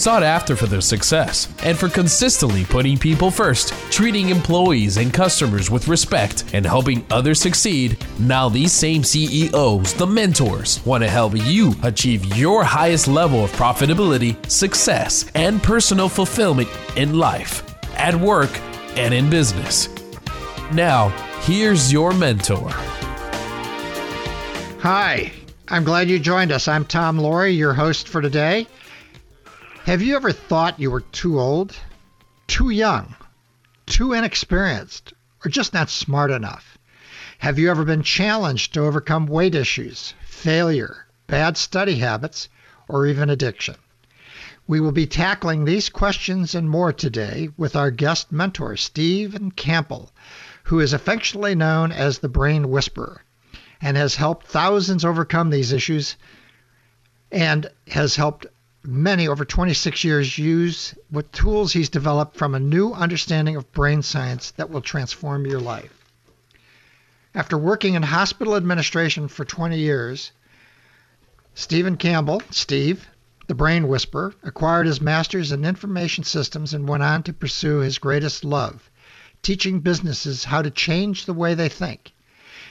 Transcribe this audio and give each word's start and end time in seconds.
Sought 0.00 0.22
after 0.22 0.56
for 0.56 0.66
their 0.66 0.80
success 0.80 1.46
and 1.62 1.78
for 1.78 1.90
consistently 1.90 2.64
putting 2.64 2.96
people 2.96 3.30
first, 3.30 3.74
treating 3.92 4.30
employees 4.30 4.96
and 4.96 5.12
customers 5.12 5.70
with 5.70 5.88
respect, 5.88 6.42
and 6.54 6.64
helping 6.64 7.04
others 7.10 7.38
succeed, 7.38 7.98
now 8.18 8.48
these 8.48 8.72
same 8.72 9.04
CEOs, 9.04 9.92
the 9.92 10.06
mentors, 10.06 10.82
want 10.86 11.04
to 11.04 11.10
help 11.10 11.34
you 11.36 11.74
achieve 11.82 12.24
your 12.34 12.64
highest 12.64 13.08
level 13.08 13.44
of 13.44 13.52
profitability, 13.52 14.34
success, 14.50 15.30
and 15.34 15.62
personal 15.62 16.08
fulfillment 16.08 16.70
in 16.96 17.18
life, 17.18 17.62
at 17.94 18.14
work, 18.14 18.58
and 18.96 19.12
in 19.12 19.28
business. 19.28 19.90
Now, 20.72 21.10
here's 21.42 21.92
your 21.92 22.14
mentor. 22.14 22.70
Hi, 24.80 25.30
I'm 25.68 25.84
glad 25.84 26.08
you 26.08 26.18
joined 26.18 26.52
us. 26.52 26.68
I'm 26.68 26.86
Tom 26.86 27.18
Loarie, 27.18 27.54
your 27.54 27.74
host 27.74 28.08
for 28.08 28.22
today. 28.22 28.66
Have 29.84 30.02
you 30.02 30.14
ever 30.14 30.30
thought 30.30 30.78
you 30.78 30.90
were 30.90 31.00
too 31.00 31.40
old, 31.40 31.74
too 32.46 32.68
young, 32.68 33.16
too 33.86 34.12
inexperienced, 34.12 35.14
or 35.44 35.50
just 35.50 35.72
not 35.72 35.88
smart 35.88 36.30
enough? 36.30 36.76
Have 37.38 37.58
you 37.58 37.70
ever 37.70 37.84
been 37.84 38.02
challenged 38.02 38.74
to 38.74 38.82
overcome 38.82 39.26
weight 39.26 39.54
issues, 39.54 40.12
failure, 40.22 41.06
bad 41.26 41.56
study 41.56 41.96
habits, 41.96 42.50
or 42.88 43.06
even 43.06 43.30
addiction? 43.30 43.76
We 44.66 44.80
will 44.80 44.92
be 44.92 45.06
tackling 45.06 45.64
these 45.64 45.88
questions 45.88 46.54
and 46.54 46.68
more 46.68 46.92
today 46.92 47.48
with 47.56 47.74
our 47.74 47.90
guest 47.90 48.30
mentor, 48.30 48.76
Steven 48.76 49.50
Campbell, 49.50 50.12
who 50.64 50.78
is 50.78 50.92
affectionately 50.92 51.54
known 51.54 51.90
as 51.90 52.18
the 52.18 52.28
Brain 52.28 52.68
Whisperer 52.68 53.24
and 53.80 53.96
has 53.96 54.16
helped 54.16 54.46
thousands 54.46 55.06
overcome 55.06 55.48
these 55.48 55.72
issues 55.72 56.16
and 57.32 57.70
has 57.88 58.16
helped 58.16 58.46
many 58.82 59.28
over 59.28 59.44
26 59.44 60.04
years 60.04 60.38
use 60.38 60.94
what 61.10 61.32
tools 61.32 61.72
he's 61.72 61.88
developed 61.88 62.36
from 62.36 62.54
a 62.54 62.60
new 62.60 62.92
understanding 62.92 63.56
of 63.56 63.72
brain 63.72 64.02
science 64.02 64.52
that 64.52 64.70
will 64.70 64.80
transform 64.80 65.46
your 65.46 65.60
life. 65.60 65.92
After 67.34 67.58
working 67.58 67.94
in 67.94 68.02
hospital 68.02 68.56
administration 68.56 69.28
for 69.28 69.44
20 69.44 69.78
years, 69.78 70.32
Steven 71.54 71.96
Campbell, 71.96 72.42
Steve, 72.50 73.06
the 73.46 73.54
brain 73.54 73.86
whisperer, 73.86 74.32
acquired 74.42 74.86
his 74.86 75.00
master's 75.00 75.52
in 75.52 75.64
information 75.64 76.24
systems 76.24 76.72
and 76.72 76.88
went 76.88 77.02
on 77.02 77.22
to 77.24 77.32
pursue 77.32 77.78
his 77.78 77.98
greatest 77.98 78.44
love, 78.44 78.90
teaching 79.42 79.80
businesses 79.80 80.44
how 80.44 80.62
to 80.62 80.70
change 80.70 81.26
the 81.26 81.34
way 81.34 81.54
they 81.54 81.68
think. 81.68 82.12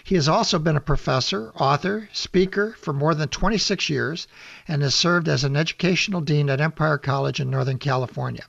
He 0.03 0.15
has 0.15 0.29
also 0.29 0.59
been 0.59 0.77
a 0.77 0.81
professor, 0.81 1.51
author, 1.55 2.09
speaker 2.13 2.75
for 2.79 2.93
more 2.93 3.13
than 3.13 3.29
26 3.29 3.89
years 3.89 4.27
and 4.67 4.81
has 4.81 4.95
served 4.95 5.27
as 5.27 5.43
an 5.43 5.55
educational 5.55 6.21
dean 6.21 6.49
at 6.49 6.61
Empire 6.61 6.97
College 6.97 7.39
in 7.39 7.49
Northern 7.49 7.77
California. 7.77 8.45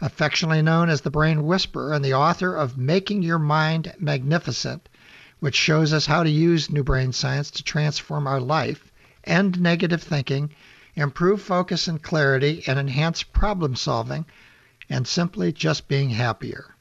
Affectionately 0.00 0.62
known 0.62 0.88
as 0.88 1.00
the 1.00 1.10
Brain 1.10 1.44
Whisperer 1.44 1.92
and 1.92 2.04
the 2.04 2.14
author 2.14 2.54
of 2.54 2.78
Making 2.78 3.22
Your 3.22 3.38
Mind 3.38 3.94
Magnificent, 3.98 4.88
which 5.40 5.56
shows 5.56 5.92
us 5.92 6.06
how 6.06 6.22
to 6.22 6.30
use 6.30 6.70
new 6.70 6.84
brain 6.84 7.12
science 7.12 7.50
to 7.50 7.62
transform 7.62 8.26
our 8.26 8.40
life, 8.40 8.92
end 9.24 9.60
negative 9.60 10.02
thinking, 10.02 10.50
improve 10.94 11.42
focus 11.42 11.88
and 11.88 12.02
clarity, 12.02 12.62
and 12.66 12.78
enhance 12.78 13.22
problem 13.22 13.74
solving, 13.76 14.24
and 14.88 15.08
simply 15.08 15.52
just 15.52 15.88
being 15.88 16.10
happier. 16.10 16.73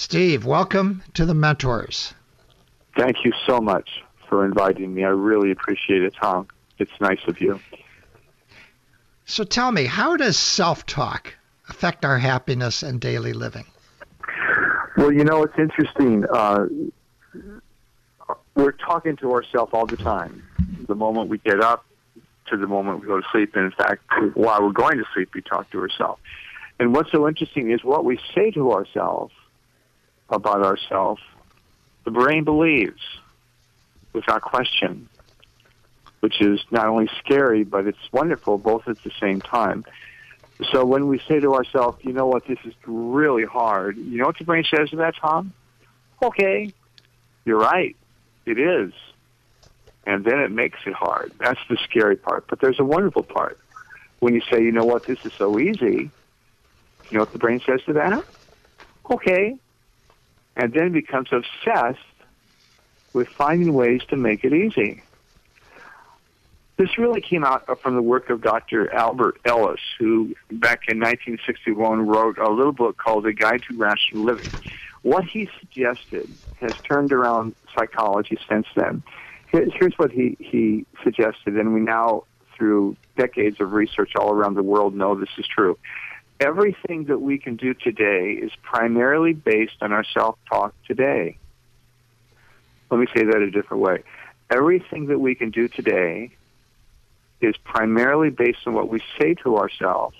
Steve, 0.00 0.44
welcome 0.44 1.02
to 1.12 1.26
the 1.26 1.34
Mentors. 1.34 2.14
Thank 2.96 3.24
you 3.24 3.32
so 3.48 3.58
much 3.58 4.04
for 4.28 4.44
inviting 4.44 4.94
me. 4.94 5.02
I 5.02 5.08
really 5.08 5.50
appreciate 5.50 6.02
it, 6.02 6.14
Tom. 6.14 6.46
It's 6.78 6.92
nice 7.00 7.18
of 7.26 7.40
you. 7.40 7.58
So 9.26 9.42
tell 9.42 9.72
me, 9.72 9.86
how 9.86 10.16
does 10.16 10.38
self 10.38 10.86
talk 10.86 11.34
affect 11.68 12.04
our 12.04 12.16
happiness 12.16 12.84
and 12.84 13.00
daily 13.00 13.32
living? 13.32 13.64
Well, 14.96 15.10
you 15.10 15.24
know, 15.24 15.42
it's 15.42 15.58
interesting. 15.58 16.24
Uh, 16.32 16.66
we're 18.54 18.70
talking 18.70 19.16
to 19.16 19.32
ourselves 19.32 19.72
all 19.74 19.86
the 19.86 19.96
time. 19.96 20.44
The 20.86 20.94
moment 20.94 21.28
we 21.28 21.38
get 21.38 21.60
up 21.60 21.84
to 22.50 22.56
the 22.56 22.68
moment 22.68 23.00
we 23.00 23.08
go 23.08 23.20
to 23.20 23.26
sleep. 23.32 23.56
And 23.56 23.64
in 23.64 23.72
fact, 23.72 24.04
while 24.34 24.62
we're 24.62 24.70
going 24.70 24.98
to 24.98 25.04
sleep, 25.12 25.30
we 25.34 25.42
talk 25.42 25.68
to 25.72 25.80
ourselves. 25.80 26.20
And 26.78 26.94
what's 26.94 27.10
so 27.10 27.26
interesting 27.26 27.72
is 27.72 27.82
what 27.82 28.04
we 28.04 28.20
say 28.32 28.52
to 28.52 28.70
ourselves 28.70 29.32
about 30.30 30.62
ourselves, 30.62 31.22
the 32.04 32.10
brain 32.10 32.44
believes 32.44 33.00
without 34.12 34.42
question, 34.42 35.08
which 36.20 36.40
is 36.40 36.60
not 36.70 36.86
only 36.86 37.08
scary, 37.18 37.64
but 37.64 37.86
it's 37.86 38.12
wonderful 38.12 38.58
both 38.58 38.88
at 38.88 39.02
the 39.02 39.10
same 39.20 39.40
time. 39.40 39.84
So 40.72 40.84
when 40.84 41.06
we 41.06 41.20
say 41.28 41.38
to 41.40 41.54
ourselves, 41.54 41.98
you 42.04 42.12
know 42.12 42.26
what, 42.26 42.46
this 42.46 42.58
is 42.64 42.74
really 42.86 43.44
hard, 43.44 43.96
you 43.96 44.18
know 44.18 44.26
what 44.26 44.38
the 44.38 44.44
brain 44.44 44.64
says 44.64 44.90
to 44.90 44.96
that, 44.96 45.14
Tom? 45.16 45.52
Okay, 46.22 46.72
you're 47.44 47.60
right, 47.60 47.96
it 48.44 48.58
is. 48.58 48.92
And 50.04 50.24
then 50.24 50.40
it 50.40 50.50
makes 50.50 50.78
it 50.86 50.94
hard. 50.94 51.32
That's 51.38 51.60
the 51.68 51.76
scary 51.84 52.16
part. 52.16 52.46
But 52.48 52.60
there's 52.60 52.80
a 52.80 52.84
wonderful 52.84 53.22
part. 53.22 53.58
When 54.20 54.34
you 54.34 54.40
say, 54.50 54.62
you 54.62 54.72
know 54.72 54.84
what, 54.84 55.04
this 55.04 55.24
is 55.24 55.32
so 55.34 55.60
easy, 55.60 56.10
you 57.10 57.12
know 57.12 57.20
what 57.20 57.32
the 57.32 57.38
brain 57.38 57.60
says 57.64 57.82
to 57.84 57.92
that? 57.92 58.24
Okay, 59.10 59.58
and 60.58 60.72
then 60.72 60.92
becomes 60.92 61.28
obsessed 61.32 62.00
with 63.12 63.28
finding 63.28 63.72
ways 63.72 64.02
to 64.10 64.16
make 64.16 64.44
it 64.44 64.52
easy. 64.52 65.02
This 66.76 66.98
really 66.98 67.20
came 67.20 67.44
out 67.44 67.80
from 67.80 67.94
the 67.94 68.02
work 68.02 68.28
of 68.28 68.42
Dr. 68.42 68.92
Albert 68.92 69.40
Ellis, 69.44 69.80
who 69.98 70.34
back 70.50 70.82
in 70.88 70.98
1961 70.98 72.06
wrote 72.06 72.38
a 72.38 72.50
little 72.50 72.72
book 72.72 72.98
called 72.98 73.26
A 73.26 73.32
Guide 73.32 73.62
to 73.68 73.76
Rational 73.76 74.24
Living. 74.24 74.52
What 75.02 75.24
he 75.24 75.48
suggested 75.58 76.28
has 76.60 76.74
turned 76.88 77.12
around 77.12 77.54
psychology 77.76 78.38
since 78.48 78.66
then. 78.76 79.02
Here's 79.50 79.94
what 79.96 80.12
he, 80.12 80.36
he 80.38 80.84
suggested, 81.02 81.56
and 81.56 81.72
we 81.72 81.80
now, 81.80 82.24
through 82.56 82.96
decades 83.16 83.60
of 83.60 83.72
research 83.72 84.12
all 84.14 84.30
around 84.30 84.54
the 84.54 84.62
world, 84.62 84.94
know 84.94 85.14
this 85.14 85.30
is 85.38 85.46
true 85.46 85.78
everything 86.40 87.04
that 87.04 87.20
we 87.20 87.38
can 87.38 87.56
do 87.56 87.74
today 87.74 88.32
is 88.32 88.52
primarily 88.62 89.32
based 89.32 89.76
on 89.80 89.92
our 89.92 90.04
self-talk 90.04 90.74
today. 90.86 91.36
Let 92.90 93.00
me 93.00 93.06
say 93.14 93.24
that 93.24 93.36
a 93.36 93.50
different 93.50 93.82
way. 93.82 94.02
Everything 94.50 95.06
that 95.06 95.18
we 95.18 95.34
can 95.34 95.50
do 95.50 95.68
today 95.68 96.30
is 97.40 97.56
primarily 97.58 98.30
based 98.30 98.60
on 98.66 98.74
what 98.74 98.88
we 98.88 99.00
say 99.18 99.34
to 99.34 99.58
ourselves 99.58 100.16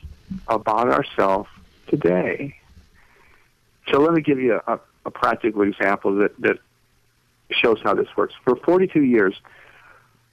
about 0.47 0.89
ourselves 0.89 1.49
today. 1.87 2.57
So 3.91 4.01
let 4.01 4.13
me 4.13 4.21
give 4.21 4.39
you 4.39 4.61
a, 4.67 4.79
a 5.07 5.11
practical 5.11 5.63
example 5.63 6.17
that, 6.17 6.39
that 6.41 6.59
shows 7.51 7.81
how 7.83 7.95
this 7.95 8.09
works. 8.17 8.35
For 8.45 8.57
42 8.57 9.03
years, 9.03 9.35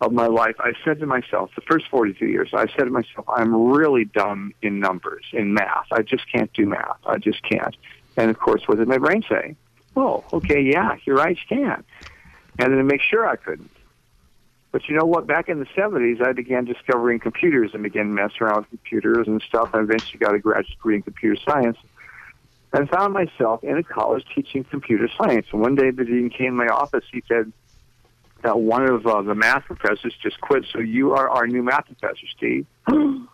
of 0.01 0.11
my 0.11 0.27
life, 0.27 0.55
I 0.59 0.73
said 0.83 0.99
to 0.99 1.05
myself, 1.05 1.51
the 1.55 1.61
first 1.61 1.87
42 1.89 2.27
years, 2.27 2.49
I 2.53 2.67
said 2.67 2.85
to 2.85 2.89
myself, 2.89 3.25
I'm 3.29 3.55
really 3.71 4.05
dumb 4.05 4.53
in 4.61 4.79
numbers, 4.79 5.23
in 5.31 5.53
math. 5.53 5.87
I 5.91 6.01
just 6.01 6.29
can't 6.31 6.51
do 6.53 6.65
math. 6.65 6.97
I 7.05 7.17
just 7.17 7.41
can't. 7.43 7.75
And 8.17 8.29
of 8.29 8.37
course, 8.37 8.67
what 8.67 8.77
did 8.77 8.87
my 8.87 8.97
brain 8.97 9.23
say? 9.29 9.55
Oh, 9.95 10.23
okay, 10.33 10.61
yeah, 10.61 10.97
you're 11.05 11.15
right, 11.15 11.37
you 11.37 11.57
can. 11.57 11.83
And 12.59 12.71
then 12.71 12.77
to 12.77 12.83
make 12.83 13.01
sure 13.01 13.27
I 13.27 13.37
couldn't. 13.37 13.71
But 14.71 14.89
you 14.89 14.97
know 14.97 15.05
what? 15.05 15.25
Back 15.25 15.47
in 15.47 15.59
the 15.59 15.65
70s, 15.67 16.21
I 16.21 16.33
began 16.33 16.65
discovering 16.65 17.19
computers 17.19 17.71
and 17.73 17.81
began 17.81 18.13
messing 18.13 18.41
around 18.41 18.57
with 18.57 18.69
computers 18.69 19.25
and 19.27 19.41
stuff. 19.41 19.69
I 19.73 19.79
eventually 19.79 20.19
got 20.19 20.35
a 20.35 20.39
graduate 20.39 20.67
degree 20.77 20.95
in 20.95 21.01
computer 21.01 21.41
science 21.47 21.77
and 22.73 22.89
found 22.89 23.13
myself 23.13 23.63
in 23.63 23.77
a 23.77 23.83
college 23.83 24.25
teaching 24.35 24.65
computer 24.65 25.07
science. 25.17 25.47
And 25.53 25.61
one 25.61 25.75
day 25.75 25.91
the 25.91 26.03
dean 26.03 26.29
came 26.29 26.47
to 26.47 26.65
my 26.65 26.67
office. 26.67 27.05
He 27.09 27.23
said, 27.25 27.53
that 28.45 28.59
one 28.59 28.87
of 28.87 29.07
uh, 29.07 29.23
the 29.23 29.33
math 29.33 29.65
professors 29.65 30.13
just 30.21 30.39
quit, 30.39 30.65
so 30.71 30.79
you 30.79 31.13
are 31.13 31.27
our 31.27 31.47
new 31.47 31.63
math 31.63 31.87
professor, 31.87 32.27
Steve. 32.37 32.67
um, 32.87 33.27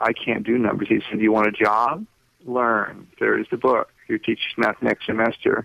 I 0.00 0.12
can't 0.12 0.44
do 0.44 0.58
numbers. 0.58 0.88
He 0.88 1.00
said, 1.08 1.20
"You 1.20 1.30
want 1.30 1.46
a 1.46 1.52
job? 1.52 2.04
Learn. 2.44 3.06
There 3.20 3.38
is 3.38 3.46
the 3.52 3.56
book. 3.56 3.88
You 4.08 4.18
teach 4.18 4.40
math 4.56 4.82
next 4.82 5.06
semester." 5.06 5.64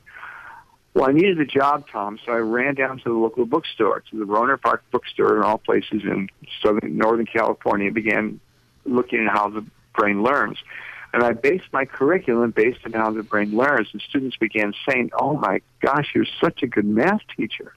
Well, 0.94 1.10
I 1.10 1.12
needed 1.12 1.40
a 1.40 1.46
job, 1.46 1.88
Tom, 1.92 2.20
so 2.24 2.34
I 2.34 2.38
ran 2.38 2.76
down 2.76 3.00
to 3.00 3.04
the 3.06 3.16
local 3.16 3.48
bookstore, 3.48 4.04
to 4.12 4.20
the 4.20 4.26
Rohnert 4.26 4.62
Park 4.62 4.84
bookstore, 4.92 5.36
in 5.38 5.42
all 5.42 5.58
places 5.58 6.04
in 6.04 6.30
southern 6.64 6.98
Northern 6.98 7.26
California, 7.26 7.88
and 7.88 7.96
began 7.96 8.40
looking 8.86 9.26
at 9.26 9.36
how 9.36 9.50
the 9.50 9.66
brain 9.96 10.22
learns. 10.22 10.60
And 11.14 11.24
I 11.24 11.32
based 11.34 11.66
my 11.72 11.86
curriculum 11.86 12.52
based 12.52 12.80
on 12.86 12.94
how 12.94 13.12
the 13.12 13.22
brain 13.22 13.56
learns. 13.56 13.88
And 13.94 14.02
students 14.02 14.36
began 14.36 14.74
saying, 14.90 15.12
oh 15.18 15.38
my 15.38 15.62
gosh, 15.80 16.10
you're 16.16 16.26
such 16.42 16.64
a 16.64 16.68
good 16.68 16.86
math 16.86 17.22
teacher. 17.38 17.74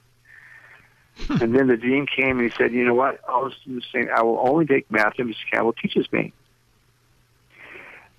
Hmm. 1.19 1.41
and 1.41 1.55
then 1.55 1.67
the 1.67 1.77
dean 1.77 2.05
came 2.05 2.39
and 2.39 2.51
he 2.51 2.55
said, 2.55 2.73
you 2.73 2.85
know 2.85 2.93
what? 2.93 3.23
All 3.27 3.45
the 3.45 3.55
students 3.61 3.87
saying, 3.91 4.09
I 4.15 4.21
will 4.23 4.39
only 4.39 4.65
take 4.65 4.89
math 4.91 5.13
if 5.17 5.25
Mr. 5.25 5.35
Campbell 5.51 5.73
teaches 5.73 6.11
me. 6.11 6.33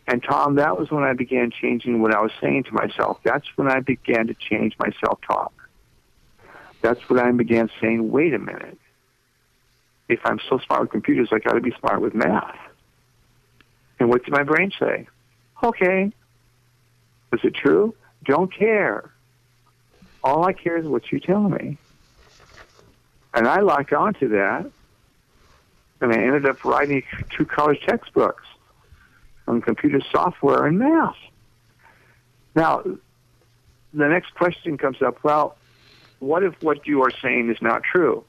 And 0.06 0.22
Tom, 0.22 0.54
that 0.54 0.78
was 0.78 0.90
when 0.90 1.04
I 1.04 1.12
began 1.12 1.50
changing 1.50 2.00
what 2.00 2.14
I 2.14 2.22
was 2.22 2.32
saying 2.40 2.64
to 2.64 2.72
myself. 2.72 3.18
That's 3.24 3.46
when 3.56 3.68
I 3.68 3.80
began 3.80 4.26
to 4.28 4.34
change 4.34 4.74
my 4.78 4.90
self-talk. 5.04 5.52
That's 6.80 7.00
when 7.10 7.18
I 7.18 7.30
began 7.32 7.70
saying, 7.80 8.10
wait 8.10 8.34
a 8.34 8.38
minute. 8.38 8.78
If 10.08 10.20
I'm 10.24 10.40
so 10.48 10.58
smart 10.58 10.82
with 10.82 10.90
computers, 10.90 11.28
I 11.30 11.40
got 11.40 11.52
to 11.52 11.60
be 11.60 11.74
smart 11.78 12.00
with 12.00 12.14
math. 12.14 12.56
And 13.98 14.08
what 14.08 14.24
did 14.24 14.32
my 14.32 14.42
brain 14.42 14.72
say? 14.78 15.08
Okay. 15.62 16.12
Is 17.32 17.40
it 17.42 17.54
true? 17.54 17.94
Don't 18.24 18.52
care. 18.52 19.10
All 20.22 20.44
I 20.44 20.52
care 20.52 20.76
is 20.76 20.86
what 20.86 21.10
you 21.12 21.20
tell 21.20 21.48
me. 21.48 21.78
And 23.34 23.46
I 23.46 23.60
locked 23.60 23.92
onto 23.92 24.28
that. 24.28 24.70
And 26.00 26.12
I 26.12 26.16
ended 26.16 26.46
up 26.46 26.64
writing 26.64 27.02
two 27.30 27.44
college 27.44 27.80
textbooks 27.86 28.44
on 29.48 29.60
computer 29.60 30.00
software 30.12 30.66
and 30.66 30.78
math. 30.78 31.16
Now, 32.54 32.82
the 33.92 34.08
next 34.08 34.34
question 34.34 34.78
comes 34.78 35.02
up, 35.02 35.22
well, 35.24 35.56
what 36.20 36.42
if 36.42 36.54
what 36.62 36.86
you 36.86 37.02
are 37.02 37.10
saying 37.22 37.50
is 37.50 37.60
not 37.60 37.82
true? 37.82 38.24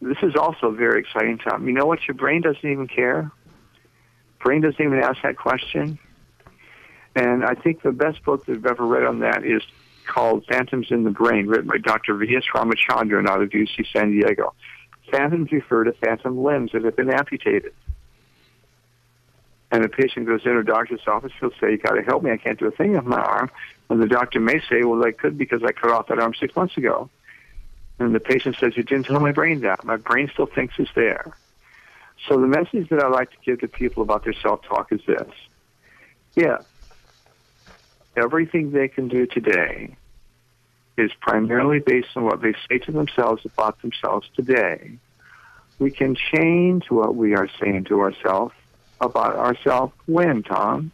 This 0.00 0.18
is 0.22 0.34
also 0.34 0.68
a 0.68 0.72
very 0.72 1.00
exciting, 1.00 1.38
Tom. 1.38 1.66
You 1.66 1.74
know 1.74 1.86
what? 1.86 2.00
Your 2.08 2.14
brain 2.14 2.40
doesn't 2.40 2.68
even 2.68 2.88
care. 2.88 3.30
Brain 4.42 4.60
doesn't 4.60 4.80
even 4.80 4.98
ask 4.98 5.22
that 5.22 5.36
question. 5.36 5.98
And 7.14 7.44
I 7.44 7.54
think 7.54 7.82
the 7.82 7.92
best 7.92 8.22
book 8.24 8.46
that 8.46 8.56
I've 8.56 8.66
ever 8.66 8.86
read 8.86 9.04
on 9.04 9.20
that 9.20 9.44
is 9.44 9.62
called 10.06 10.44
Phantoms 10.46 10.88
in 10.90 11.04
the 11.04 11.10
Brain, 11.10 11.46
written 11.46 11.68
by 11.68 11.78
Dr. 11.78 12.14
V.S. 12.16 12.44
Ramachandran 12.54 13.28
out 13.28 13.42
of 13.42 13.50
UC 13.50 13.86
San 13.92 14.10
Diego. 14.12 14.54
Phantoms 15.10 15.52
refer 15.52 15.84
to 15.84 15.92
phantom 15.92 16.42
limbs 16.42 16.72
that 16.72 16.84
have 16.84 16.96
been 16.96 17.10
amputated. 17.10 17.72
And 19.70 19.84
the 19.84 19.88
patient 19.88 20.26
goes 20.26 20.40
into 20.44 20.58
a 20.58 20.64
doctor's 20.64 21.00
office, 21.06 21.32
he'll 21.40 21.50
say, 21.60 21.72
you 21.72 21.78
got 21.78 21.92
to 21.92 22.02
help 22.02 22.22
me, 22.22 22.30
I 22.30 22.36
can't 22.36 22.58
do 22.58 22.66
a 22.66 22.70
thing 22.70 22.92
with 22.92 23.04
my 23.04 23.20
arm. 23.20 23.50
And 23.88 24.02
the 24.02 24.06
doctor 24.06 24.40
may 24.40 24.60
say, 24.68 24.84
well, 24.84 25.02
I 25.04 25.12
could 25.12 25.38
because 25.38 25.62
I 25.62 25.72
cut 25.72 25.90
off 25.90 26.08
that 26.08 26.18
arm 26.18 26.34
six 26.38 26.54
months 26.54 26.76
ago. 26.76 27.08
And 27.98 28.14
the 28.14 28.20
patient 28.20 28.56
says, 28.58 28.76
you 28.76 28.82
didn't 28.82 29.06
tell 29.06 29.20
my 29.20 29.32
brain 29.32 29.60
that. 29.60 29.84
My 29.84 29.96
brain 29.96 30.30
still 30.32 30.46
thinks 30.46 30.74
it's 30.78 30.90
there. 30.94 31.34
So 32.28 32.40
the 32.40 32.46
message 32.46 32.88
that 32.90 33.02
I 33.02 33.08
like 33.08 33.30
to 33.30 33.36
give 33.44 33.60
to 33.60 33.68
people 33.68 34.02
about 34.02 34.24
their 34.24 34.32
self-talk 34.32 34.92
is 34.92 35.00
this. 35.06 35.28
Yeah, 36.34 36.58
everything 38.16 38.70
they 38.70 38.88
can 38.88 39.08
do 39.08 39.26
today 39.26 39.96
is 40.96 41.10
primarily 41.20 41.80
based 41.80 42.08
on 42.16 42.24
what 42.24 42.42
they 42.42 42.54
say 42.68 42.78
to 42.78 42.92
themselves 42.92 43.44
about 43.44 43.80
themselves 43.82 44.28
today. 44.36 44.98
We 45.78 45.90
can 45.90 46.14
change 46.14 46.90
what 46.90 47.16
we 47.16 47.34
are 47.34 47.48
saying 47.60 47.84
to 47.84 48.00
ourselves 48.00 48.54
about 49.00 49.36
ourselves 49.36 49.92
when, 50.06 50.42
Tom? 50.42 50.92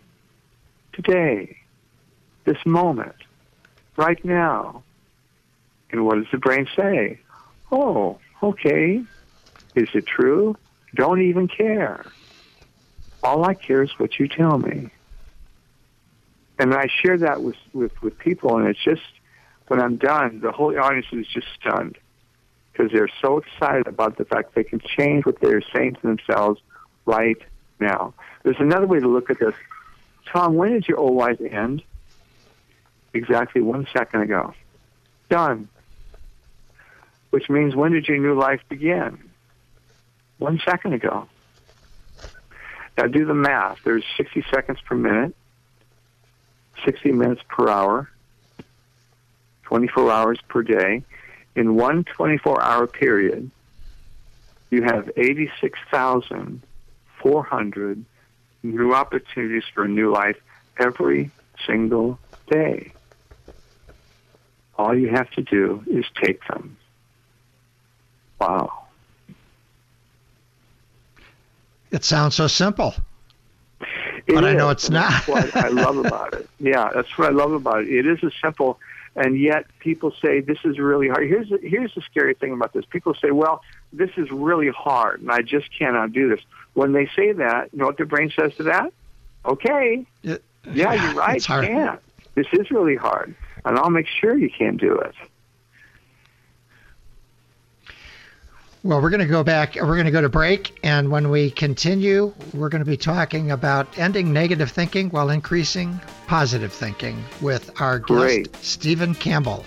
Today. 0.92 1.58
This 2.44 2.64
moment. 2.64 3.16
Right 3.96 4.24
now. 4.24 4.82
And 5.90 6.06
what 6.06 6.16
does 6.16 6.26
the 6.32 6.38
brain 6.38 6.66
say? 6.74 7.20
Oh, 7.70 8.18
okay. 8.42 9.02
Is 9.74 9.88
it 9.94 10.06
true? 10.06 10.56
Don't 10.98 11.22
even 11.22 11.46
care. 11.46 12.04
All 13.22 13.44
I 13.44 13.54
care 13.54 13.84
is 13.84 13.90
what 13.98 14.18
you 14.18 14.26
tell 14.26 14.58
me. 14.58 14.90
And 16.58 16.74
I 16.74 16.88
share 16.88 17.16
that 17.18 17.40
with, 17.40 17.54
with, 17.72 18.02
with 18.02 18.18
people, 18.18 18.58
and 18.58 18.66
it's 18.66 18.82
just, 18.82 19.02
when 19.68 19.80
I'm 19.80 19.96
done, 19.96 20.40
the 20.40 20.50
whole 20.50 20.76
audience 20.76 21.06
is 21.12 21.28
just 21.28 21.46
stunned 21.58 21.96
because 22.72 22.90
they're 22.90 23.08
so 23.22 23.38
excited 23.38 23.86
about 23.86 24.18
the 24.18 24.24
fact 24.24 24.56
they 24.56 24.64
can 24.64 24.80
change 24.80 25.24
what 25.24 25.40
they're 25.40 25.62
saying 25.72 25.94
to 25.94 26.02
themselves 26.02 26.60
right 27.06 27.38
now. 27.78 28.12
There's 28.42 28.58
another 28.58 28.88
way 28.88 28.98
to 28.98 29.06
look 29.06 29.30
at 29.30 29.38
this. 29.38 29.54
Tom, 30.26 30.56
when 30.56 30.72
did 30.72 30.88
your 30.88 30.98
old 30.98 31.16
life 31.16 31.40
end? 31.40 31.80
Exactly 33.14 33.60
one 33.60 33.86
second 33.96 34.22
ago. 34.22 34.52
Done. 35.30 35.68
Which 37.30 37.48
means 37.48 37.76
when 37.76 37.92
did 37.92 38.08
your 38.08 38.18
new 38.18 38.34
life 38.34 38.62
begin? 38.68 39.27
One 40.38 40.60
second 40.64 40.94
ago. 40.94 41.28
Now 42.96 43.06
do 43.06 43.24
the 43.24 43.34
math. 43.34 43.78
There's 43.84 44.02
60 44.16 44.44
seconds 44.52 44.80
per 44.84 44.96
minute, 44.96 45.36
60 46.84 47.12
minutes 47.12 47.42
per 47.48 47.68
hour, 47.68 48.10
24 49.64 50.10
hours 50.10 50.40
per 50.48 50.62
day. 50.62 51.04
In 51.54 51.76
one 51.76 52.04
24 52.04 52.62
hour 52.62 52.86
period, 52.86 53.50
you 54.70 54.82
have 54.82 55.10
86,400 55.16 58.04
new 58.62 58.94
opportunities 58.94 59.64
for 59.74 59.84
a 59.84 59.88
new 59.88 60.12
life 60.12 60.36
every 60.78 61.30
single 61.66 62.18
day. 62.50 62.92
All 64.76 64.94
you 64.96 65.08
have 65.08 65.30
to 65.32 65.42
do 65.42 65.82
is 65.88 66.04
take 66.20 66.46
them. 66.46 66.76
Wow. 68.40 68.87
It 71.90 72.04
sounds 72.04 72.34
so 72.34 72.46
simple. 72.46 72.94
It 74.26 74.34
but 74.34 74.44
I 74.44 74.52
know 74.52 74.68
it's 74.70 74.90
not. 74.90 75.10
That's 75.26 75.28
what 75.28 75.56
I 75.56 75.68
love 75.68 75.96
about 76.04 76.34
it. 76.34 76.48
Yeah, 76.60 76.90
that's 76.94 77.16
what 77.16 77.28
I 77.28 77.32
love 77.32 77.52
about 77.52 77.82
it. 77.82 77.88
It 77.88 78.06
is 78.06 78.18
as 78.22 78.32
simple, 78.42 78.78
and 79.16 79.38
yet 79.40 79.64
people 79.78 80.12
say 80.22 80.40
this 80.40 80.58
is 80.64 80.78
really 80.78 81.08
hard. 81.08 81.26
Here's 81.28 81.48
the, 81.48 81.58
here's 81.62 81.94
the 81.94 82.02
scary 82.02 82.34
thing 82.34 82.52
about 82.52 82.72
this. 82.74 82.84
People 82.84 83.14
say, 83.14 83.30
well, 83.30 83.62
this 83.92 84.10
is 84.16 84.30
really 84.30 84.68
hard, 84.68 85.20
and 85.22 85.30
I 85.30 85.40
just 85.42 85.68
cannot 85.76 86.12
do 86.12 86.28
this. 86.28 86.40
When 86.74 86.92
they 86.92 87.06
say 87.16 87.32
that, 87.32 87.70
you 87.72 87.78
know 87.78 87.86
what 87.86 87.96
their 87.96 88.06
brain 88.06 88.30
says 88.38 88.54
to 88.56 88.64
that? 88.64 88.92
Okay, 89.46 90.04
It- 90.22 90.44
yeah, 90.70 90.92
you're 90.92 91.14
right. 91.14 91.36
It's 91.36 91.48
You 91.48 91.54
hard. 91.54 91.66
can't. 91.66 92.00
This 92.34 92.46
is 92.52 92.70
really 92.70 92.96
hard, 92.96 93.34
and 93.64 93.78
I'll 93.78 93.88
make 93.90 94.06
sure 94.06 94.36
you 94.36 94.50
can 94.50 94.76
do 94.76 94.94
it. 94.98 95.14
Well, 98.88 99.02
we're 99.02 99.10
going 99.10 99.20
to 99.20 99.26
go 99.26 99.44
back. 99.44 99.74
We're 99.74 99.96
going 99.96 100.06
to 100.06 100.10
go 100.10 100.22
to 100.22 100.30
break, 100.30 100.78
and 100.82 101.10
when 101.10 101.28
we 101.28 101.50
continue, 101.50 102.32
we're 102.54 102.70
going 102.70 102.82
to 102.82 102.90
be 102.90 102.96
talking 102.96 103.50
about 103.50 103.98
ending 103.98 104.32
negative 104.32 104.70
thinking 104.70 105.10
while 105.10 105.28
increasing 105.28 106.00
positive 106.26 106.72
thinking 106.72 107.22
with 107.42 107.70
our 107.82 107.98
guest 107.98 108.56
Steven 108.64 109.14
Campbell. 109.14 109.62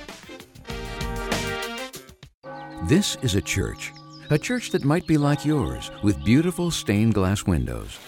This 2.86 3.15
is 3.22 3.36
a 3.36 3.41
church, 3.41 3.93
a 4.31 4.39
church 4.39 4.72
that 4.72 4.84
might 4.84 5.05
be 5.05 5.19
like 5.19 5.46
yours, 5.46 5.91
with 6.01 6.25
beautiful 6.25 6.72
stained 6.72 7.13
glass 7.13 7.46
windows. 7.46 8.00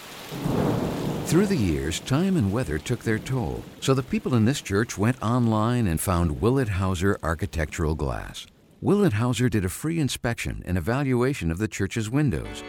Through 1.26 1.46
the 1.46 1.56
years, 1.56 2.00
time 2.00 2.36
and 2.36 2.52
weather 2.52 2.80
took 2.80 3.04
their 3.04 3.20
toll, 3.20 3.62
so 3.80 3.94
the 3.94 4.02
people 4.02 4.34
in 4.34 4.46
this 4.46 4.60
church 4.60 4.98
went 4.98 5.22
online 5.22 5.86
and 5.86 6.00
found 6.00 6.40
Willet 6.40 6.70
Hauser 6.70 7.20
Architectural 7.22 7.94
Glass. 7.94 8.48
Willet 8.84 9.14
Hauser 9.14 9.48
did 9.48 9.64
a 9.64 9.68
free 9.70 9.98
inspection 9.98 10.62
and 10.66 10.76
evaluation 10.76 11.50
of 11.50 11.56
the 11.56 11.66
church's 11.66 12.10
windows. 12.10 12.62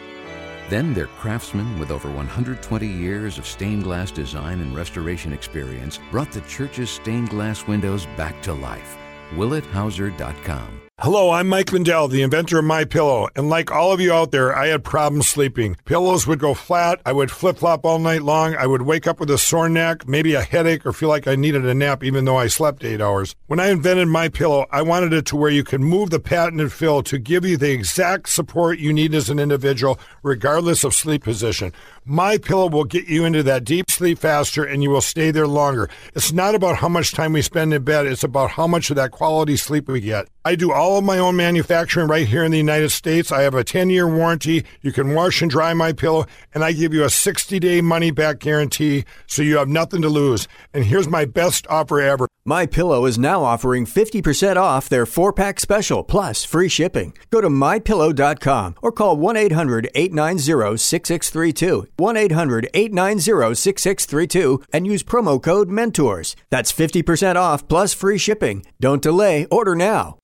Then 0.70 0.94
their 0.94 1.08
craftsmen 1.08 1.78
with 1.78 1.90
over 1.90 2.08
120 2.10 2.86
years 2.86 3.36
of 3.36 3.46
stained 3.46 3.84
glass 3.84 4.10
design 4.10 4.60
and 4.60 4.74
restoration 4.74 5.34
experience 5.34 6.00
brought 6.10 6.32
the 6.32 6.40
church's 6.48 6.88
stained 6.88 7.28
glass 7.28 7.66
windows 7.66 8.06
back 8.16 8.40
to 8.44 8.54
life. 8.54 8.96
WilletHauser.com. 9.34 10.85
Hello, 11.00 11.30
I'm 11.30 11.46
Mike 11.46 11.72
Lindell, 11.72 12.08
the 12.08 12.22
inventor 12.22 12.58
of 12.58 12.64
My 12.64 12.86
Pillow, 12.86 13.28
and 13.36 13.50
like 13.50 13.70
all 13.70 13.92
of 13.92 14.00
you 14.00 14.14
out 14.14 14.30
there, 14.30 14.56
I 14.56 14.68
had 14.68 14.82
problems 14.82 15.28
sleeping. 15.28 15.76
Pillows 15.84 16.26
would 16.26 16.38
go 16.38 16.54
flat, 16.54 17.02
I 17.04 17.12
would 17.12 17.30
flip-flop 17.30 17.84
all 17.84 17.98
night 17.98 18.22
long, 18.22 18.56
I 18.56 18.66
would 18.66 18.80
wake 18.80 19.06
up 19.06 19.20
with 19.20 19.30
a 19.30 19.36
sore 19.36 19.68
neck, 19.68 20.08
maybe 20.08 20.32
a 20.32 20.40
headache, 20.40 20.86
or 20.86 20.94
feel 20.94 21.10
like 21.10 21.28
I 21.28 21.36
needed 21.36 21.66
a 21.66 21.74
nap 21.74 22.02
even 22.02 22.24
though 22.24 22.38
I 22.38 22.46
slept 22.46 22.82
8 22.82 23.02
hours. 23.02 23.36
When 23.46 23.60
I 23.60 23.68
invented 23.68 24.08
My 24.08 24.30
Pillow, 24.30 24.64
I 24.70 24.80
wanted 24.80 25.12
it 25.12 25.26
to 25.26 25.36
where 25.36 25.50
you 25.50 25.64
can 25.64 25.84
move 25.84 26.08
the 26.08 26.18
patented 26.18 26.72
fill 26.72 27.02
to 27.02 27.18
give 27.18 27.44
you 27.44 27.58
the 27.58 27.72
exact 27.72 28.30
support 28.30 28.78
you 28.78 28.90
need 28.90 29.14
as 29.14 29.28
an 29.28 29.38
individual 29.38 30.00
regardless 30.22 30.82
of 30.82 30.94
sleep 30.94 31.24
position. 31.24 31.74
My 32.08 32.38
Pillow 32.38 32.68
will 32.68 32.84
get 32.84 33.08
you 33.08 33.24
into 33.24 33.42
that 33.42 33.64
deep 33.64 33.90
sleep 33.90 34.20
faster 34.20 34.62
and 34.62 34.80
you 34.80 34.90
will 34.90 35.00
stay 35.00 35.32
there 35.32 35.48
longer. 35.48 35.90
It's 36.14 36.30
not 36.30 36.54
about 36.54 36.76
how 36.76 36.88
much 36.88 37.10
time 37.10 37.32
we 37.32 37.42
spend 37.42 37.74
in 37.74 37.82
bed, 37.82 38.06
it's 38.06 38.22
about 38.22 38.50
how 38.50 38.68
much 38.68 38.90
of 38.90 38.96
that 38.96 39.10
quality 39.10 39.56
sleep 39.56 39.88
we 39.88 40.00
get. 40.00 40.28
I 40.44 40.54
do 40.54 40.70
all 40.70 40.98
of 40.98 41.04
my 41.04 41.18
own 41.18 41.34
manufacturing 41.34 42.06
right 42.06 42.28
here 42.28 42.44
in 42.44 42.52
the 42.52 42.58
United 42.58 42.90
States. 42.90 43.32
I 43.32 43.42
have 43.42 43.54
a 43.54 43.64
10-year 43.64 44.06
warranty. 44.06 44.64
You 44.82 44.92
can 44.92 45.14
wash 45.14 45.42
and 45.42 45.50
dry 45.50 45.74
my 45.74 45.92
pillow 45.92 46.26
and 46.54 46.62
I 46.62 46.70
give 46.70 46.94
you 46.94 47.02
a 47.02 47.08
60-day 47.08 47.80
money 47.80 48.12
back 48.12 48.38
guarantee 48.38 49.04
so 49.26 49.42
you 49.42 49.56
have 49.56 49.68
nothing 49.68 50.02
to 50.02 50.08
lose. 50.08 50.46
And 50.72 50.84
here's 50.84 51.08
my 51.08 51.24
best 51.24 51.66
offer 51.66 52.00
ever. 52.00 52.28
My 52.48 52.64
Pillow 52.64 53.06
is 53.06 53.18
now 53.18 53.42
offering 53.42 53.86
50% 53.86 54.56
off 54.56 54.88
their 54.88 55.04
4-pack 55.04 55.58
special 55.58 56.04
plus 56.04 56.44
free 56.44 56.68
shipping. 56.68 57.12
Go 57.30 57.40
to 57.40 57.48
mypillow.com 57.48 58.76
or 58.80 58.92
call 58.92 59.16
1-800-890-6632. 59.16 61.88
1-800-890-6632 61.96 64.64
and 64.72 64.86
use 64.86 65.02
promo 65.02 65.42
code 65.42 65.68
MENTORS. 65.68 66.36
That's 66.50 66.72
50% 66.72 67.36
off 67.36 67.68
plus 67.68 67.94
free 67.94 68.18
shipping. 68.18 68.64
Don't 68.80 69.02
delay, 69.02 69.46
order 69.50 69.74
now. 69.74 70.18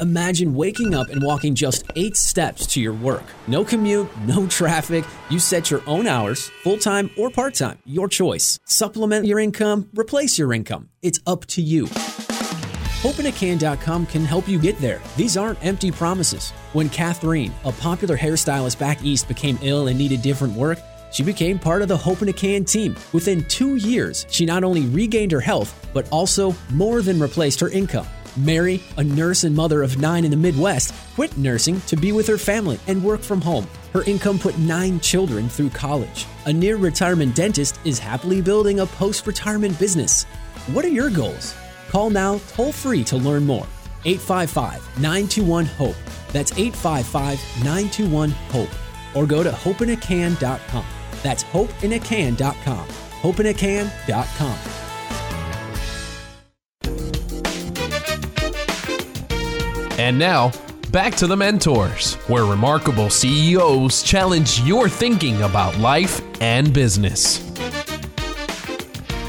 Imagine 0.00 0.54
waking 0.54 0.94
up 0.94 1.08
and 1.08 1.22
walking 1.22 1.54
just 1.54 1.84
eight 1.96 2.16
steps 2.16 2.66
to 2.68 2.80
your 2.80 2.92
work. 2.92 3.24
No 3.46 3.64
commute, 3.64 4.08
no 4.20 4.46
traffic. 4.46 5.04
You 5.30 5.38
set 5.38 5.70
your 5.70 5.82
own 5.86 6.06
hours, 6.06 6.48
full 6.62 6.78
time 6.78 7.10
or 7.16 7.30
part 7.30 7.54
time, 7.54 7.78
your 7.84 8.08
choice. 8.08 8.58
Supplement 8.66 9.26
your 9.26 9.40
income, 9.40 9.88
replace 9.94 10.38
your 10.38 10.52
income. 10.52 10.90
It's 11.02 11.20
up 11.26 11.46
to 11.46 11.62
you. 11.62 11.88
HopeInACan.com 13.04 14.06
can 14.06 14.24
help 14.24 14.48
you 14.48 14.58
get 14.58 14.78
there. 14.78 15.02
These 15.14 15.36
aren't 15.36 15.62
empty 15.62 15.90
promises. 15.90 16.52
When 16.72 16.88
Catherine, 16.88 17.52
a 17.66 17.72
popular 17.72 18.16
hairstylist 18.16 18.78
back 18.78 19.04
east, 19.04 19.28
became 19.28 19.58
ill 19.60 19.88
and 19.88 19.98
needed 19.98 20.22
different 20.22 20.54
work, 20.54 20.78
she 21.12 21.22
became 21.22 21.58
part 21.58 21.82
of 21.82 21.88
the 21.88 21.96
Hope 21.98 22.22
in 22.22 22.30
a 22.30 22.32
Can 22.32 22.64
team. 22.64 22.96
Within 23.12 23.44
two 23.44 23.76
years, 23.76 24.24
she 24.30 24.46
not 24.46 24.64
only 24.64 24.86
regained 24.86 25.32
her 25.32 25.40
health, 25.42 25.86
but 25.92 26.08
also 26.08 26.56
more 26.70 27.02
than 27.02 27.20
replaced 27.20 27.60
her 27.60 27.68
income. 27.68 28.06
Mary, 28.38 28.82
a 28.96 29.04
nurse 29.04 29.44
and 29.44 29.54
mother 29.54 29.82
of 29.82 29.98
nine 29.98 30.24
in 30.24 30.30
the 30.30 30.36
Midwest, 30.38 30.94
quit 31.14 31.36
nursing 31.36 31.82
to 31.82 31.96
be 31.96 32.10
with 32.10 32.26
her 32.26 32.38
family 32.38 32.80
and 32.86 33.04
work 33.04 33.20
from 33.20 33.42
home. 33.42 33.66
Her 33.92 34.04
income 34.04 34.38
put 34.38 34.56
nine 34.56 34.98
children 35.00 35.50
through 35.50 35.70
college. 35.70 36.24
A 36.46 36.52
near 36.54 36.78
retirement 36.78 37.36
dentist 37.36 37.78
is 37.84 37.98
happily 37.98 38.40
building 38.40 38.80
a 38.80 38.86
post 38.86 39.26
retirement 39.26 39.78
business. 39.78 40.24
What 40.72 40.86
are 40.86 40.88
your 40.88 41.10
goals? 41.10 41.54
Call 41.94 42.10
now 42.10 42.40
toll 42.48 42.72
free 42.72 43.04
to 43.04 43.16
learn 43.16 43.46
more. 43.46 43.68
855 44.04 45.00
921 45.00 45.64
HOPE. 45.64 45.94
That's 46.32 46.50
855 46.58 47.38
921 47.64 48.30
HOPE. 48.30 48.68
Or 49.14 49.26
go 49.26 49.44
to 49.44 49.50
hopeinacan.com. 49.50 50.84
That's 51.22 51.44
hopeinacan.com. 51.44 52.88
Hopeinacan.com. 52.88 54.58
And 59.96 60.18
now, 60.18 60.50
back 60.90 61.14
to 61.14 61.28
the 61.28 61.36
mentors, 61.36 62.14
where 62.26 62.44
remarkable 62.44 63.08
CEOs 63.08 64.02
challenge 64.02 64.60
your 64.62 64.88
thinking 64.88 65.40
about 65.42 65.78
life 65.78 66.20
and 66.40 66.74
business. 66.74 67.38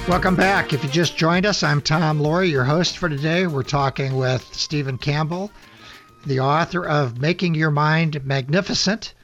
Welcome 0.07 0.35
back. 0.35 0.71
If 0.71 0.83
you 0.83 0.89
just 0.91 1.17
joined 1.17 1.47
us, 1.47 1.63
I'm 1.63 1.81
Tom 1.81 2.19
Loarie, 2.19 2.51
your 2.51 2.63
host 2.63 2.99
for 2.99 3.09
today. 3.09 3.47
We're 3.47 3.63
talking 3.63 4.15
with 4.15 4.43
Steven 4.53 4.99
Campbell, 4.99 5.51
the 6.27 6.41
author 6.41 6.85
of 6.85 7.19
Making 7.19 7.55
Your 7.55 7.71
Mind 7.71 8.23
Magnificent, 8.23 9.15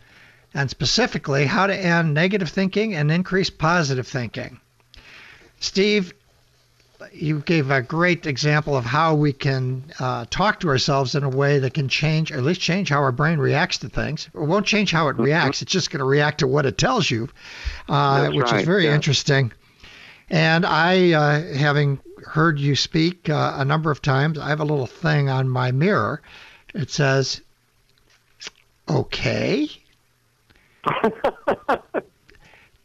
and 0.55 0.71
specifically 0.71 1.45
how 1.45 1.67
to 1.67 1.75
end 1.75 2.15
negative 2.15 2.49
thinking 2.49 2.95
and 2.95 3.11
increase 3.11 3.51
positive 3.51 4.07
thinking. 4.07 4.59
Steve, 5.59 6.15
you 7.13 7.41
gave 7.41 7.69
a 7.69 7.83
great 7.83 8.25
example 8.25 8.75
of 8.75 8.83
how 8.83 9.13
we 9.13 9.33
can 9.33 9.83
uh, 9.99 10.25
talk 10.31 10.61
to 10.61 10.67
ourselves 10.69 11.13
in 11.13 11.23
a 11.23 11.29
way 11.29 11.59
that 11.59 11.75
can 11.75 11.89
change, 11.89 12.31
or 12.31 12.37
at 12.37 12.43
least 12.43 12.59
change 12.59 12.89
how 12.89 13.01
our 13.01 13.11
brain 13.11 13.37
reacts 13.37 13.77
to 13.77 13.89
things. 13.89 14.27
It 14.33 14.39
won't 14.39 14.65
change 14.65 14.91
how 14.91 15.09
it 15.09 15.13
mm-hmm. 15.13 15.23
reacts. 15.25 15.61
It's 15.61 15.71
just 15.71 15.91
going 15.91 15.99
to 15.99 16.05
react 16.05 16.39
to 16.39 16.47
what 16.47 16.65
it 16.65 16.79
tells 16.79 17.09
you, 17.09 17.29
uh, 17.87 18.31
which 18.31 18.51
right, 18.51 18.61
is 18.61 18.65
very 18.65 18.85
yeah. 18.85 18.95
interesting. 18.95 19.51
And 20.31 20.65
I, 20.65 21.11
uh, 21.11 21.53
having 21.55 21.99
heard 22.25 22.57
you 22.57 22.75
speak 22.75 23.29
uh, 23.29 23.55
a 23.57 23.65
number 23.65 23.91
of 23.91 24.01
times, 24.01 24.39
I 24.39 24.47
have 24.47 24.61
a 24.61 24.65
little 24.65 24.87
thing 24.87 25.29
on 25.29 25.49
my 25.49 25.71
mirror. 25.71 26.21
It 26.73 26.89
says, 26.89 27.41
"Okay." 28.87 29.69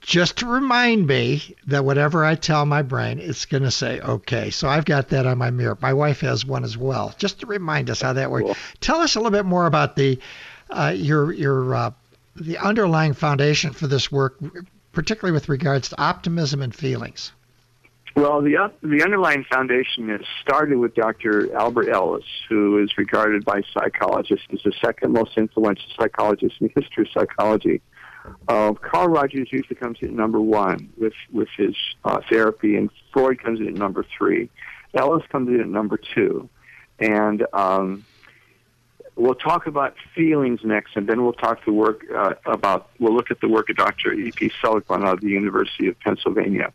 just 0.01 0.39
to 0.39 0.47
remind 0.47 1.07
me 1.07 1.55
that 1.67 1.85
whatever 1.85 2.25
I 2.25 2.35
tell 2.35 2.67
my 2.67 2.83
brain, 2.83 3.21
it's 3.21 3.45
going 3.45 3.63
to 3.63 3.71
say, 3.71 4.01
okay. 4.01 4.51
So 4.51 4.69
I've 4.69 4.85
got 4.85 5.09
that 5.11 5.27
on 5.27 5.39
my 5.39 5.51
mirror. 5.51 5.79
My 5.81 5.95
wife 5.95 6.21
has 6.21 6.45
one 6.45 6.65
as 6.65 6.77
well, 6.77 7.15
just 7.19 7.41
to 7.41 7.47
remind 7.47 7.91
us 7.91 8.03
how 8.03 8.13
that 8.13 8.31
works. 8.31 8.45
Cool. 8.45 8.57
Tell 8.81 9.01
us 9.01 9.15
a 9.15 9.19
little 9.21 9.33
bit 9.33 9.47
more 9.47 9.67
about 9.67 9.97
the 9.97 10.19
uh, 10.71 10.93
your 10.97 11.33
your 11.33 11.75
uh, 11.75 11.91
the 12.35 12.59
underlying 12.59 13.15
foundation 13.15 13.73
for 13.73 13.87
this 13.87 14.11
work, 14.11 14.37
particularly 14.93 15.33
with 15.33 15.49
regards 15.49 15.91
to 15.91 16.01
optimism 16.01 16.63
and 16.63 16.75
feelings. 16.75 17.33
Well, 18.17 18.41
the 18.41 18.73
the 18.83 19.03
underlying 19.03 19.45
foundation 19.45 20.09
is 20.09 20.23
started 20.41 20.79
with 20.79 20.95
Dr. 20.95 21.55
Albert 21.55 21.91
Ellis, 21.91 22.25
who 22.49 22.83
is 22.83 22.97
regarded 22.97 23.45
by 23.45 23.61
psychologists 23.75 24.47
as 24.55 24.61
the 24.65 24.73
second 24.83 25.13
most 25.13 25.37
influential 25.37 25.85
psychologist 26.01 26.55
in 26.59 26.69
the 26.75 26.81
history 26.81 27.05
of 27.05 27.11
psychology. 27.13 27.83
Uh, 28.49 28.73
Carl 28.73 29.09
Rogers 29.09 29.49
usually 29.53 29.77
comes 29.77 29.99
in 30.01 30.17
number 30.17 30.41
one 30.41 30.91
with 30.97 31.13
with 31.31 31.49
his 31.59 31.77
uh, 32.07 32.23
therapy, 32.31 32.77
and 32.77 32.89
Freud 33.13 33.43
comes 33.43 33.61
in 33.61 33.69
at 33.69 33.75
number 33.75 34.07
three. 34.17 34.49
Ellis 34.95 35.23
comes 35.31 35.51
in 35.51 35.61
at 35.61 35.69
number 35.69 35.99
two, 36.15 36.49
and 36.99 37.47
um, 37.53 38.03
we'll 39.15 39.35
talk 39.35 39.67
about 39.67 39.95
feelings 40.15 40.61
next, 40.65 40.97
and 40.97 41.07
then 41.07 41.23
we'll 41.23 41.35
talk 41.35 41.63
the 41.67 41.73
work 41.73 42.03
uh, 42.17 42.33
about 42.47 42.89
we'll 42.99 43.15
look 43.15 43.31
at 43.31 43.43
the 43.43 43.49
work 43.49 43.69
of 43.69 43.77
Dr. 43.77 44.15
E. 44.15 44.33
P. 44.33 44.51
Seligman 44.63 45.05
of 45.05 45.21
the 45.21 45.29
University 45.29 45.89
of 45.89 46.01
Pennsylvania. 46.01 46.73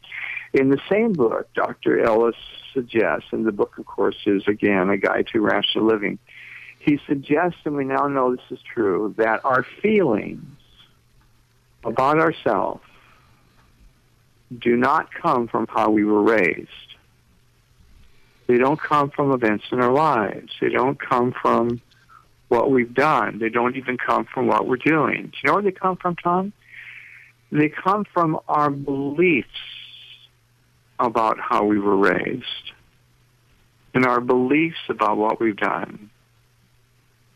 In 0.53 0.69
the 0.69 0.79
same 0.89 1.13
book, 1.13 1.47
Dr. 1.53 2.03
Ellis 2.03 2.35
suggests, 2.73 3.27
and 3.31 3.45
the 3.45 3.51
book, 3.51 3.77
of 3.77 3.85
course, 3.85 4.17
is 4.25 4.43
again 4.47 4.89
a 4.89 4.97
guide 4.97 5.27
to 5.31 5.39
rational 5.39 5.85
living. 5.85 6.19
He 6.79 6.99
suggests, 7.07 7.59
and 7.63 7.75
we 7.75 7.85
now 7.85 8.07
know 8.07 8.35
this 8.35 8.45
is 8.49 8.59
true, 8.73 9.13
that 9.17 9.45
our 9.45 9.65
feelings 9.81 10.43
about 11.83 12.19
ourselves 12.19 12.81
do 14.59 14.75
not 14.75 15.13
come 15.13 15.47
from 15.47 15.67
how 15.69 15.89
we 15.89 16.03
were 16.03 16.21
raised. 16.21 16.69
They 18.47 18.57
don't 18.57 18.79
come 18.79 19.09
from 19.11 19.31
events 19.31 19.65
in 19.71 19.79
our 19.79 19.93
lives. 19.93 20.51
They 20.59 20.69
don't 20.69 20.99
come 20.99 21.33
from 21.41 21.81
what 22.49 22.69
we've 22.69 22.93
done. 22.93 23.39
They 23.39 23.47
don't 23.47 23.77
even 23.77 23.97
come 23.97 24.25
from 24.25 24.47
what 24.47 24.67
we're 24.67 24.75
doing. 24.75 25.27
Do 25.27 25.37
you 25.41 25.47
know 25.47 25.53
where 25.53 25.63
they 25.63 25.71
come 25.71 25.95
from, 25.95 26.17
Tom? 26.17 26.51
They 27.49 27.69
come 27.69 28.05
from 28.13 28.39
our 28.49 28.69
beliefs 28.69 29.47
about 31.05 31.39
how 31.39 31.65
we 31.65 31.79
were 31.79 31.97
raised 31.97 32.71
and 33.93 34.05
our 34.05 34.21
beliefs 34.21 34.79
about 34.89 35.17
what 35.17 35.39
we've 35.39 35.57
done 35.57 36.09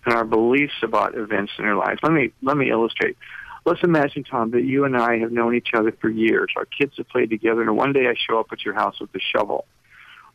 and 0.06 0.14
our 0.14 0.26
beliefs 0.26 0.74
about 0.84 1.16
events 1.16 1.52
in 1.58 1.66
our 1.66 1.76
lives. 1.76 2.00
Let 2.04 2.12
me 2.12 2.32
let 2.42 2.58
me 2.58 2.70
illustrate. 2.70 3.18
Let's 3.66 3.82
imagine, 3.84 4.24
Tom, 4.24 4.52
that 4.52 4.64
you 4.64 4.86
and 4.86 4.96
I 4.96 5.18
have 5.18 5.32
known 5.32 5.56
each 5.56 5.70
other 5.74 5.92
for 5.92 6.08
years. 6.08 6.52
Our 6.56 6.66
kids 6.66 6.94
have 6.98 7.10
played 7.10 7.32
together, 7.32 7.64
and 7.64 7.76
one 7.76 7.94
day 7.94 8.08
I 8.08 8.14
show 8.16 8.40
up 8.40 8.48
at 8.52 8.64
your 8.64 8.76
house 8.76 9.00
with 9.00 9.10
a 9.16 9.20
shovel 9.20 9.66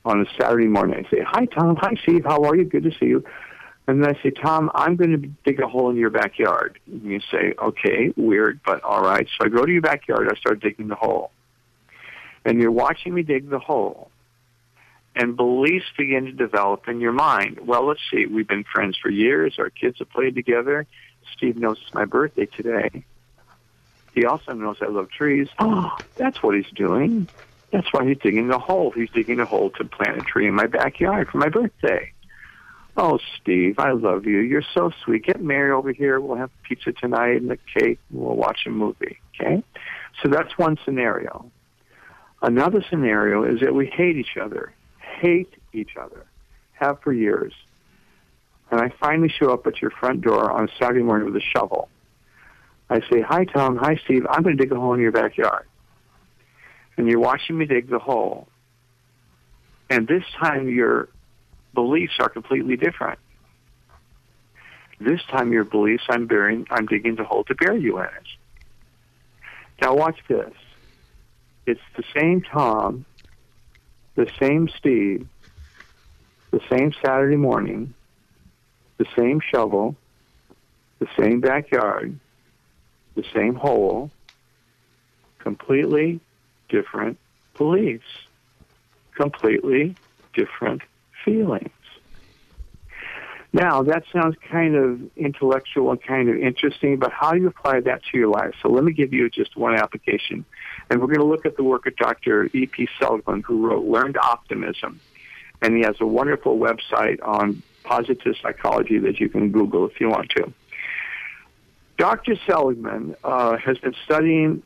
on 0.05 0.21
a 0.21 0.25
Saturday 0.37 0.67
morning. 0.67 1.07
I 1.07 1.11
say, 1.11 1.23
"Hi, 1.25 1.45
Tom. 1.47 1.77
Hi, 1.77 1.95
Steve. 2.03 2.25
How 2.25 2.43
are 2.43 2.57
you? 2.57 2.65
Good 2.65 2.83
to 2.85 2.91
see 2.99 3.07
you." 3.07 3.25
And 3.87 4.05
then 4.05 4.15
I 4.15 4.23
say, 4.23 4.31
Tom, 4.31 4.71
I'm 4.73 4.95
going 4.95 5.11
to 5.11 5.29
dig 5.45 5.61
a 5.61 5.67
hole 5.67 5.91
in 5.91 5.97
your 5.97 6.11
backyard. 6.11 6.79
And 6.87 7.03
you 7.03 7.19
say, 7.33 7.55
okay, 7.61 8.13
weird, 8.17 8.61
but 8.65 8.85
all 8.85 9.03
right. 9.03 9.27
So 9.27 9.47
I 9.47 9.49
go 9.49 9.67
to 9.67 9.73
your 9.73 9.83
backyard. 9.83 10.29
I 10.31 10.39
start 10.39 10.61
digging 10.61 10.87
the 10.87 10.95
hole. 10.95 11.33
And 12.45 12.61
you're 12.61 12.71
watching 12.71 13.15
me 13.15 13.23
dig 13.23 13.49
the 13.49 13.59
hole. 13.59 14.11
And 15.15 15.37
beliefs 15.37 15.87
begin 15.99 16.27
to 16.27 16.33
develop 16.33 16.89
in 16.89 17.01
your 17.01 17.13
mind. 17.13 17.67
Well, 17.67 17.87
let's 17.87 18.01
see. 18.11 18.27
We've 18.27 18.47
been 18.47 18.65
friends 18.65 18.97
for 18.97 19.11
years. 19.11 19.59
Our 19.59 19.71
kids 19.71 19.99
have 19.99 20.11
played 20.11 20.35
together. 20.35 20.87
Steve 21.37 21.57
knows 21.57 21.79
it's 21.85 21.95
my 21.95 22.05
birthday 22.05 22.47
today. 22.47 23.05
He 24.15 24.25
also 24.25 24.53
knows 24.53 24.77
I 24.81 24.87
love 24.87 25.11
trees. 25.11 25.49
Oh, 25.59 25.97
that's 26.17 26.43
what 26.43 26.55
he's 26.55 26.71
doing. 26.75 27.29
That's 27.71 27.93
why 27.93 28.07
he's 28.07 28.19
digging 28.19 28.49
the 28.49 28.59
hole. 28.59 28.91
He's 28.91 29.11
digging 29.11 29.39
a 29.41 29.45
hole 29.45 29.71
to 29.71 29.85
plant 29.85 30.19
a 30.19 30.23
tree 30.23 30.49
in 30.49 30.55
my 30.55 30.67
backyard 30.67 31.29
for 31.29 31.39
my 31.39 31.49
birthday. 31.49 32.13
Oh, 32.97 33.21
Steve, 33.41 33.79
I 33.79 33.93
love 33.93 34.27
you. 34.27 34.39
You're 34.39 34.65
so 34.75 34.91
sweet. 35.05 35.25
Get 35.25 35.41
Mary 35.41 35.71
over 35.71 35.93
here. 35.93 36.21
We'll 36.21 36.37
have 36.37 36.51
pizza 36.65 36.93
tonight 36.93 37.41
and 37.41 37.51
a 37.51 37.57
cake. 37.57 38.01
And 38.11 38.21
we'll 38.21 38.35
watch 38.35 38.67
a 38.67 38.71
movie. 38.71 39.19
Okay? 39.35 39.63
So 40.23 40.29
that's 40.29 40.59
one 40.59 40.77
scenario. 40.85 41.51
Another 42.43 42.85
scenario 42.89 43.45
is 43.45 43.61
that 43.61 43.75
we 43.75 43.87
hate 43.87 44.17
each 44.17 44.37
other. 44.41 44.73
Hate 44.99 45.53
each 45.73 45.97
other. 45.97 46.27
Have 46.73 47.01
for 47.03 47.13
years. 47.13 47.53
And 48.71 48.81
I 48.81 48.93
finally 49.01 49.29
show 49.29 49.53
up 49.53 49.67
at 49.67 49.83
your 49.83 49.91
front 49.91 50.23
door 50.23 50.51
on 50.51 50.69
a 50.69 50.73
Saturday 50.79 51.03
morning 51.03 51.27
with 51.27 51.37
a 51.37 51.45
shovel. 51.45 51.89
I 52.89 53.01
say, 53.11 53.21
Hi, 53.21 53.45
Tom. 53.45 53.77
Hi, 53.77 54.01
Steve. 54.05 54.27
I'm 54.29 54.43
going 54.43 54.57
to 54.57 54.63
dig 54.63 54.73
a 54.73 54.77
hole 54.77 54.95
in 54.95 55.01
your 55.01 55.13
backyard. 55.13 55.67
And 56.97 57.09
you're 57.09 57.21
watching 57.21 57.59
me 57.59 57.67
dig 57.67 57.91
the 57.91 57.99
hole. 57.99 58.49
And 59.89 60.07
this 60.07 60.25
time 60.41 60.69
your 60.69 61.09
beliefs 61.75 62.15
are 62.21 62.29
completely 62.29 62.77
different. 62.77 63.19
This 65.01 65.21
time 65.31 65.53
your 65.53 65.65
beliefs, 65.65 66.05
I'm 66.09 66.27
burying, 66.27 66.67
I'm 66.71 66.87
digging 66.87 67.17
the 67.17 67.25
hole 67.25 67.45
to 67.45 67.55
bury 67.55 67.81
you 67.81 67.99
in 67.99 68.05
it. 68.05 68.27
Now 69.81 69.95
watch 69.95 70.19
this. 70.29 70.53
It's 71.67 71.81
the 71.97 72.05
same 72.17 72.43
Tom, 72.43 73.05
the 74.15 74.31
same 74.41 74.69
Steve, 74.69 75.27
the 76.51 76.61
same 76.71 76.93
Saturday 76.93 77.37
morning, 77.37 77.95
the 78.99 79.07
same 79.17 79.41
shovel, 79.41 79.97
the 80.99 81.09
same 81.19 81.41
backyard, 81.41 82.19
the 83.15 83.25
same 83.35 83.55
hole, 83.55 84.11
completely 85.39 86.21
different 86.69 87.19
beliefs, 87.57 88.05
completely 89.15 89.97
different 90.35 90.83
feelings. 91.25 91.71
Now, 93.53 93.83
that 93.83 94.05
sounds 94.13 94.37
kind 94.49 94.77
of 94.77 95.01
intellectual 95.17 95.91
and 95.91 96.01
kind 96.01 96.29
of 96.29 96.37
interesting, 96.37 96.99
but 96.99 97.11
how 97.13 97.33
do 97.33 97.41
you 97.41 97.49
apply 97.49 97.81
that 97.81 98.03
to 98.05 98.19
your 98.19 98.29
life? 98.29 98.55
So 98.63 98.69
let 98.69 98.85
me 98.85 98.93
give 98.93 99.13
you 99.13 99.29
just 99.29 99.57
one 99.57 99.75
application. 99.75 100.45
And 100.89 101.01
we're 101.01 101.09
going 101.09 101.19
to 101.19 101.25
look 101.25 101.47
at 101.47 101.57
the 101.57 101.65
work 101.65 101.87
of 101.87 101.97
Dr. 101.97 102.49
E.P. 102.53 102.89
Seligman, 102.99 103.43
who 103.43 103.67
wrote 103.67 103.85
Learned 103.85 104.17
Optimism. 104.19 105.01
And 105.63 105.77
he 105.77 105.83
has 105.83 105.97
a 106.01 106.07
wonderful 106.07 106.59
website 106.59 107.19
on 107.23 107.63
positive 107.83 108.37
psychology 108.41 108.99
that 108.99 109.19
you 109.19 109.29
can 109.29 109.51
Google 109.51 109.87
if 109.87 110.01
you 110.01 110.09
want 110.09 110.31
to. 110.31 110.53
Dr. 111.99 112.37
Seligman 112.47 113.17
uh, 113.25 113.57
has 113.57 113.79
been 113.79 113.95
studying 114.05 114.63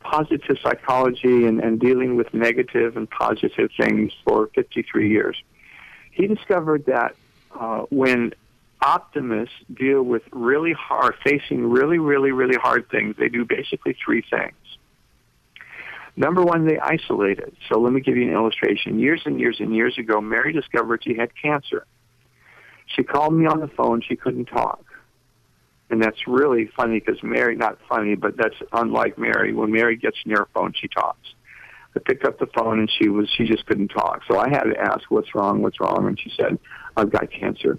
positive 0.00 0.58
psychology 0.62 1.46
and, 1.46 1.60
and 1.60 1.80
dealing 1.80 2.16
with 2.16 2.32
negative 2.32 2.96
and 2.96 3.10
positive 3.10 3.70
things 3.76 4.12
for 4.24 4.48
53 4.54 5.08
years. 5.08 5.36
He 6.12 6.26
discovered 6.26 6.86
that 6.86 7.16
uh, 7.58 7.82
when 7.90 8.34
optimists 8.80 9.54
deal 9.72 10.02
with 10.02 10.22
really 10.32 10.72
hard, 10.72 11.14
facing 11.24 11.66
really, 11.66 11.98
really, 11.98 12.32
really 12.32 12.56
hard 12.56 12.88
things, 12.90 13.14
they 13.18 13.28
do 13.28 13.44
basically 13.44 13.96
three 14.04 14.24
things. 14.28 14.54
Number 16.16 16.42
one, 16.42 16.66
they 16.66 16.78
isolate 16.78 17.38
it. 17.38 17.54
So 17.68 17.80
let 17.80 17.92
me 17.92 18.00
give 18.00 18.16
you 18.16 18.24
an 18.24 18.34
illustration. 18.34 18.98
Years 18.98 19.22
and 19.24 19.40
years 19.40 19.56
and 19.60 19.74
years 19.74 19.96
ago, 19.96 20.20
Mary 20.20 20.52
discovered 20.52 21.02
she 21.02 21.14
had 21.14 21.30
cancer. 21.40 21.86
She 22.86 23.02
called 23.02 23.32
me 23.32 23.46
on 23.46 23.60
the 23.60 23.68
phone. 23.68 24.02
She 24.06 24.16
couldn't 24.16 24.46
talk. 24.46 24.84
And 25.88 26.02
that's 26.02 26.26
really 26.26 26.70
funny 26.76 27.00
because 27.00 27.22
Mary, 27.22 27.56
not 27.56 27.78
funny, 27.88 28.14
but 28.14 28.36
that's 28.36 28.56
unlike 28.72 29.16
Mary. 29.18 29.52
When 29.54 29.72
Mary 29.72 29.96
gets 29.96 30.16
near 30.26 30.42
a 30.42 30.46
phone, 30.46 30.74
she 30.74 30.88
talks. 30.88 31.34
I 31.94 32.00
picked 32.00 32.24
up 32.24 32.38
the 32.38 32.46
phone 32.46 32.78
and 32.78 32.90
she 32.98 33.08
was, 33.08 33.28
she 33.36 33.44
just 33.44 33.66
couldn't 33.66 33.88
talk. 33.88 34.22
So 34.26 34.38
I 34.38 34.48
had 34.48 34.64
to 34.64 34.78
ask, 34.78 35.10
what's 35.10 35.34
wrong? 35.34 35.62
What's 35.62 35.78
wrong? 35.80 36.06
And 36.06 36.18
she 36.18 36.32
said, 36.36 36.58
I've 36.96 37.10
got 37.10 37.30
cancer. 37.30 37.78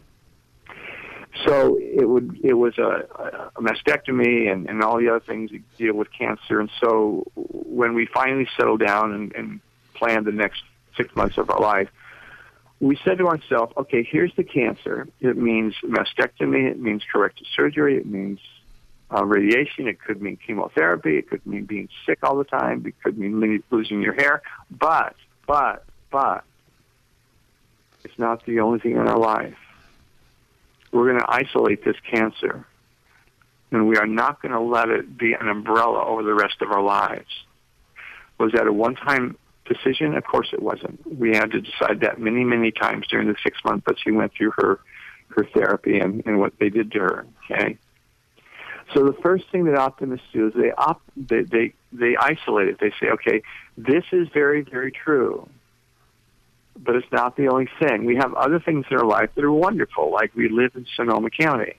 So 1.48 1.80
it 1.80 2.08
would 2.08 2.40
it 2.44 2.54
was 2.54 2.78
a, 2.78 3.50
a 3.56 3.62
mastectomy 3.62 4.52
and, 4.52 4.70
and 4.70 4.84
all 4.84 5.00
the 5.00 5.10
other 5.10 5.20
things 5.20 5.50
that 5.50 5.62
deal 5.78 5.96
with 5.96 6.10
cancer. 6.12 6.60
And 6.60 6.70
so 6.80 7.24
when 7.36 7.96
we 7.96 8.08
finally 8.14 8.48
settled 8.56 8.82
down 8.86 9.14
and, 9.14 9.34
and 9.36 9.60
planned 9.96 10.28
the 10.28 10.32
next 10.32 10.62
six 10.96 11.16
months 11.16 11.40
of 11.40 11.50
our 11.50 11.60
life, 11.60 11.90
we 12.80 13.00
said 13.04 13.18
to 13.18 13.28
ourselves, 13.28 13.74
okay, 13.78 14.08
here's 14.10 14.32
the 14.36 14.44
cancer. 14.44 15.08
It 15.22 15.36
means 15.36 15.74
mastectomy. 15.84 16.70
It 16.70 16.80
means 16.80 17.02
corrective 17.12 17.48
surgery. 17.56 17.98
It 17.98 18.06
means 18.06 18.40
uh, 19.12 19.24
radiation. 19.26 19.88
It 19.88 20.02
could 20.02 20.22
mean 20.22 20.38
chemotherapy. 20.38 21.18
It 21.18 21.30
could 21.30 21.46
mean 21.46 21.66
being 21.66 21.90
sick 22.06 22.20
all 22.24 22.38
the 22.38 22.44
time. 22.44 22.86
It 22.86 22.96
could 23.04 23.18
mean 23.18 23.64
losing 23.70 24.02
your 24.02 24.14
hair. 24.14 24.42
But, 24.72 25.16
but, 25.48 25.86
but, 26.12 26.44
it's 28.04 28.18
not 28.18 28.46
the 28.46 28.60
only 28.60 28.80
thing 28.80 28.94
in 28.94 29.08
our 29.08 29.18
life. 29.18 29.56
We're 30.92 31.10
going 31.10 31.20
to 31.20 31.32
isolate 31.32 31.84
this 31.84 31.96
cancer, 32.10 32.66
and 33.72 33.88
we 33.88 33.98
are 33.98 34.06
not 34.06 34.42
going 34.42 34.52
to 34.52 34.60
let 34.60 34.90
it 34.90 35.18
be 35.18 35.34
an 35.34 35.48
umbrella 35.48 36.06
over 36.06 36.22
the 36.22 36.34
rest 36.34 36.62
of 36.62 36.72
our 36.72 36.82
lives. 36.82 37.30
Was 38.38 38.52
that 38.52 38.68
a 38.68 38.74
one-time 38.74 39.38
decision? 39.66 40.16
Of 40.16 40.26
course 40.26 40.50
it 40.54 40.62
wasn't. 40.62 41.02
We 41.20 41.36
had 41.36 41.52
to 41.52 41.62
decide 41.62 42.02
that 42.02 42.20
many, 42.20 42.44
many 42.44 42.72
times 42.72 43.08
during 43.08 43.28
the 43.28 43.36
six 43.44 43.58
months 43.64 43.86
that 43.88 43.96
she 44.04 44.12
went 44.12 44.34
through 44.34 44.52
her 44.58 44.80
her 45.36 45.48
therapy 45.54 46.00
and, 46.00 46.24
and 46.26 46.40
what 46.40 46.54
they 46.60 46.70
did 46.70 46.92
to 46.92 47.00
her. 47.00 47.26
Okay. 47.50 47.78
So 48.94 49.06
the 49.06 49.18
first 49.22 49.46
thing 49.52 49.66
that 49.66 49.76
optimists 49.76 50.28
do 50.34 50.48
is 50.48 50.54
they 50.54 50.72
op- 50.72 51.02
they, 51.16 51.44
they 51.44 51.74
they 51.92 52.16
isolate 52.18 52.68
it. 52.68 52.80
They 52.80 52.92
say, 53.00 53.12
okay, 53.12 53.42
this 53.78 54.04
is 54.12 54.28
very 54.34 54.62
very 54.62 54.92
true 54.92 55.48
but 56.76 56.96
it's 56.96 57.12
not 57.12 57.36
the 57.36 57.48
only 57.48 57.70
thing. 57.80 58.06
We 58.06 58.16
have 58.16 58.34
other 58.34 58.60
things 58.60 58.86
in 58.90 58.98
our 58.98 59.06
life 59.06 59.30
that 59.36 59.44
are 59.44 59.52
wonderful, 59.52 60.12
like 60.12 60.34
we 60.36 60.50
live 60.50 60.76
in 60.76 60.86
Sonoma 60.96 61.30
County, 61.30 61.76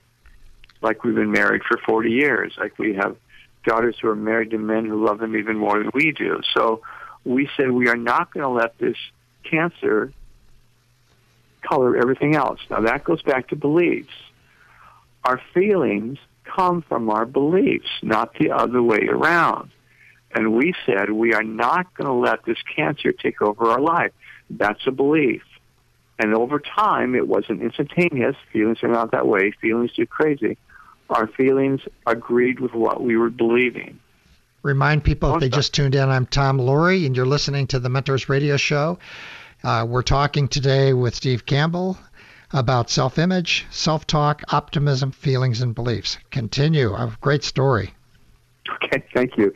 like 0.83 1.05
we've 1.05 1.15
been 1.15 1.33
married 1.33 1.63
for 1.67 1.79
40 1.79 2.11
years, 2.11 2.55
like 2.59 2.79
we 2.79 2.95
have 2.95 3.17
daughters 3.65 3.97
who 4.01 4.09
are 4.09 4.17
married 4.17 4.51
to 4.51 4.59
men 4.59 4.85
who 4.87 5.05
love 5.05 5.19
them 5.19 5.37
even 5.37 5.57
more 5.57 5.79
than 5.79 5.91
we 5.95 6.13
do. 6.13 6.41
So 6.55 6.83
we 7.25 7.49
said 7.57 7.71
we 7.71 7.89
are 7.89 7.97
not 7.97 8.33
going 8.33 8.45
to 8.45 8.51
let 8.51 8.79
this 8.79 8.97
cancer 9.43 10.13
color 11.63 11.97
everything 11.97 12.37
else. 12.37 12.61
Now 12.71 12.83
that 12.83 13.05
goes 13.05 13.23
back 13.23 13.49
to 13.49 13.57
beliefs. 13.57 14.13
Our 15.25 15.41
feelings 15.55 16.19
come 16.45 16.83
from 16.83 17.11
our 17.11 17.27
beliefs, 17.27 17.89
not 18.03 18.35
the 18.39 18.51
other 18.51 18.83
way 18.83 19.09
around. 19.09 19.71
And 20.35 20.53
we 20.53 20.75
said 20.85 21.11
we 21.11 21.33
are 21.33 21.43
not 21.43 21.95
going 21.95 22.07
to 22.07 22.13
let 22.13 22.45
this 22.45 22.59
cancer 22.75 23.13
take 23.13 23.41
over 23.41 23.67
our 23.67 23.81
life. 23.81 24.13
That's 24.51 24.87
a 24.87 24.91
belief. 24.91 25.43
And 26.19 26.35
over 26.35 26.61
time, 26.61 27.15
it 27.15 27.27
wasn't 27.27 27.63
instantaneous. 27.63 28.37
Feelings 28.53 28.83
are 28.83 28.89
not 28.89 29.11
that 29.13 29.27
way. 29.27 29.53
Feelings 29.61 29.93
do 29.97 30.07
crazy. 30.07 30.59
Our 31.11 31.27
feelings 31.27 31.81
agreed 32.07 32.61
with 32.61 32.73
what 32.73 33.03
we 33.03 33.17
were 33.17 33.31
believing. 33.31 33.99
Remind 34.63 35.05
people 35.05 35.35
if 35.35 35.41
they 35.41 35.51
just 35.51 35.75
tuned 35.75 35.95
in, 35.95 36.09
I'm 36.09 36.25
Tom 36.25 36.59
Loarie, 36.59 37.05
and 37.05 37.15
you're 37.15 37.27
listening 37.27 37.67
to 37.69 37.79
the 37.79 37.91
Mentors 37.91 38.29
Radio 38.29 38.57
Show. 38.57 38.99
Uh, 39.63 39.87
we're 39.89 40.03
talking 40.03 40.49
today 40.49 40.95
with 40.95 41.15
Steve 41.15 41.45
Campbell 41.45 41.99
about 42.55 42.89
self 42.89 43.19
image, 43.19 43.67
self 43.71 44.07
talk, 44.07 44.43
optimism, 44.49 45.13
feelings, 45.13 45.61
and 45.61 45.75
beliefs. 45.75 46.17
Continue. 46.31 46.95
A 46.95 47.15
great 47.21 47.45
story. 47.45 47.93
Okay, 48.83 49.05
thank 49.13 49.37
you. 49.37 49.55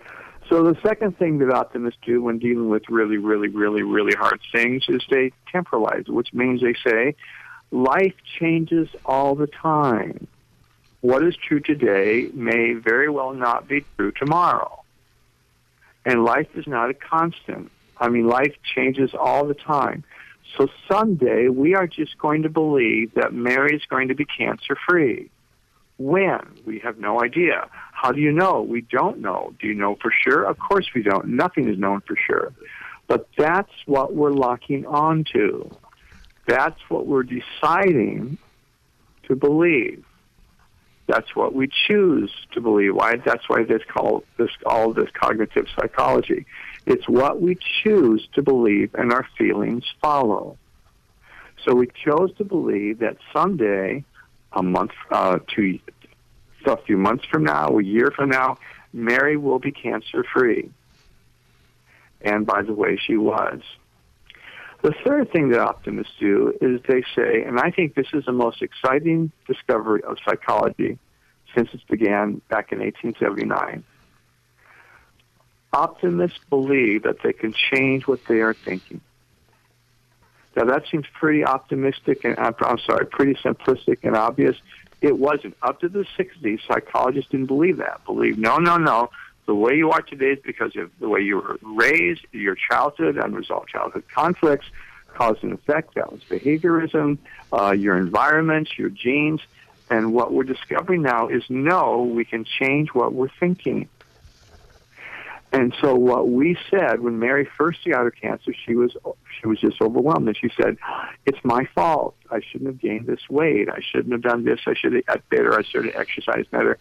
So 0.49 0.65
the 0.65 0.77
second 0.83 1.19
thing 1.19 1.39
that 1.39 1.51
optimists 1.51 2.01
do 2.05 2.23
when 2.23 2.39
dealing 2.39 2.69
with 2.69 2.89
really, 2.89 3.19
really, 3.19 3.49
really, 3.49 3.83
really 3.83 4.15
hard 4.15 4.41
things 4.53 4.85
is 4.89 5.03
they 5.11 5.33
temporalize, 5.53 6.09
which 6.09 6.33
means 6.33 6.63
they 6.63 6.75
say, 6.87 7.15
life 7.71 8.15
changes 8.39 8.89
all 9.05 9.35
the 9.35 9.47
time. 9.47 10.27
What 11.01 11.23
is 11.23 11.37
true 11.37 11.61
today 11.61 12.29
may 12.33 12.73
very 12.73 13.09
well 13.09 13.33
not 13.33 13.69
be 13.69 13.85
true 13.97 14.11
tomorrow. 14.11 14.83
And 16.05 16.25
life 16.25 16.49
is 16.55 16.67
not 16.67 16.91
a 16.91 16.95
constant. 16.95 17.71
I 17.99 18.09
mean, 18.09 18.27
life 18.27 18.55
changes 18.75 19.11
all 19.15 19.47
the 19.47 19.55
time. 19.55 20.03
So 20.57 20.69
someday 20.91 21.49
we 21.49 21.75
are 21.75 21.87
just 21.87 22.19
going 22.19 22.43
to 22.43 22.49
believe 22.49 23.15
that 23.15 23.33
Mary 23.33 23.77
is 23.77 23.83
going 23.89 24.09
to 24.09 24.15
be 24.15 24.25
cancer 24.25 24.77
free. 24.89 25.31
When? 25.99 26.41
We 26.65 26.79
have 26.81 26.99
no 26.99 27.23
idea. 27.23 27.69
How 27.93 28.13
do 28.13 28.21
you 28.21 28.33
know? 28.33 28.63
We 28.63 28.83
don't 28.83 29.19
know. 29.19 29.53
Do 29.61 29.67
you 29.67 29.75
know 29.75 29.97
for 30.01 30.13
sure? 30.25 30.45
Of 30.45 30.59
course 30.59 30.89
we 30.95 31.03
don't. 31.03 31.29
Nothing 31.29 31.69
is 31.69 31.79
known 31.79 32.01
for 32.03 32.17
sure. 32.17 32.53
But 33.09 33.29
that's 33.37 33.73
what 33.87 34.15
we're 34.15 34.31
locking 34.31 34.87
on 34.87 35.25
to. 35.33 35.71
That's 36.47 36.81
what 36.89 37.07
we're 37.07 37.25
deciding 37.25 38.39
to 39.25 39.37
believe. 39.37 40.05
That's 41.09 41.35
what 41.35 41.55
we 41.55 41.69
choose 41.87 42.31
to 42.53 42.61
believe. 42.61 42.95
Why? 42.95 43.17
That's 43.17 43.49
why 43.49 43.65
this 43.65 43.83
called 43.89 44.25
this 44.37 44.51
all 44.67 44.93
this 44.93 45.09
cognitive 45.15 45.67
psychology. 45.75 46.47
It's 46.89 47.07
what 47.07 47.39
we 47.39 47.59
choose 47.83 48.27
to 48.33 48.41
believe, 48.41 48.95
and 48.95 49.13
our 49.13 49.27
feelings 49.37 49.85
follow. 50.01 50.57
So 51.63 51.75
we 51.75 51.89
chose 52.03 52.35
to 52.39 52.45
believe 52.45 53.01
that 53.01 53.19
someday 53.31 54.05
a 54.55 54.63
month, 54.63 54.93
uh, 55.11 55.39
to 55.57 55.79
a 56.65 56.79
few 56.79 56.97
months 56.97 57.27
from 57.31 57.45
now, 57.45 57.79
a 57.79 57.85
year 57.85 58.11
from 58.17 58.31
now, 58.31 58.57
Mary 58.95 59.37
will 59.37 59.59
be 59.59 59.71
cancer 59.71 60.25
free. 60.33 60.71
And 62.23 62.47
by 62.47 62.63
the 62.63 62.73
way, 62.73 62.97
she 62.97 63.19
was. 63.19 63.61
The 64.81 64.95
third 65.05 65.31
thing 65.31 65.51
that 65.51 65.61
optimists 65.61 66.15
do 66.19 66.55
is 66.63 66.81
they 66.89 67.03
say, 67.15 67.43
and 67.43 67.61
I 67.61 67.71
think 67.71 67.97
this 67.97 68.07
is 68.15 68.25
the 68.25 68.33
most 68.33 68.63
exciting 68.63 69.31
discovery 69.47 70.03
of 70.05 70.17
psychology 70.27 70.99
since 71.55 71.69
it 71.75 71.83
began 71.91 72.41
back 72.49 72.73
in 72.73 72.79
1879. 72.79 73.85
Optimists 75.73 76.39
believe 76.49 77.03
that 77.03 77.23
they 77.23 77.33
can 77.33 77.53
change 77.53 78.07
what 78.07 78.25
they 78.27 78.41
are 78.41 78.55
thinking. 78.55 79.01
Now 80.57 80.65
that 80.65 80.85
seems 80.91 81.07
pretty 81.15 81.45
optimistic 81.45 82.25
and 82.25 82.39
I'm 82.39 82.79
sorry, 82.79 83.07
pretty 83.07 83.35
simplistic 83.35 83.99
and 84.03 84.17
obvious. 84.17 84.57
It 85.01 85.17
wasn't. 85.17 85.57
Up 85.63 85.81
to 85.81 85.89
the 85.89 86.05
60s, 86.19 86.61
psychologists 86.67 87.31
didn't 87.31 87.47
believe 87.47 87.77
that. 87.77 88.05
Believe, 88.05 88.39
no, 88.39 88.57
no, 88.57 88.77
no. 88.77 89.11
The 89.47 89.55
way 89.55 89.77
you 89.77 89.91
are 89.93 90.03
today 90.03 90.33
is 90.33 90.41
because 90.45 90.75
of 90.77 90.91
the 90.99 91.09
way 91.09 91.21
you 91.21 91.37
were 91.37 91.59
raised, 91.63 92.27
your 92.33 92.55
childhood, 92.55 93.17
unresolved 93.17 93.69
childhood 93.69 94.05
conflicts, 94.13 94.67
cause 95.15 95.37
and 95.43 95.53
effect. 95.53 95.95
That 95.95 96.13
was 96.13 96.21
behaviorism, 96.23 97.19
uh, 97.53 97.73
your 97.73 97.97
environment, 97.97 98.69
your 98.77 98.91
genes. 98.91 99.41
And 99.91 100.13
what 100.13 100.33
we're 100.33 100.45
discovering 100.45 101.03
now 101.03 101.29
is 101.29 101.45
no, 101.49 102.03
we 102.03 102.25
can 102.25 102.45
change 102.45 102.91
what 102.93 103.15
we're 103.15 103.31
thinking. 103.41 103.89
And 105.51 105.75
so 105.81 105.95
what 105.95 106.29
we 106.29 106.59
said 106.71 107.01
when 107.01 107.19
Mary 107.19 107.49
first 107.57 107.79
got 107.87 108.03
her 108.03 108.11
cancer, 108.11 108.53
she 108.67 108.75
was 108.75 108.97
she 109.41 109.47
was 109.47 109.59
just 109.59 109.81
overwhelmed, 109.81 110.29
and 110.29 110.37
she 110.37 110.51
said, 110.61 110.77
"It's 111.25 111.39
my 111.43 111.65
fault. 111.75 112.15
I 112.31 112.41
shouldn't 112.41 112.69
have 112.69 112.81
gained 112.81 113.07
this 113.07 113.31
weight. 113.31 113.69
I 113.71 113.81
shouldn't 113.81 114.13
have 114.13 114.23
done 114.23 114.45
this. 114.45 114.61
I 114.67 114.75
should 114.75 114.93
have 114.93 115.07
got 115.07 115.29
better. 115.31 115.59
I 115.59 115.63
should 115.63 115.87
have 115.87 115.97
exercised 115.97 116.51
better." 116.51 116.79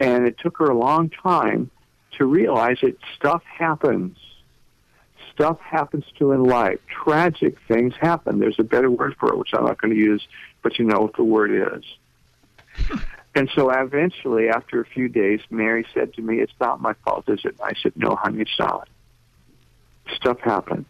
And 0.00 0.26
it 0.26 0.36
took 0.38 0.58
her 0.58 0.66
a 0.66 0.76
long 0.76 1.10
time 1.10 1.70
to 2.16 2.24
realize 2.26 2.78
that 2.82 2.96
stuff 3.16 3.42
happens. 3.44 4.16
stuff 5.38 5.60
happens 5.60 6.04
to 6.18 6.32
in 6.32 6.42
life. 6.42 6.80
Tragic 6.88 7.56
things 7.68 7.94
happen. 8.00 8.40
There's 8.40 8.58
a 8.58 8.64
better 8.64 8.90
word 8.90 9.14
for 9.20 9.28
it, 9.28 9.38
which 9.38 9.50
I'm 9.52 9.64
not 9.64 9.80
going 9.80 9.94
to 9.94 10.00
use, 10.00 10.26
but 10.62 10.78
you 10.80 10.84
know 10.84 11.00
what 11.00 11.14
the 11.16 11.22
word 11.22 11.52
is. 11.52 12.98
And 13.38 13.48
so 13.54 13.70
eventually, 13.70 14.48
after 14.48 14.80
a 14.80 14.84
few 14.84 15.08
days, 15.08 15.38
Mary 15.48 15.86
said 15.94 16.12
to 16.14 16.22
me, 16.22 16.40
It's 16.40 16.52
not 16.60 16.80
my 16.80 16.94
fault, 17.04 17.28
is 17.28 17.44
it? 17.44 17.54
I 17.62 17.72
said, 17.80 17.92
No, 17.94 18.16
honey, 18.16 18.40
it's 18.42 18.58
not. 18.58 18.88
Stuff 20.16 20.40
happens. 20.40 20.88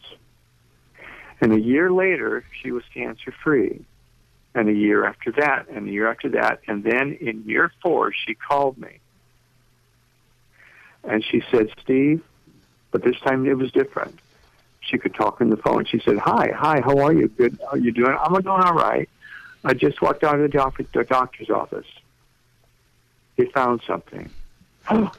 And 1.43 1.53
a 1.53 1.61
year 1.61 1.93
later, 1.93 2.47
she 2.63 2.73
was 2.73 2.85
cancer 2.95 3.35
free. 3.45 3.85
And 4.55 4.71
a 4.71 4.73
year 4.73 5.05
after 5.05 5.31
that, 5.33 5.69
and 5.69 5.89
a 5.89 5.93
year 5.93 6.11
after 6.11 6.31
that. 6.31 6.61
And 6.67 6.83
then 6.83 7.19
in 7.21 7.45
year 7.45 7.71
four, 7.83 8.15
she 8.15 8.33
called 8.35 8.79
me. 8.79 8.99
And 11.05 11.23
she 11.23 11.43
said, 11.51 11.69
Steve, 11.83 12.25
but 12.93 13.05
this 13.05 13.21
time 13.21 13.45
it 13.45 13.59
was 13.59 13.71
different. 13.73 14.19
She 14.81 14.97
could 14.97 15.15
talk 15.15 15.43
on 15.43 15.51
the 15.51 15.59
phone. 15.59 15.85
She 15.85 16.01
said, 16.01 16.17
Hi, 16.17 16.51
hi, 16.57 16.81
how 16.81 16.97
are 16.97 17.13
you? 17.13 17.29
Good. 17.29 17.59
How 17.61 17.73
are 17.73 17.77
you 17.77 17.93
doing? 17.93 18.17
I'm 18.19 18.33
doing 18.41 18.47
all 18.47 18.73
right. 18.73 19.07
I 19.67 19.75
just 19.75 20.01
walked 20.01 20.25
out 20.25 20.37
of 20.37 20.41
the, 20.41 20.49
doc- 20.49 20.81
the 20.95 21.05
doctor's 21.05 21.51
office. 21.51 21.85
They 23.39 23.47
found 23.55 23.81
something. 23.87 24.31
Oh, 24.91 25.13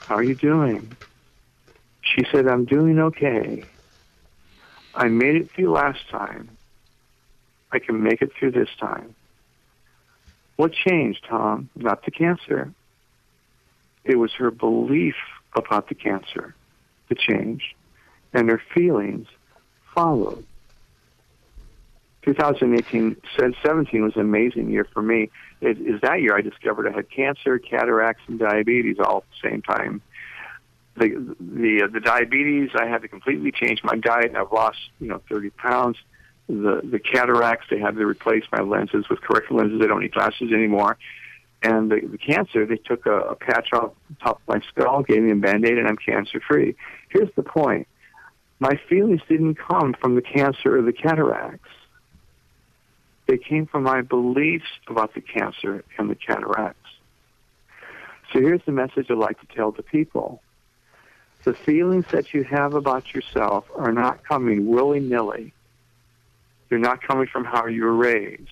how 0.00 0.16
are 0.16 0.22
you 0.22 0.34
doing? 0.34 0.96
She 2.02 2.24
said, 2.32 2.48
I'm 2.48 2.64
doing 2.64 2.98
okay. 2.98 3.70
I 4.94 5.06
made 5.06 5.36
it 5.36 5.50
through 5.54 5.72
last 5.72 6.00
time. 6.10 6.50
I 7.70 7.78
can 7.78 8.02
make 8.02 8.20
it 8.20 8.30
through 8.38 8.52
this 8.52 8.70
time. 8.80 9.14
What 10.56 10.72
changed, 10.72 11.24
Tom? 11.28 11.70
Not 11.76 12.04
the 12.04 12.10
cancer. 12.10 12.72
It 14.04 14.16
was 14.16 14.32
her 14.38 14.50
belief 14.50 15.14
about 15.54 15.88
the 15.88 15.94
cancer 15.94 16.56
that 17.08 17.18
changed, 17.18 17.74
and 18.32 18.50
her 18.50 18.60
feelings 18.74 19.28
followed. 19.94 20.44
2018, 22.28 23.16
17 23.62 24.04
was 24.04 24.14
an 24.16 24.20
amazing 24.20 24.70
year 24.70 24.86
for 24.92 25.00
me. 25.00 25.30
It 25.62 25.78
is 25.80 26.00
that 26.02 26.20
year 26.20 26.36
I 26.36 26.42
discovered 26.42 26.86
I 26.86 26.94
had 26.94 27.10
cancer, 27.10 27.58
cataracts, 27.58 28.22
and 28.26 28.38
diabetes 28.38 28.96
all 28.98 29.18
at 29.18 29.24
the 29.30 29.48
same 29.48 29.62
time. 29.62 30.02
The 30.98 31.34
the 31.40 31.84
uh, 31.84 31.86
the 31.86 32.00
diabetes, 32.00 32.70
I 32.78 32.86
had 32.86 33.00
to 33.02 33.08
completely 33.08 33.50
change 33.50 33.82
my 33.82 33.96
diet. 33.96 34.26
And 34.26 34.36
I've 34.36 34.52
lost 34.52 34.78
you 35.00 35.08
know 35.08 35.22
30 35.30 35.50
pounds. 35.50 35.96
The 36.48 36.82
the 36.84 36.98
cataracts, 36.98 37.66
they 37.70 37.78
had 37.78 37.96
to 37.96 38.04
replace 38.04 38.44
my 38.52 38.60
lenses 38.60 39.08
with 39.08 39.22
corrective 39.22 39.56
lenses. 39.56 39.80
I 39.82 39.86
don't 39.86 40.00
need 40.00 40.12
glasses 40.12 40.52
anymore. 40.52 40.98
And 41.62 41.90
the, 41.90 42.00
the 42.00 42.18
cancer, 42.18 42.66
they 42.66 42.76
took 42.76 43.06
a, 43.06 43.20
a 43.20 43.34
patch 43.36 43.72
off 43.72 43.92
the 44.10 44.16
top 44.22 44.40
of 44.46 44.54
my 44.54 44.60
skull, 44.68 45.02
gave 45.02 45.22
me 45.22 45.32
a 45.32 45.34
band-aid, 45.34 45.76
and 45.76 45.88
I'm 45.88 45.96
cancer-free. 45.96 46.76
Here's 47.08 47.30
the 47.34 47.42
point. 47.42 47.88
My 48.60 48.78
feelings 48.88 49.22
didn't 49.28 49.56
come 49.56 49.96
from 50.00 50.14
the 50.14 50.22
cancer 50.22 50.78
or 50.78 50.82
the 50.82 50.92
cataracts. 50.92 51.68
They 53.28 53.36
came 53.36 53.66
from 53.66 53.82
my 53.82 54.00
beliefs 54.00 54.64
about 54.88 55.12
the 55.14 55.20
cancer 55.20 55.84
and 55.98 56.08
the 56.08 56.14
cataracts. 56.14 56.90
So 58.32 58.40
here's 58.40 58.62
the 58.64 58.72
message 58.72 59.10
I'd 59.10 59.18
like 59.18 59.38
to 59.40 59.54
tell 59.54 59.70
the 59.70 59.82
people. 59.82 60.42
The 61.44 61.52
feelings 61.52 62.06
that 62.10 62.32
you 62.32 62.42
have 62.44 62.72
about 62.72 63.14
yourself 63.14 63.66
are 63.76 63.92
not 63.92 64.24
coming 64.24 64.66
willy-nilly. 64.66 65.52
They're 66.68 66.78
not 66.78 67.02
coming 67.02 67.26
from 67.26 67.44
how 67.44 67.66
you 67.66 67.84
were 67.84 67.94
raised. 67.94 68.48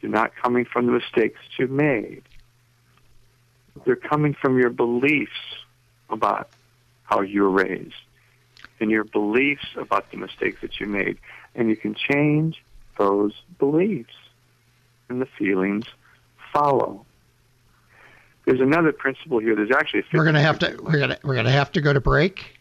They're 0.00 0.10
not 0.10 0.32
coming 0.36 0.66
from 0.66 0.86
the 0.86 0.92
mistakes 0.92 1.40
you've 1.58 1.70
made. 1.70 2.22
They're 3.86 3.96
coming 3.96 4.34
from 4.34 4.58
your 4.58 4.70
beliefs 4.70 5.32
about 6.10 6.50
how 7.04 7.22
you 7.22 7.42
were 7.44 7.50
raised 7.50 7.94
and 8.78 8.90
your 8.90 9.04
beliefs 9.04 9.66
about 9.76 10.10
the 10.10 10.18
mistakes 10.18 10.60
that 10.60 10.80
you 10.80 10.86
made. 10.86 11.16
And 11.54 11.70
you 11.70 11.76
can 11.76 11.94
change 11.94 12.62
those 12.98 13.32
beliefs 13.58 14.14
and 15.08 15.20
the 15.20 15.26
feelings 15.38 15.84
follow. 16.52 17.04
There's 18.44 18.60
another 18.60 18.92
principle 18.92 19.40
here. 19.40 19.56
There's 19.56 19.72
actually 19.72 20.04
we're 20.12 20.24
going 20.24 20.34
to 20.34 20.40
have 20.40 20.58
to 20.60 20.78
we're 20.80 20.98
going 20.98 21.10
to 21.10 21.18
we're 21.24 21.34
going 21.34 21.46
to 21.46 21.52
have 21.52 21.72
to 21.72 21.80
go 21.80 21.92
to 21.92 22.00
break 22.00 22.56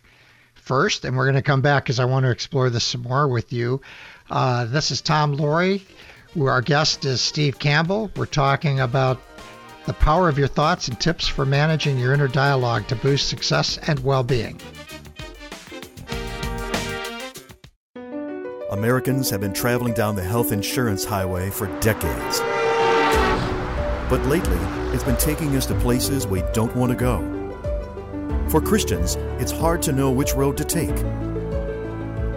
first, 0.56 1.06
and 1.06 1.16
we're 1.16 1.26
going 1.26 1.36
to 1.36 1.44
come 1.44 1.62
back 1.62 1.84
because 1.84 2.00
I 2.00 2.06
want 2.06 2.26
to 2.26 2.32
explore 2.32 2.70
this 2.70 2.84
some 2.84 3.04
more 3.04 3.28
with 3.28 3.54
you. 3.54 3.82
Uh, 4.30 4.66
this 4.66 4.90
is 4.90 5.02
Tom 5.02 5.38
Loarie. 5.38 5.82
Our 6.40 6.62
guest 6.62 7.06
is 7.06 7.22
Steve 7.22 7.60
Campbell. 7.60 8.12
We're 8.16 8.26
talking 8.26 8.80
about 8.80 9.22
the 9.86 9.94
power 9.94 10.28
of 10.28 10.40
your 10.40 10.48
thoughts 10.48 10.88
and 10.88 11.00
tips 11.00 11.28
for 11.28 11.46
managing 11.46 12.00
your 12.00 12.14
inner 12.14 12.28
dialogue 12.28 12.88
to 12.88 12.96
boost 12.96 13.30
success 13.30 13.78
and 13.78 14.04
well 14.04 14.24
Americans 18.76 19.30
have 19.30 19.40
been 19.40 19.54
traveling 19.54 19.94
down 19.94 20.18
the 20.18 20.22
health 20.22 20.52
insurance 20.52 21.06
highway 21.06 21.50
for 21.50 21.68
decades. 21.80 22.42
But 24.10 24.22
lately, 24.26 24.58
it's 24.94 25.02
been 25.02 25.16
taking 25.16 25.56
us 25.56 25.66
to 25.68 25.76
places 25.76 26.28
we 26.28 26.44
don't 26.52 26.76
want 26.76 26.92
to 26.92 26.98
go. 26.98 27.22
For 28.50 28.60
Christians, 28.60 29.16
it's 29.40 29.54
hard 29.54 29.82
to 29.84 29.94
know 29.94 30.12
which 30.12 30.34
road 30.34 30.58
to 30.58 30.66
take. 30.66 30.94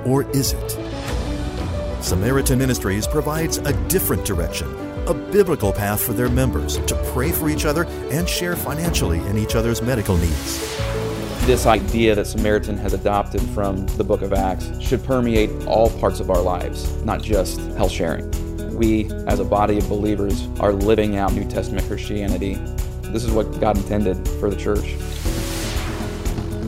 Or 0.07 0.31
is 0.31 0.53
it? 0.53 0.71
Samaritan 2.05 2.61
Ministries 2.61 3.09
provides 3.09 3.57
a 3.59 3.73
different 3.89 4.25
direction, 4.25 4.73
a 5.09 5.15
biblical 5.15 5.73
path 5.73 6.01
for 6.01 6.13
their 6.13 6.31
members 6.31 6.77
to 6.87 6.95
pray 7.13 7.33
for 7.33 7.51
each 7.51 7.65
other 7.65 7.85
and 8.13 8.29
share 8.29 8.55
financially 8.55 9.19
in 9.27 9.39
each 9.39 9.57
other's 9.57 9.83
medical 9.83 10.17
needs. 10.17 10.88
This 11.49 11.65
idea 11.65 12.15
that 12.15 12.27
Samaritan 12.27 12.77
has 12.77 12.93
adopted 12.93 13.41
from 13.41 13.87
the 13.97 14.05
book 14.05 14.21
of 14.21 14.35
Acts 14.35 14.71
should 14.83 15.03
permeate 15.03 15.49
all 15.67 15.89
parts 15.99 16.21
of 16.21 16.29
our 16.31 16.43
lives, 16.43 16.93
not 17.05 17.23
just 17.23 17.59
health 17.79 17.91
sharing. 17.91 18.31
We, 18.77 19.11
as 19.27 19.41
a 19.41 19.47
body 19.47 19.79
of 19.79 19.89
believers, 19.89 20.47
are 20.61 20.75
living 20.75 21.17
out 21.17 21.33
New 21.33 21.49
Testament 21.49 21.87
Christianity. 21.87 22.57
This 23.01 23.25
is 23.25 23.31
what 23.31 23.45
God 23.61 23.79
intended 23.79 24.29
for 24.39 24.51
the 24.51 24.57
church. 24.57 24.97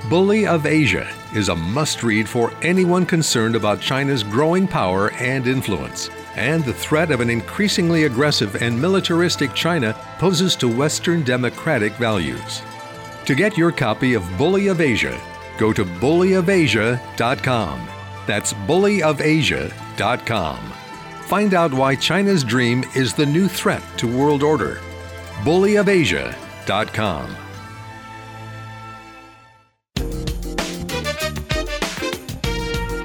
Bully 0.07 0.45
of 0.45 0.67
Asia 0.67 1.11
is 1.33 1.49
a 1.49 1.55
must 1.55 2.03
read 2.03 2.29
for 2.29 2.53
anyone 2.61 3.07
concerned 3.07 3.55
about 3.55 3.81
China's 3.81 4.21
growing 4.21 4.67
power 4.67 5.11
and 5.13 5.47
influence 5.47 6.11
and 6.35 6.63
the 6.63 6.73
threat 6.73 7.09
of 7.09 7.21
an 7.21 7.31
increasingly 7.31 8.03
aggressive 8.03 8.61
and 8.61 8.79
militaristic 8.79 9.55
China 9.55 9.93
poses 10.19 10.55
to 10.57 10.67
Western 10.67 11.23
democratic 11.23 11.93
values. 11.93 12.61
To 13.25 13.33
get 13.33 13.57
your 13.57 13.71
copy 13.71 14.13
of 14.13 14.23
Bully 14.37 14.67
of 14.67 14.81
Asia, 14.81 15.19
go 15.57 15.73
to 15.73 15.83
bullyofasia.com. 15.83 17.89
That's 18.27 18.53
bullyofasia.com. 18.53 20.57
Find 21.25 21.53
out 21.55 21.73
why 21.73 21.95
China's 21.95 22.43
dream 22.43 22.83
is 22.95 23.15
the 23.15 23.25
new 23.25 23.47
threat 23.47 23.81
to 23.97 24.07
world 24.07 24.43
order. 24.43 24.79
bullyofasia.com. 25.43 27.35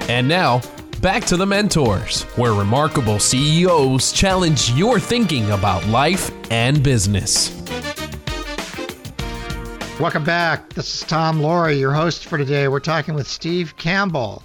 And 0.07 0.27
now, 0.27 0.61
back 1.01 1.25
to 1.25 1.37
the 1.37 1.47
mentors, 1.47 2.23
where 2.35 2.53
remarkable 2.53 3.17
CEOs 3.17 4.11
challenge 4.11 4.69
your 4.71 4.99
thinking 4.99 5.49
about 5.51 5.87
life 5.87 6.31
and 6.51 6.83
business. 6.83 7.60
Welcome 10.01 10.23
back. 10.23 10.73
This 10.73 10.95
is 10.95 11.01
Tom 11.01 11.41
Loarie, 11.41 11.79
your 11.79 11.93
host 11.93 12.25
for 12.25 12.39
today. 12.39 12.67
We're 12.67 12.79
talking 12.79 13.13
with 13.13 13.27
Steve 13.27 13.77
Campbell 13.77 14.41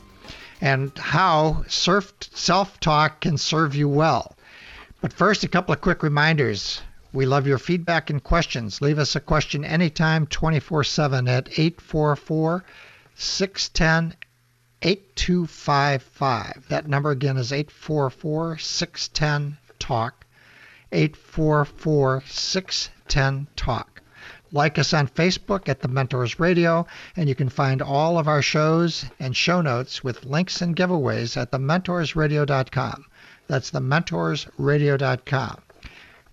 and 0.61 0.93
how 0.99 1.65
self 1.67 2.79
talk 2.79 3.23
can 3.23 3.39
serve 3.39 3.75
you 3.75 3.89
well. 3.89 4.37
But 5.01 5.15
first, 5.15 5.45
a 5.45 5.49
couple 5.49 5.73
of 5.73 5.81
quick 5.81 6.03
reminders. 6.03 6.83
We 7.15 7.25
love 7.25 7.47
your 7.47 7.57
feedback 7.57 8.11
and 8.11 8.23
questions. 8.23 8.83
Leave 8.83 8.99
us 8.99 9.17
a 9.17 9.21
question 9.21 9.65
anytime, 9.65 10.27
24 10.27 10.85
7 10.85 11.27
at 11.27 11.49
844 11.59 12.63
610 13.15 14.15
8255. 14.83 16.67
That 16.69 16.87
number 16.87 17.11
again 17.11 17.39
is 17.39 17.51
844 17.51 18.59
610 18.59 19.57
TALK. 19.79 20.27
844 20.93 22.25
610 22.27 23.47
TALK. 23.57 23.96
Like 24.57 24.79
us 24.79 24.95
on 24.95 25.07
Facebook 25.07 25.69
at 25.69 25.81
The 25.81 25.89
Mentors 25.89 26.41
Radio, 26.41 26.87
and 27.15 27.29
you 27.29 27.35
can 27.35 27.51
find 27.51 27.83
all 27.83 28.19
of 28.19 28.27
our 28.27 28.41
shows 28.41 29.05
and 29.21 29.37
show 29.37 29.61
notes 29.61 30.03
with 30.03 30.25
links 30.25 30.63
and 30.63 30.75
giveaways 30.75 31.37
at 31.37 31.51
thementorsradio.com. 31.51 33.05
That's 33.49 33.71
thementorsradio.com. 33.71 35.63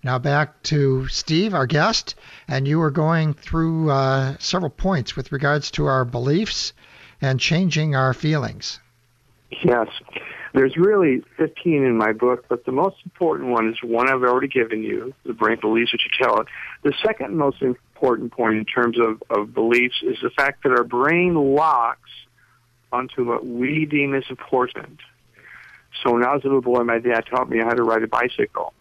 Now 0.02 0.18
back 0.18 0.62
to 0.62 1.06
Steve, 1.08 1.52
our 1.52 1.66
guest, 1.66 2.14
and 2.48 2.66
you 2.66 2.78
were 2.78 2.90
going 2.90 3.34
through 3.34 3.90
uh, 3.90 4.36
several 4.38 4.70
points 4.70 5.16
with 5.16 5.30
regards 5.30 5.70
to 5.72 5.84
our 5.84 6.06
beliefs 6.06 6.72
and 7.20 7.38
changing 7.38 7.94
our 7.94 8.14
feelings. 8.14 8.80
Yes. 9.62 9.88
There's 10.54 10.76
really 10.78 11.22
15 11.36 11.84
in 11.84 11.98
my 11.98 12.12
book, 12.12 12.46
but 12.48 12.64
the 12.64 12.72
most 12.72 12.96
important 13.04 13.50
one 13.50 13.68
is 13.68 13.76
one 13.82 14.08
I've 14.08 14.22
already 14.22 14.48
given 14.48 14.82
you. 14.82 15.12
The 15.26 15.34
brain 15.34 15.58
believes 15.60 15.92
what 15.92 16.00
you 16.04 16.10
tell 16.24 16.40
it. 16.40 16.46
The 16.84 16.94
second 17.04 17.36
most 17.36 17.60
important 17.94 18.32
point 18.32 18.58
in 18.58 18.64
terms 18.64 18.98
of, 18.98 19.22
of 19.30 19.54
beliefs 19.54 20.02
is 20.02 20.18
the 20.22 20.30
fact 20.30 20.64
that 20.64 20.72
our 20.72 20.84
brain 20.84 21.34
locks 21.34 22.10
onto 22.92 23.24
what 23.24 23.46
we 23.46 23.86
deem 23.86 24.14
as 24.14 24.24
important. 24.28 25.00
So 26.02 26.12
when 26.12 26.24
I 26.24 26.34
was 26.34 26.42
a 26.42 26.46
little 26.46 26.60
boy, 26.60 26.82
my 26.82 26.98
dad 26.98 27.24
taught 27.26 27.48
me 27.48 27.58
how 27.58 27.72
to 27.72 27.82
ride 27.82 28.02
a 28.02 28.08
bicycle. 28.08 28.74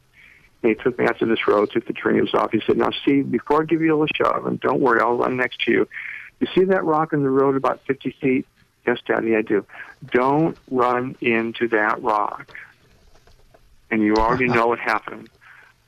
And 0.61 0.75
he 0.75 0.83
took 0.83 0.97
me 0.97 1.05
out 1.05 1.19
to 1.19 1.25
this 1.25 1.47
road, 1.47 1.71
took 1.71 1.85
the 1.85 1.93
trainers 1.93 2.33
off. 2.33 2.51
He 2.51 2.61
said, 2.65 2.77
now, 2.77 2.89
Steve, 3.03 3.29
before 3.29 3.61
I 3.61 3.65
give 3.65 3.81
you 3.81 3.95
a 3.95 3.97
little 3.97 4.15
shove, 4.15 4.45
and 4.45 4.59
don't 4.59 4.81
worry, 4.81 4.99
I'll 4.99 5.17
run 5.17 5.37
next 5.37 5.61
to 5.61 5.71
you. 5.71 5.87
You 6.39 6.47
see 6.55 6.63
that 6.65 6.83
rock 6.83 7.13
in 7.13 7.21
the 7.21 7.29
road 7.29 7.55
about 7.55 7.81
50 7.85 8.15
feet? 8.19 8.47
Yes, 8.87 8.97
Daddy, 9.05 9.35
I 9.35 9.41
do. 9.41 9.65
Don't 10.11 10.57
run 10.69 11.15
into 11.21 11.67
that 11.69 12.01
rock. 12.01 12.55
And 13.91 14.01
you 14.01 14.15
already 14.15 14.47
know 14.57 14.67
what 14.67 14.79
happened. 14.79 15.29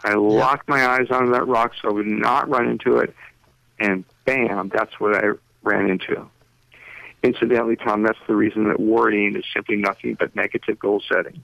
I 0.05 0.13
locked 0.13 0.69
my 0.69 0.85
eyes 0.85 1.07
on 1.09 1.31
that 1.31 1.47
rock 1.47 1.73
so 1.81 1.89
I 1.89 1.91
would 1.91 2.05
not 2.05 2.47
run 2.47 2.69
into 2.69 2.97
it. 2.97 3.15
And 3.79 4.05
bam, 4.23 4.69
that's 4.73 4.99
what 4.99 5.15
I 5.15 5.29
ran 5.63 5.89
into. 5.89 6.29
Incidentally, 7.23 7.75
Tom, 7.75 8.03
that's 8.03 8.19
the 8.27 8.35
reason 8.35 8.67
that 8.69 8.79
worrying 8.79 9.35
is 9.35 9.43
simply 9.51 9.77
nothing 9.77 10.13
but 10.13 10.35
negative 10.35 10.77
goal 10.77 11.01
setting. 11.11 11.43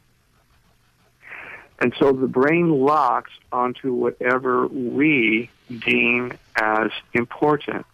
And 1.80 1.92
so 1.98 2.12
the 2.12 2.28
brain 2.28 2.70
locks 2.70 3.32
onto 3.52 3.92
whatever 3.94 4.68
we 4.68 5.50
deem 5.80 6.34
as 6.56 6.92
important. 7.14 7.88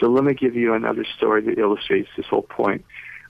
So 0.00 0.08
let 0.08 0.24
me 0.24 0.32
give 0.32 0.56
you 0.56 0.72
another 0.72 1.04
story 1.18 1.42
that 1.42 1.58
illustrates 1.58 2.08
this 2.16 2.24
whole 2.24 2.42
point. 2.42 2.82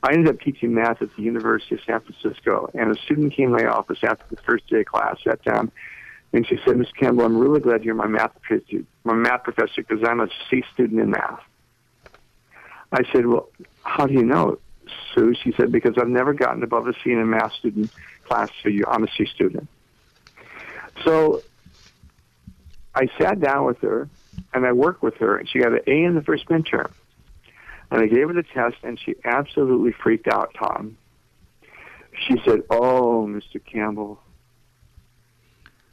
I 0.04 0.12
ended 0.12 0.28
up 0.32 0.40
teaching 0.40 0.74
math 0.74 1.02
at 1.02 1.08
the 1.16 1.22
University 1.22 1.74
of 1.74 1.80
San 1.84 2.00
Francisco, 2.00 2.70
and 2.74 2.96
a 2.96 3.00
student 3.02 3.32
came 3.32 3.50
to 3.50 3.64
my 3.64 3.68
office 3.68 3.98
after 4.04 4.24
the 4.30 4.40
first 4.42 4.68
day 4.68 4.80
of 4.80 4.86
class, 4.86 5.16
sat 5.24 5.42
down, 5.42 5.72
and 6.32 6.46
she 6.46 6.58
said, 6.64 6.76
Ms. 6.76 6.88
Campbell, 6.98 7.24
I'm 7.24 7.36
really 7.36 7.60
glad 7.60 7.84
you're 7.84 7.94
my 7.94 8.06
math 8.06 8.40
professor, 8.40 8.84
my 9.04 9.14
math 9.14 9.44
professor 9.44 9.82
because 9.82 10.04
I'm 10.04 10.20
a 10.20 10.28
C 10.50 10.62
student 10.72 11.00
in 11.00 11.10
math. 11.10 11.40
I 12.92 13.02
said, 13.12 13.26
well, 13.26 13.48
how 13.82 14.06
do 14.06 14.14
you 14.14 14.24
know, 14.24 14.58
Sue? 15.14 15.34
She 15.42 15.52
said, 15.52 15.72
because 15.72 15.94
I've 15.98 16.08
never 16.08 16.32
gotten 16.32 16.62
above 16.62 16.86
a 16.88 16.92
C 16.92 17.12
in 17.12 17.20
a 17.20 17.26
math 17.26 17.52
student 17.54 17.90
class, 18.24 18.50
so 18.62 18.68
you, 18.68 18.84
I'm 18.86 19.04
a 19.04 19.08
C 19.16 19.26
student. 19.26 19.68
So 21.04 21.42
I 22.94 23.08
sat 23.18 23.40
down 23.40 23.64
with 23.64 23.78
her, 23.80 24.08
and 24.54 24.66
I 24.66 24.72
worked 24.72 25.02
with 25.02 25.16
her, 25.16 25.36
and 25.36 25.48
she 25.48 25.58
got 25.58 25.72
an 25.72 25.80
A 25.86 26.04
in 26.04 26.14
the 26.14 26.22
first 26.22 26.46
midterm. 26.48 26.90
And 27.90 28.00
I 28.00 28.06
gave 28.06 28.28
her 28.28 28.34
the 28.34 28.42
test, 28.42 28.76
and 28.82 28.98
she 28.98 29.14
absolutely 29.24 29.92
freaked 29.92 30.28
out, 30.28 30.54
Tom. 30.58 30.96
She 32.26 32.40
said, 32.44 32.62
Oh, 32.70 33.26
Mr. 33.28 33.64
Campbell, 33.64 34.20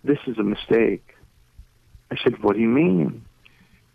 this 0.04 0.20
is 0.28 0.38
a 0.38 0.44
mistake. 0.44 1.16
I 2.12 2.18
said, 2.24 2.44
What 2.44 2.56
do 2.56 2.62
you 2.62 2.68
mean? 2.68 3.26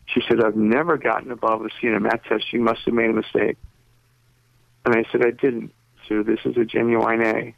She 0.06 0.22
said, 0.26 0.42
I've 0.42 0.56
never 0.56 0.96
gotten 0.96 1.30
above 1.30 1.62
a 1.62 1.68
C 1.80 1.86
in 1.86 1.94
a 1.94 2.00
math 2.00 2.24
test. 2.24 2.52
You 2.52 2.60
must 2.60 2.80
have 2.86 2.94
made 2.94 3.10
a 3.10 3.12
mistake. 3.12 3.58
And 4.86 4.94
I 4.96 5.04
said, 5.12 5.24
I 5.24 5.30
didn't. 5.30 5.72
So 6.08 6.22
this 6.22 6.40
is 6.44 6.56
a 6.56 6.64
genuine 6.64 7.22
A. 7.22 7.54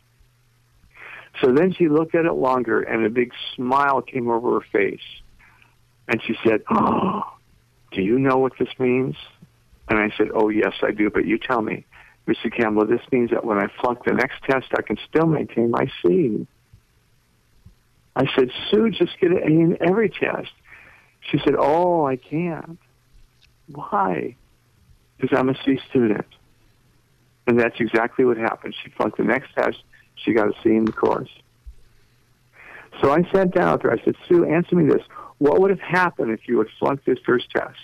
So 1.40 1.52
then 1.52 1.72
she 1.72 1.88
looked 1.88 2.16
at 2.16 2.26
it 2.26 2.32
longer, 2.32 2.82
and 2.82 3.06
a 3.06 3.08
big 3.08 3.32
smile 3.54 4.02
came 4.02 4.28
over 4.28 4.58
her 4.60 4.66
face. 4.72 5.00
And 6.08 6.20
she 6.26 6.34
said, 6.44 6.62
Oh, 6.68 7.22
do 7.92 8.02
you 8.02 8.18
know 8.18 8.38
what 8.38 8.52
this 8.58 8.68
means? 8.78 9.14
And 9.88 9.98
I 9.98 10.10
said, 10.18 10.28
Oh, 10.34 10.48
yes, 10.48 10.74
I 10.82 10.90
do, 10.90 11.08
but 11.08 11.24
you 11.24 11.38
tell 11.38 11.62
me. 11.62 11.84
Mr. 12.26 12.54
Campbell, 12.54 12.86
this 12.86 13.00
means 13.10 13.30
that 13.30 13.44
when 13.44 13.58
I 13.58 13.68
flunk 13.80 14.04
the 14.04 14.12
next 14.12 14.42
test, 14.48 14.66
I 14.76 14.82
can 14.82 14.98
still 15.08 15.26
maintain 15.26 15.70
my 15.70 15.90
C. 16.02 16.46
I 18.16 18.26
said, 18.36 18.50
Sue, 18.70 18.90
just 18.90 19.18
get 19.20 19.32
A 19.32 19.46
in 19.46 19.78
every 19.80 20.08
test. 20.08 20.50
She 21.30 21.38
said, 21.44 21.54
Oh, 21.58 22.06
I 22.06 22.16
can't. 22.16 22.78
Why? 23.68 24.36
Because 25.18 25.38
I'm 25.38 25.48
a 25.48 25.54
C 25.64 25.78
student. 25.90 26.26
And 27.46 27.58
that's 27.58 27.78
exactly 27.78 28.24
what 28.24 28.36
happened. 28.36 28.74
She 28.82 28.90
flunked 28.90 29.18
the 29.18 29.24
next 29.24 29.54
test. 29.54 29.78
She 30.16 30.32
got 30.32 30.48
a 30.48 30.52
C 30.62 30.70
in 30.70 30.84
the 30.84 30.92
course. 30.92 31.30
So 33.00 33.12
I 33.12 33.22
sat 33.32 33.52
down 33.52 33.72
with 33.72 33.82
her. 33.82 33.92
I 33.92 34.04
said, 34.04 34.16
Sue, 34.28 34.44
answer 34.44 34.76
me 34.76 34.88
this. 34.88 35.02
What 35.38 35.60
would 35.60 35.70
have 35.70 35.80
happened 35.80 36.32
if 36.32 36.48
you 36.48 36.58
had 36.58 36.68
flunked 36.78 37.06
this 37.06 37.18
first 37.24 37.50
test? 37.50 37.78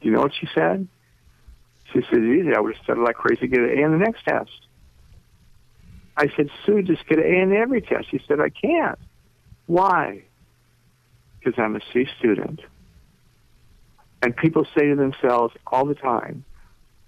Do 0.00 0.08
you 0.08 0.14
know 0.14 0.20
what 0.20 0.32
she 0.38 0.48
said? 0.54 0.86
She 1.92 2.00
said, 2.10 2.18
easy. 2.18 2.54
I 2.54 2.60
would 2.60 2.74
have 2.74 2.84
studied 2.84 3.02
like 3.02 3.16
crazy 3.16 3.40
to 3.42 3.48
get 3.48 3.60
an 3.60 3.78
A 3.78 3.82
in 3.82 3.92
the 3.92 3.98
next 3.98 4.24
test. 4.24 4.50
I 6.18 6.26
said, 6.36 6.50
Sue, 6.66 6.82
just 6.82 7.06
get 7.06 7.18
an 7.18 7.24
A 7.24 7.42
in 7.42 7.52
every 7.52 7.80
test. 7.80 8.10
She 8.10 8.20
said, 8.26 8.40
I 8.40 8.48
can't. 8.48 8.98
Why? 9.66 10.24
Because 11.38 11.56
I'm 11.58 11.76
a 11.76 11.80
C 11.92 12.08
student. 12.18 12.60
And 14.20 14.36
people 14.36 14.66
say 14.76 14.88
to 14.88 14.96
themselves 14.96 15.54
all 15.64 15.86
the 15.86 15.94
time, 15.94 16.44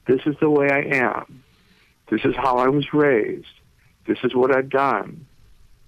this 0.07 0.20
is 0.27 0.37
the 0.40 0.49
way 0.49 0.68
I 0.70 0.96
am. 0.96 1.42
This 2.09 2.20
is 2.25 2.37
how 2.37 2.59
I 2.59 2.68
was 2.68 2.94
raised. 2.94 3.46
This 4.07 4.18
is 4.23 4.33
what 4.33 4.55
I've 4.57 4.70
done. 4.70 5.27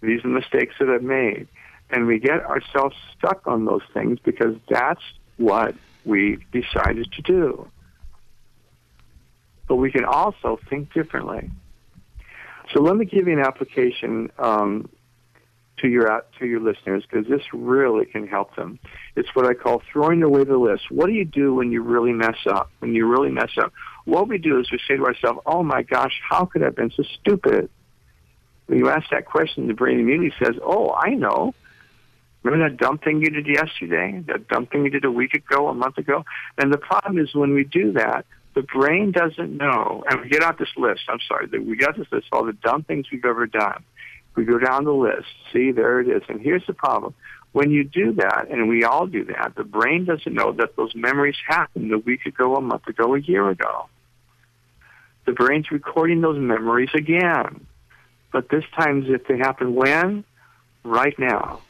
These 0.01 0.21
are 0.21 0.29
the 0.29 0.35
mistakes 0.35 0.75
that 0.81 0.89
I've 0.89 1.05
made. 1.05 1.47
And 1.91 2.09
we 2.09 2.19
get 2.19 2.45
ourselves 2.45 2.97
stuck 3.17 3.47
on 3.47 3.67
those 3.67 3.83
things 3.95 4.19
because 4.25 4.57
that's 4.69 5.03
what 5.37 5.77
we 6.05 6.45
decided 6.51 7.13
to 7.13 7.23
do. 7.23 7.69
But 9.69 9.77
we 9.77 9.93
can 9.93 10.05
also 10.05 10.59
think 10.69 10.93
differently. 10.93 11.51
So 12.73 12.81
let 12.81 12.97
me 12.97 13.05
give 13.05 13.27
you 13.27 13.35
an 13.35 13.45
application 13.45 14.31
um, 14.39 14.89
to 15.79 15.89
your 15.89 16.25
to 16.39 16.47
your 16.47 16.61
listeners 16.61 17.05
because 17.09 17.27
this 17.29 17.43
really 17.53 18.07
can 18.07 18.27
help 18.27 18.55
them. 18.57 18.79
It's 19.17 19.29
what 19.35 19.47
I 19.47 19.55
call 19.55 19.83
throwing 19.93 20.23
away 20.23 20.45
the 20.45 20.57
list. 20.57 20.91
What 20.91 21.07
do 21.07 21.13
you 21.13 21.25
do 21.25 21.55
when 21.55 21.73
you 21.73 21.83
really 21.83 22.13
mess 22.13 22.39
up? 22.47 22.71
When 22.79 22.95
you 22.95 23.07
really 23.07 23.31
mess 23.31 23.51
up, 23.61 23.73
what 24.05 24.29
we 24.29 24.39
do 24.39 24.59
is 24.59 24.71
we 24.71 24.79
say 24.89 24.97
to 24.97 25.05
ourselves, 25.05 25.41
"Oh 25.45 25.63
my 25.63 25.83
gosh, 25.83 26.19
how 26.29 26.47
could 26.47 26.63
I 26.63 26.67
have 26.67 26.77
been 26.77 26.91
so 26.91 27.03
stupid?" 27.21 27.69
When 28.67 28.79
you 28.79 28.89
ask 28.89 29.11
that 29.11 29.27
question, 29.27 29.67
the 29.67 29.75
brain 29.75 29.99
immediately 29.99 30.33
says, 30.43 30.57
"Oh, 30.63 30.95
I 30.95 31.11
know." 31.11 31.55
Remember 32.43 32.69
that 32.69 32.77
dumb 32.77 32.99
thing 32.99 33.21
you 33.21 33.31
did 33.31 33.47
yesterday? 33.47 34.21
That 34.27 34.49
dumb 34.49 34.67
thing 34.67 34.85
you 34.85 34.91
did 34.91 35.05
a 35.05 35.11
week 35.11 35.35
ago, 35.35 35.69
a 35.69 35.75
month 35.75 35.99
ago? 35.99 36.25
And 36.59 36.73
the 36.73 36.79
problem 36.79 37.19
is 37.19 37.33
when 37.35 37.55
we 37.55 37.63
do 37.63 37.93
that, 37.93 38.27
the 38.55 38.63
brain 38.63 39.13
doesn't 39.13 39.57
know. 39.57 40.05
And 40.09 40.21
we 40.21 40.29
get 40.29 40.43
out 40.43 40.59
this 40.59 40.77
list. 40.77 41.03
I'm 41.09 41.21
sorry. 41.27 41.47
We 41.47 41.77
got 41.77 41.97
this 41.97 42.07
list, 42.11 42.27
all 42.33 42.45
the 42.45 42.53
dumb 42.53 42.83
things 42.83 43.07
we've 43.11 43.25
ever 43.25 43.47
done. 43.47 43.83
We 44.35 44.45
go 44.45 44.59
down 44.59 44.85
the 44.85 44.93
list. 44.93 45.27
See, 45.53 45.73
there 45.73 46.01
it 46.01 46.09
is. 46.09 46.23
And 46.29 46.41
here's 46.41 46.67
the 46.67 46.73
problem. 46.73 47.15
When 47.53 47.71
you 47.71 47.85
do 47.85 48.15
that, 48.15 48.47
and 48.51 48.69
we 48.69 48.83
all 48.85 49.07
do 49.07 49.25
that, 49.27 49.53
the 49.57 49.65
brain 49.65 50.07
doesn't 50.07 50.33
know 50.33 50.53
that 50.53 50.75
those 50.77 50.95
memories 50.95 51.37
happened 51.47 51.93
a 51.93 51.99
week 51.99 52.25
ago, 52.25 52.57
a 52.57 52.63
month 52.63 52.87
ago, 52.89 53.15
a 53.15 53.21
year 53.21 53.49
ago. 53.51 53.89
The 55.27 55.33
brain's 55.33 55.71
recording 55.71 56.23
those 56.23 56.39
memories 56.39 56.89
again. 56.95 57.67
But 58.33 58.49
this 58.49 58.65
time, 58.75 59.05
if 59.07 59.27
they 59.27 59.37
happen 59.37 59.75
when? 59.75 60.25
Right 60.83 61.17
now 61.19 61.61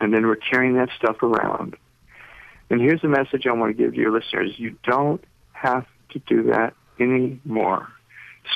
and 0.00 0.12
then 0.12 0.26
we're 0.26 0.36
carrying 0.36 0.74
that 0.74 0.88
stuff 0.96 1.22
around. 1.22 1.76
And 2.70 2.80
here's 2.80 3.02
the 3.02 3.08
message 3.08 3.46
I 3.46 3.52
want 3.52 3.76
to 3.76 3.82
give 3.82 3.94
to 3.94 4.00
your 4.00 4.12
listeners. 4.12 4.52
You 4.56 4.76
don't 4.84 5.22
have 5.60 5.86
to 6.10 6.18
do 6.20 6.44
that 6.44 6.74
anymore. 6.98 7.88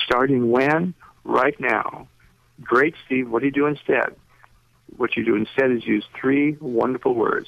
Starting 0.05 0.49
when? 0.49 0.93
Right 1.23 1.59
now. 1.59 2.07
Great, 2.61 2.95
Steve. 3.05 3.29
What 3.29 3.39
do 3.39 3.45
you 3.45 3.51
do 3.51 3.65
instead? 3.65 4.15
What 4.97 5.15
you 5.15 5.25
do 5.25 5.35
instead 5.35 5.71
is 5.71 5.85
use 5.85 6.05
three 6.19 6.57
wonderful 6.59 7.13
words. 7.13 7.47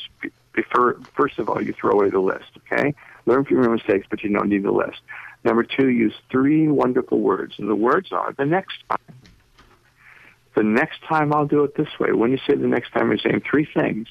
Before, 0.53 0.99
first 1.15 1.39
of 1.39 1.49
all, 1.49 1.61
you 1.61 1.73
throw 1.73 1.91
away 1.91 2.09
the 2.09 2.19
list, 2.19 2.49
okay? 2.57 2.95
Learn 3.25 3.45
from 3.45 3.61
your 3.63 3.71
mistakes, 3.71 4.07
but 4.09 4.23
you 4.23 4.31
don't 4.31 4.49
need 4.49 4.63
the 4.63 4.71
list. 4.71 4.99
Number 5.43 5.63
two, 5.63 5.89
use 5.89 6.13
three 6.31 6.67
wonderful 6.67 7.19
words. 7.19 7.55
And 7.57 7.69
the 7.69 7.75
words 7.75 8.11
are 8.11 8.33
the 8.33 8.45
next 8.45 8.77
time. 8.89 9.15
The 10.55 10.63
next 10.63 11.03
time 11.03 11.33
I'll 11.33 11.45
do 11.45 11.63
it 11.63 11.75
this 11.75 11.99
way. 11.99 12.11
When 12.11 12.31
you 12.31 12.39
say 12.39 12.55
the 12.55 12.67
next 12.67 12.91
time, 12.91 13.09
you're 13.09 13.19
saying 13.19 13.43
three 13.49 13.65
things. 13.65 14.07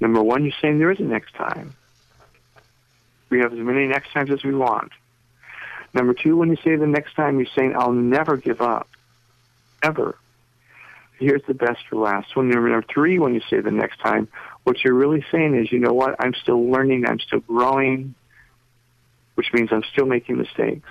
Number 0.00 0.22
one, 0.22 0.44
you're 0.44 0.52
saying 0.60 0.78
there 0.78 0.90
is 0.90 1.00
a 1.00 1.04
next 1.04 1.34
time. 1.34 1.74
We 3.28 3.40
have 3.40 3.52
as 3.52 3.58
many 3.58 3.86
next 3.86 4.12
times 4.12 4.30
as 4.30 4.44
we 4.44 4.54
want. 4.54 4.92
Number 5.92 6.14
two, 6.14 6.36
when 6.36 6.50
you 6.50 6.56
say 6.62 6.76
the 6.76 6.86
next 6.86 7.14
time, 7.14 7.38
you're 7.38 7.48
saying, 7.54 7.74
I'll 7.76 7.92
never 7.92 8.36
give 8.36 8.60
up. 8.60 8.88
Ever. 9.82 10.16
Here's 11.18 11.42
the 11.46 11.54
best 11.54 11.80
for 11.88 11.96
last. 11.96 12.36
When 12.36 12.50
number 12.50 12.82
three, 12.82 13.18
when 13.18 13.34
you 13.34 13.40
say 13.48 13.60
the 13.60 13.70
next 13.70 13.98
time, 14.00 14.28
what 14.64 14.84
you're 14.84 14.94
really 14.94 15.24
saying 15.32 15.54
is, 15.54 15.72
you 15.72 15.78
know 15.78 15.94
what, 15.94 16.16
I'm 16.18 16.34
still 16.34 16.70
learning, 16.70 17.06
I'm 17.06 17.20
still 17.20 17.40
growing, 17.40 18.14
which 19.34 19.52
means 19.52 19.70
I'm 19.72 19.84
still 19.92 20.06
making 20.06 20.36
mistakes. 20.36 20.88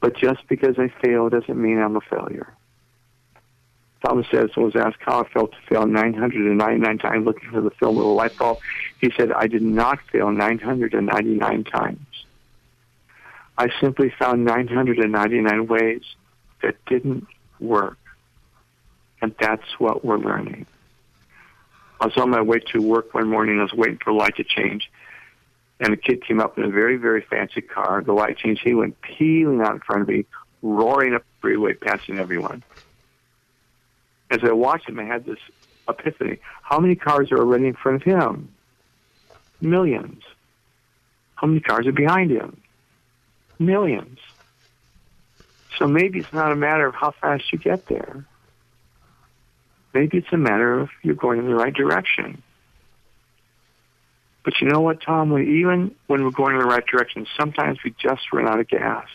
But 0.00 0.16
just 0.16 0.46
because 0.48 0.78
I 0.78 0.88
fail 1.04 1.28
doesn't 1.28 1.60
mean 1.60 1.78
I'm 1.78 1.96
a 1.96 2.00
failure. 2.00 2.54
Thomas 4.04 4.26
Edison 4.32 4.62
was 4.62 4.76
asked 4.76 4.98
how 5.00 5.20
it 5.20 5.30
felt 5.32 5.52
to 5.52 5.58
fail 5.68 5.86
999 5.86 6.98
times 6.98 7.26
looking 7.26 7.50
for 7.50 7.60
the 7.60 7.70
film 7.70 7.98
of 7.98 8.04
a 8.04 8.08
light 8.08 8.36
bulb. 8.38 8.58
He 8.98 9.12
said, 9.16 9.30
I 9.32 9.46
did 9.46 9.62
not 9.62 10.00
fail 10.10 10.30
999 10.30 11.64
times. 11.64 12.06
I 13.58 13.68
simply 13.78 14.10
found 14.18 14.44
999 14.44 15.66
ways 15.66 16.02
that 16.62 16.82
didn't 16.86 17.26
work. 17.58 17.98
And 19.20 19.34
that's 19.38 19.78
what 19.78 20.02
we're 20.02 20.16
learning. 20.16 20.66
I 22.00 22.06
was 22.06 22.16
on 22.16 22.30
my 22.30 22.40
way 22.40 22.60
to 22.72 22.80
work 22.80 23.12
one 23.12 23.28
morning. 23.28 23.58
I 23.60 23.64
was 23.64 23.74
waiting 23.74 23.98
for 24.02 24.10
a 24.10 24.14
light 24.14 24.36
to 24.36 24.44
change. 24.44 24.90
And 25.78 25.92
a 25.92 25.96
kid 25.98 26.24
came 26.26 26.40
up 26.40 26.56
in 26.56 26.64
a 26.64 26.70
very, 26.70 26.96
very 26.96 27.20
fancy 27.20 27.60
car. 27.60 28.02
The 28.02 28.14
light 28.14 28.38
changed. 28.38 28.62
He 28.64 28.72
went 28.72 28.98
peeling 29.02 29.60
out 29.60 29.74
in 29.74 29.80
front 29.80 30.02
of 30.02 30.08
me, 30.08 30.24
roaring 30.62 31.14
up 31.14 31.22
the 31.22 31.40
freeway, 31.42 31.74
passing 31.74 32.18
everyone 32.18 32.62
as 34.30 34.40
I 34.44 34.52
watched 34.52 34.88
him, 34.88 34.98
I 34.98 35.04
had 35.04 35.24
this 35.24 35.38
epiphany. 35.88 36.38
How 36.62 36.78
many 36.78 36.94
cars 36.94 37.32
are 37.32 37.38
already 37.38 37.66
in 37.66 37.74
front 37.74 37.96
of 37.96 38.02
him? 38.02 38.48
Millions. 39.60 40.22
How 41.34 41.46
many 41.46 41.60
cars 41.60 41.86
are 41.86 41.92
behind 41.92 42.30
him? 42.30 42.60
Millions. 43.58 44.18
So 45.78 45.86
maybe 45.86 46.20
it's 46.20 46.32
not 46.32 46.52
a 46.52 46.56
matter 46.56 46.86
of 46.86 46.94
how 46.94 47.12
fast 47.12 47.52
you 47.52 47.58
get 47.58 47.86
there. 47.86 48.24
Maybe 49.92 50.18
it's 50.18 50.32
a 50.32 50.36
matter 50.36 50.78
of 50.78 50.90
you're 51.02 51.14
going 51.14 51.38
in 51.38 51.46
the 51.46 51.54
right 51.54 51.74
direction. 51.74 52.42
But 54.44 54.60
you 54.60 54.68
know 54.68 54.80
what, 54.80 55.02
Tom? 55.02 55.30
When, 55.30 55.48
even 55.48 55.94
when 56.06 56.24
we're 56.24 56.30
going 56.30 56.54
in 56.54 56.60
the 56.60 56.66
right 56.66 56.86
direction, 56.86 57.26
sometimes 57.38 57.78
we 57.84 57.94
just 57.98 58.32
run 58.32 58.46
out 58.46 58.60
of 58.60 58.68
gas. 58.68 59.08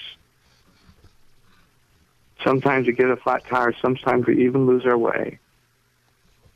Sometimes 2.46 2.86
we 2.86 2.94
get 2.94 3.10
a 3.10 3.18
flat 3.18 3.44
tire. 3.48 3.74
Sometimes 3.82 4.28
we 4.28 4.46
even 4.46 4.68
lose 4.68 4.86
our 4.86 4.98
way. 4.98 5.40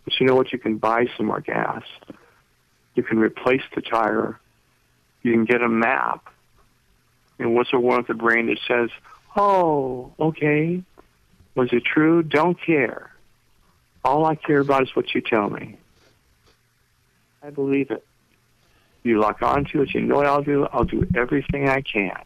But 0.05 0.19
you 0.19 0.27
know 0.27 0.35
what? 0.35 0.53
You 0.53 0.59
can 0.59 0.77
buy 0.77 1.07
some 1.17 1.25
more 1.25 1.41
gas. 1.41 1.83
You 2.93 3.01
can 3.03 3.17
replace 3.17 3.63
the 3.73 3.81
tire. 3.81 4.39
You 5.23 5.33
can 5.33 5.45
get 5.45 5.61
a 5.61 5.67
map. 5.67 6.31
And 7.39 7.55
what's 7.55 7.71
the 7.71 7.79
one 7.79 7.97
with 7.97 8.07
the 8.07 8.13
brain 8.13 8.47
that 8.47 8.59
says, 8.67 8.91
oh, 9.35 10.13
okay, 10.19 10.83
was 11.55 11.69
it 11.71 11.83
true? 11.85 12.21
Don't 12.21 12.61
care. 12.61 13.11
All 14.03 14.25
I 14.25 14.35
care 14.35 14.59
about 14.59 14.83
is 14.83 14.95
what 14.95 15.13
you 15.15 15.21
tell 15.21 15.49
me. 15.49 15.77
I 17.41 17.49
believe 17.49 17.89
it. 17.89 18.05
You 19.03 19.19
lock 19.19 19.41
onto 19.41 19.81
it. 19.81 19.93
You 19.93 20.01
know 20.01 20.17
what 20.17 20.27
I'll 20.27 20.43
do? 20.43 20.67
I'll 20.71 20.83
do 20.83 21.07
everything 21.15 21.67
I 21.67 21.81
can 21.81 22.21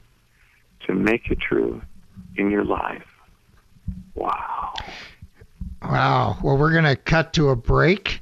to 0.88 0.94
make 0.94 1.32
it 1.32 1.40
true 1.40 1.82
in 2.36 2.52
your 2.52 2.66
life. 2.66 3.06
Wow. 4.16 4.74
Wow. 5.82 6.38
Well, 6.44 6.58
we're 6.58 6.72
going 6.72 6.84
to 6.84 6.96
cut 6.96 7.34
to 7.34 7.50
a 7.50 7.56
break. 7.56 8.22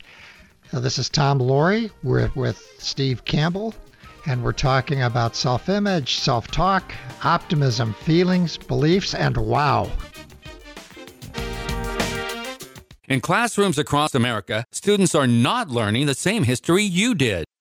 Now, 0.73 0.80
this 0.80 0.97
is 0.97 1.10
Tom 1.10 1.39
Loarie. 1.39 1.91
We're 2.04 2.32
with 2.36 2.58
Steve 2.77 3.25
Campbell, 3.25 3.73
and 4.25 4.43
we're 4.43 4.54
talking 4.54 5.01
about 5.04 5.36
self 5.36 5.67
image, 5.69 6.15
self 6.15 6.47
talk, 6.47 6.93
optimism, 7.23 7.93
feelings, 7.93 8.58
beliefs, 8.58 9.13
and 9.13 9.36
wow. 9.38 9.91
In 13.08 13.19
classrooms 13.19 13.77
across 13.77 14.15
America, 14.15 14.63
students 14.71 15.13
are 15.13 15.27
not 15.27 15.69
learning 15.69 16.06
the 16.06 16.13
same 16.15 16.43
history 16.43 16.84
you 16.84 17.13
did. 17.13 17.43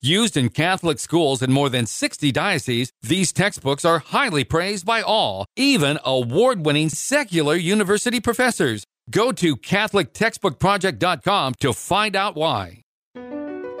Used 0.00 0.36
in 0.36 0.50
Catholic 0.50 1.00
schools 1.00 1.42
in 1.42 1.50
more 1.50 1.68
than 1.68 1.84
60 1.84 2.30
dioceses, 2.30 2.92
these 3.02 3.32
textbooks 3.32 3.84
are 3.84 3.98
highly 3.98 4.44
praised 4.44 4.86
by 4.86 5.02
all, 5.02 5.44
even 5.56 5.98
award 6.04 6.64
winning 6.64 6.88
secular 6.88 7.56
university 7.56 8.20
professors. 8.20 8.84
Go 9.10 9.32
to 9.32 9.56
CatholicTextbookProject.com 9.56 11.54
to 11.54 11.72
find 11.72 12.14
out 12.14 12.36
why. 12.36 12.82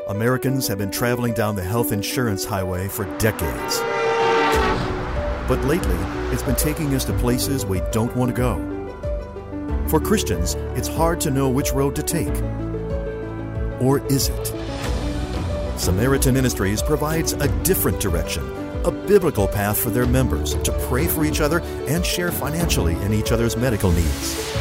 Americans 0.08 0.66
have 0.66 0.78
been 0.78 0.90
traveling 0.90 1.34
down 1.34 1.54
the 1.54 1.62
health 1.62 1.92
insurance 1.92 2.44
highway 2.44 2.88
for 2.88 3.04
decades. 3.18 3.78
But 5.46 5.64
lately, 5.66 5.94
it's 6.32 6.42
been 6.42 6.56
taking 6.56 6.92
us 6.96 7.04
to 7.04 7.12
places 7.18 7.64
we 7.64 7.80
don't 7.92 8.16
want 8.16 8.34
to 8.34 8.36
go. 8.36 8.56
For 9.86 10.00
Christians, 10.00 10.54
it's 10.74 10.88
hard 10.88 11.20
to 11.20 11.30
know 11.30 11.48
which 11.48 11.72
road 11.72 11.94
to 11.94 12.02
take. 12.02 12.34
Or 13.80 14.04
is 14.08 14.30
it? 14.30 14.97
Samaritan 15.78 16.34
Ministries 16.34 16.82
provides 16.82 17.34
a 17.34 17.46
different 17.62 18.00
direction, 18.00 18.42
a 18.84 18.90
biblical 18.90 19.46
path 19.46 19.78
for 19.78 19.90
their 19.90 20.06
members 20.06 20.54
to 20.54 20.72
pray 20.88 21.06
for 21.06 21.24
each 21.24 21.40
other 21.40 21.60
and 21.86 22.04
share 22.04 22.32
financially 22.32 22.94
in 23.02 23.14
each 23.14 23.30
other's 23.30 23.56
medical 23.56 23.92
needs. 23.92 24.52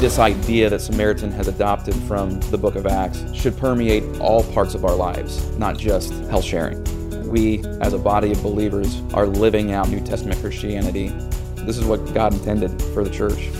This 0.00 0.18
idea 0.18 0.70
that 0.70 0.80
Samaritan 0.80 1.30
has 1.32 1.46
adopted 1.46 1.94
from 2.08 2.40
the 2.40 2.56
book 2.56 2.74
of 2.74 2.86
Acts 2.86 3.22
should 3.34 3.54
permeate 3.58 4.18
all 4.18 4.44
parts 4.54 4.74
of 4.74 4.86
our 4.86 4.94
lives, 4.94 5.44
not 5.58 5.76
just 5.76 6.14
health 6.24 6.44
sharing. 6.44 6.82
We, 7.28 7.62
as 7.82 7.92
a 7.92 7.98
body 7.98 8.32
of 8.32 8.42
believers, 8.42 9.02
are 9.12 9.26
living 9.26 9.72
out 9.72 9.90
New 9.90 10.00
Testament 10.00 10.40
Christianity. 10.40 11.08
This 11.66 11.76
is 11.76 11.84
what 11.84 12.14
God 12.14 12.32
intended 12.32 12.80
for 12.94 13.04
the 13.04 13.10
church. 13.10 13.50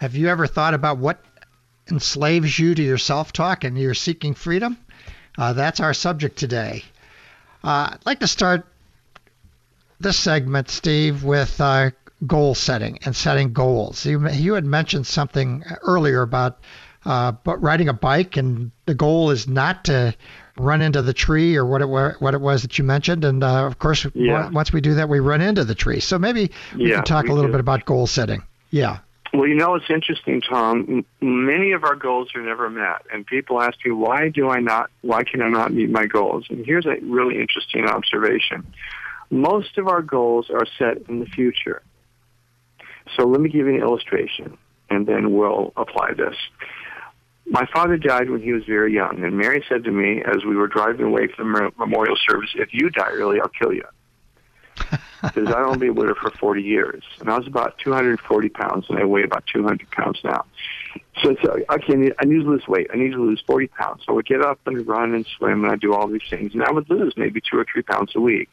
Have 0.00 0.16
you 0.16 0.26
ever 0.26 0.48
thought 0.48 0.74
about 0.74 0.98
what 0.98 1.24
enslaves 1.88 2.58
you 2.58 2.74
to 2.74 2.82
your 2.82 2.98
self 2.98 3.32
talk 3.32 3.62
and 3.62 3.78
you're 3.78 3.94
seeking 3.94 4.34
freedom? 4.34 4.76
Uh, 5.38 5.52
that's 5.52 5.78
our 5.78 5.94
subject 5.94 6.36
today. 6.36 6.82
Uh, 7.62 7.90
I'd 7.92 8.04
like 8.04 8.18
to 8.20 8.26
start 8.26 8.66
this 10.00 10.18
segment, 10.18 10.68
Steve, 10.68 11.22
with 11.22 11.60
uh, 11.60 11.92
goal 12.26 12.56
setting 12.56 12.98
and 13.04 13.14
setting 13.14 13.52
goals. 13.52 14.04
You, 14.04 14.28
you 14.30 14.54
had 14.54 14.64
mentioned 14.64 15.06
something 15.06 15.62
earlier 15.82 16.22
about 16.22 16.58
uh, 17.06 17.30
but 17.30 17.62
riding 17.62 17.88
a 17.88 17.92
bike, 17.92 18.36
and 18.36 18.72
the 18.86 18.94
goal 18.94 19.30
is 19.30 19.46
not 19.46 19.84
to 19.84 20.16
run 20.56 20.80
into 20.82 21.02
the 21.02 21.12
tree 21.12 21.56
or 21.56 21.64
what 21.66 21.80
it 21.82 21.86
what 21.88 22.34
it 22.34 22.40
was 22.40 22.62
that 22.62 22.78
you 22.78 22.84
mentioned. 22.84 23.24
And 23.24 23.42
uh, 23.42 23.66
of 23.66 23.78
course, 23.78 24.06
Yeah. 24.14 24.50
once 24.50 24.72
we 24.72 24.80
do 24.80 24.94
that, 24.94 25.08
we 25.08 25.20
run 25.20 25.40
into 25.40 25.64
the 25.64 25.74
tree. 25.74 26.00
So 26.00 26.18
maybe 26.18 26.50
we 26.76 26.90
Yeah, 26.90 26.96
can 26.96 27.04
talk 27.04 27.24
we 27.24 27.30
a 27.30 27.32
little 27.34 27.48
do. 27.48 27.52
bit 27.52 27.60
about 27.60 27.84
goal 27.84 28.06
setting. 28.06 28.42
Yeah. 28.70 28.98
Well, 29.32 29.48
you 29.48 29.56
know, 29.56 29.74
it's 29.74 29.90
interesting, 29.90 30.40
Tom. 30.42 31.04
Many 31.20 31.72
of 31.72 31.82
our 31.82 31.96
goals 31.96 32.28
are 32.36 32.40
never 32.42 32.70
met, 32.70 33.02
and 33.12 33.26
people 33.26 33.60
ask 33.60 33.76
me, 33.84 33.90
"Why 33.90 34.28
do 34.28 34.48
I 34.48 34.60
not? 34.60 34.90
Why 35.00 35.24
can 35.24 35.42
I 35.42 35.48
not 35.48 35.72
meet 35.72 35.90
my 35.90 36.06
goals?" 36.06 36.46
And 36.50 36.64
here's 36.64 36.86
a 36.86 36.96
really 37.02 37.40
interesting 37.40 37.84
observation: 37.86 38.64
most 39.32 39.76
of 39.76 39.88
our 39.88 40.02
goals 40.02 40.50
are 40.50 40.66
set 40.78 40.98
in 41.08 41.18
the 41.18 41.26
future. 41.26 41.82
So 43.16 43.26
let 43.26 43.40
me 43.40 43.48
give 43.50 43.66
you 43.66 43.74
an 43.74 43.80
illustration, 43.80 44.56
and 44.88 45.04
then 45.06 45.32
we'll 45.34 45.72
apply 45.76 46.12
this. 46.14 46.36
My 47.46 47.66
father 47.66 47.96
died 47.96 48.30
when 48.30 48.42
he 48.42 48.52
was 48.52 48.64
very 48.64 48.94
young, 48.94 49.22
and 49.22 49.36
Mary 49.36 49.64
said 49.68 49.84
to 49.84 49.90
me 49.90 50.22
as 50.22 50.44
we 50.44 50.56
were 50.56 50.66
driving 50.66 51.06
away 51.06 51.28
from 51.28 51.52
the 51.52 51.72
memorial 51.76 52.16
service, 52.16 52.50
"If 52.54 52.72
you 52.72 52.90
die 52.90 53.10
early, 53.10 53.40
I'll 53.40 53.48
kill 53.48 53.72
you." 53.72 53.84
because 55.22 55.48
I 55.48 55.62
only 55.62 55.78
been 55.78 55.94
with 55.94 56.08
her 56.08 56.14
for 56.14 56.30
40 56.30 56.62
years. 56.62 57.02
And 57.20 57.30
I 57.30 57.38
was 57.38 57.46
about 57.46 57.78
240 57.78 58.48
pounds, 58.50 58.86
and 58.88 58.98
I 58.98 59.04
weigh 59.04 59.22
about 59.22 59.44
200 59.46 59.90
pounds 59.90 60.20
now. 60.24 60.44
So 61.22 61.30
it's, 61.30 61.44
uh, 61.44 61.72
okay, 61.74 62.12
I 62.18 62.24
need 62.24 62.42
to 62.42 62.50
lose 62.50 62.66
weight. 62.68 62.88
I 62.92 62.96
need 62.96 63.12
to 63.12 63.22
lose 63.22 63.42
40 63.46 63.68
pounds. 63.68 64.02
So 64.04 64.12
I 64.12 64.16
would 64.16 64.26
get 64.26 64.42
up 64.42 64.58
and 64.66 64.86
run 64.86 65.14
and 65.14 65.26
swim, 65.26 65.64
and 65.64 65.72
I'd 65.72 65.80
do 65.80 65.94
all 65.94 66.06
these 66.06 66.22
things. 66.28 66.54
And 66.54 66.62
I 66.62 66.70
would 66.70 66.88
lose 66.90 67.14
maybe 67.16 67.40
two 67.40 67.58
or 67.58 67.66
three 67.70 67.82
pounds 67.82 68.12
a 68.14 68.20
week. 68.20 68.50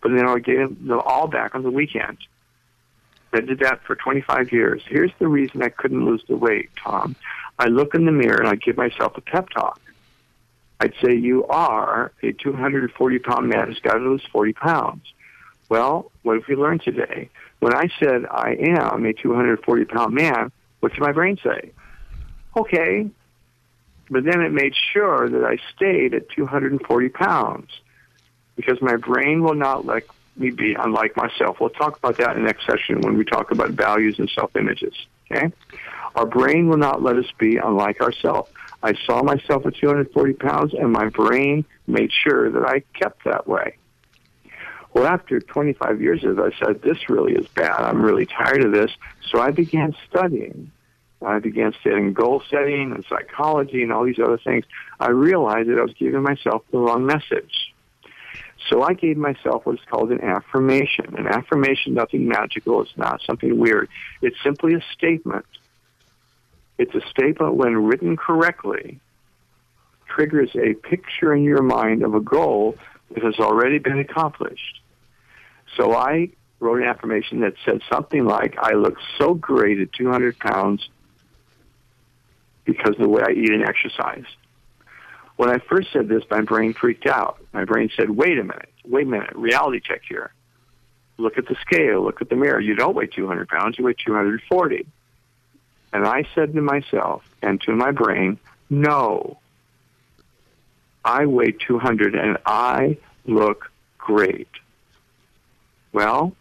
But 0.00 0.12
then 0.12 0.26
I 0.26 0.32
would 0.32 0.44
get 0.44 0.58
them 0.58 1.00
all 1.04 1.26
back 1.26 1.54
on 1.54 1.62
the 1.62 1.70
weekend. 1.70 2.18
I 3.32 3.40
did 3.40 3.58
that 3.60 3.82
for 3.84 3.94
25 3.94 4.52
years. 4.52 4.82
Here's 4.86 5.10
the 5.18 5.28
reason 5.28 5.62
I 5.62 5.68
couldn't 5.68 6.04
lose 6.04 6.22
the 6.28 6.36
weight, 6.36 6.70
Tom. 6.82 7.14
I 7.58 7.66
look 7.66 7.94
in 7.94 8.04
the 8.04 8.12
mirror 8.12 8.38
and 8.38 8.48
I 8.48 8.54
give 8.54 8.76
myself 8.76 9.16
a 9.16 9.20
pep 9.20 9.50
talk. 9.50 9.80
I'd 10.80 10.94
say, 11.02 11.14
You 11.14 11.44
are 11.46 12.12
a 12.22 12.32
240 12.32 13.18
pound 13.18 13.48
man 13.48 13.68
who's 13.68 13.80
got 13.80 13.94
to 13.94 14.00
lose 14.00 14.22
40 14.30 14.52
pounds. 14.52 15.02
Well, 15.68 16.10
what 16.22 16.34
have 16.34 16.48
we 16.48 16.54
learned 16.54 16.82
today? 16.82 17.28
When 17.60 17.74
I 17.74 17.88
said 17.98 18.24
I 18.30 18.56
am 18.60 19.04
a 19.04 19.12
240 19.12 19.84
pound 19.86 20.14
man, 20.14 20.52
what 20.80 20.92
did 20.92 21.00
my 21.00 21.12
brain 21.12 21.38
say? 21.42 21.72
Okay. 22.56 23.10
But 24.10 24.24
then 24.24 24.40
it 24.40 24.52
made 24.52 24.74
sure 24.92 25.28
that 25.28 25.44
I 25.44 25.58
stayed 25.74 26.14
at 26.14 26.30
240 26.30 27.08
pounds 27.10 27.70
because 28.56 28.80
my 28.80 28.96
brain 28.96 29.42
will 29.42 29.54
not 29.54 29.84
let 29.84 30.04
me 30.36 30.50
be 30.50 30.74
unlike 30.74 31.16
myself. 31.16 31.60
We'll 31.60 31.70
talk 31.70 31.98
about 31.98 32.16
that 32.18 32.36
in 32.36 32.42
the 32.42 32.46
next 32.46 32.64
session 32.64 33.00
when 33.02 33.18
we 33.18 33.24
talk 33.24 33.50
about 33.50 33.70
values 33.70 34.18
and 34.18 34.30
self 34.30 34.54
images. 34.56 34.94
Okay? 35.30 35.52
Our 36.14 36.26
brain 36.26 36.68
will 36.68 36.78
not 36.78 37.02
let 37.02 37.16
us 37.16 37.30
be 37.38 37.56
unlike 37.56 38.00
ourselves. 38.00 38.50
I 38.82 38.94
saw 39.06 39.22
myself 39.22 39.66
at 39.66 39.74
240 39.76 40.34
pounds, 40.34 40.74
and 40.74 40.92
my 40.92 41.08
brain 41.08 41.64
made 41.86 42.12
sure 42.12 42.50
that 42.50 42.64
I 42.64 42.80
kept 42.98 43.24
that 43.24 43.46
way. 43.46 43.76
Well, 44.94 45.06
after 45.06 45.40
25 45.40 46.00
years 46.00 46.24
of 46.24 46.38
it, 46.38 46.54
I 46.54 46.64
said, 46.64 46.82
this 46.82 47.08
really 47.08 47.34
is 47.34 47.46
bad. 47.48 47.80
I'm 47.80 48.02
really 48.02 48.26
tired 48.26 48.64
of 48.64 48.72
this. 48.72 48.90
So 49.30 49.40
I 49.40 49.50
began 49.50 49.94
studying. 50.08 50.70
I 51.20 51.40
began 51.40 51.74
studying 51.80 52.12
goal 52.12 52.42
setting 52.48 52.92
and 52.92 53.04
psychology 53.08 53.82
and 53.82 53.92
all 53.92 54.04
these 54.04 54.18
other 54.18 54.38
things. 54.38 54.64
I 55.00 55.10
realized 55.10 55.68
that 55.68 55.78
I 55.78 55.82
was 55.82 55.94
giving 55.94 56.22
myself 56.22 56.62
the 56.70 56.78
wrong 56.78 57.04
message. 57.04 57.74
So 58.68 58.82
I 58.82 58.94
gave 58.94 59.16
myself 59.16 59.66
what's 59.66 59.84
called 59.90 60.12
an 60.12 60.20
affirmation. 60.20 61.16
An 61.16 61.26
affirmation, 61.26 61.94
nothing 61.94 62.28
magical. 62.28 62.82
It's 62.82 62.96
not 62.96 63.20
something 63.22 63.58
weird. 63.58 63.88
It's 64.22 64.36
simply 64.42 64.74
a 64.74 64.80
statement. 64.92 65.46
It's 66.78 66.94
a 66.94 67.00
statement 67.10 67.54
when 67.54 67.76
written 67.76 68.16
correctly 68.16 69.00
triggers 70.06 70.50
a 70.54 70.74
picture 70.74 71.34
in 71.34 71.42
your 71.42 71.62
mind 71.62 72.02
of 72.02 72.14
a 72.14 72.20
goal 72.20 72.76
that 73.10 73.22
has 73.22 73.38
already 73.38 73.78
been 73.78 73.98
accomplished. 73.98 74.80
So 75.76 75.94
I 75.94 76.30
wrote 76.60 76.80
an 76.80 76.88
affirmation 76.88 77.40
that 77.40 77.54
said 77.64 77.82
something 77.90 78.24
like, 78.24 78.56
I 78.58 78.72
look 78.74 78.96
so 79.18 79.34
great 79.34 79.80
at 79.80 79.92
200 79.92 80.38
pounds 80.38 80.88
because 82.64 82.94
of 82.94 83.00
the 83.00 83.08
way 83.08 83.22
I 83.26 83.32
eat 83.32 83.50
and 83.50 83.64
exercise. 83.64 84.24
When 85.36 85.48
I 85.48 85.58
first 85.58 85.92
said 85.92 86.08
this, 86.08 86.24
my 86.30 86.40
brain 86.40 86.74
freaked 86.74 87.06
out. 87.06 87.38
My 87.52 87.64
brain 87.64 87.90
said, 87.96 88.10
wait 88.10 88.38
a 88.38 88.42
minute, 88.42 88.72
wait 88.84 89.06
a 89.06 89.10
minute, 89.10 89.34
reality 89.36 89.80
check 89.80 90.02
here. 90.08 90.32
Look 91.16 91.38
at 91.38 91.46
the 91.46 91.56
scale, 91.60 92.02
look 92.02 92.20
at 92.20 92.28
the 92.28 92.36
mirror. 92.36 92.60
You 92.60 92.74
don't 92.74 92.94
weigh 92.94 93.06
200 93.06 93.48
pounds, 93.48 93.78
you 93.78 93.84
weigh 93.84 93.94
240. 93.94 94.86
And 95.92 96.06
I 96.06 96.24
said 96.34 96.52
to 96.54 96.60
myself 96.60 97.22
and 97.42 97.60
to 97.62 97.72
my 97.72 97.90
brain, 97.90 98.38
no, 98.70 99.38
I 101.04 101.26
weigh 101.26 101.52
200 101.52 102.14
and 102.14 102.36
I 102.44 102.98
look 103.26 103.70
great. 103.96 104.48
Well, 105.92 106.34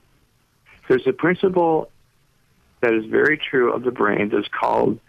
there's 0.87 1.07
a 1.07 1.13
principle 1.13 1.89
that 2.81 2.93
is 2.93 3.05
very 3.05 3.37
true 3.37 3.73
of 3.73 3.83
the 3.83 3.91
brain 3.91 4.29
that's 4.29 4.47
called 4.47 4.99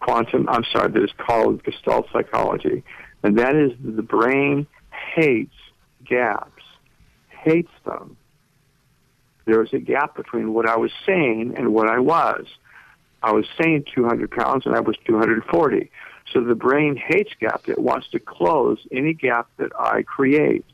quantum, 0.00 0.48
I'm 0.48 0.64
sorry, 0.72 0.90
that 0.90 1.02
is 1.02 1.12
called 1.16 1.62
Gestalt 1.64 2.08
psychology. 2.12 2.82
And 3.22 3.38
that 3.38 3.54
is 3.54 3.72
the 3.82 4.02
brain 4.02 4.66
hates 5.14 5.54
gaps, 6.04 6.62
hates 7.28 7.72
them. 7.84 8.16
There 9.44 9.60
was 9.60 9.72
a 9.72 9.78
gap 9.78 10.16
between 10.16 10.52
what 10.52 10.68
I 10.68 10.76
was 10.76 10.90
saying 11.06 11.54
and 11.56 11.72
what 11.72 11.88
I 11.88 11.98
was. 11.98 12.46
I 13.22 13.32
was 13.32 13.46
saying 13.60 13.84
200 13.94 14.30
pounds 14.30 14.66
and 14.66 14.74
I 14.74 14.80
was 14.80 14.96
240. 15.06 15.90
So 16.32 16.42
the 16.42 16.54
brain 16.54 16.96
hates 16.96 17.32
gaps. 17.40 17.68
It 17.68 17.78
wants 17.78 18.08
to 18.10 18.18
close 18.18 18.78
any 18.92 19.14
gap 19.14 19.48
that 19.56 19.72
I 19.78 20.02
create. 20.02 20.64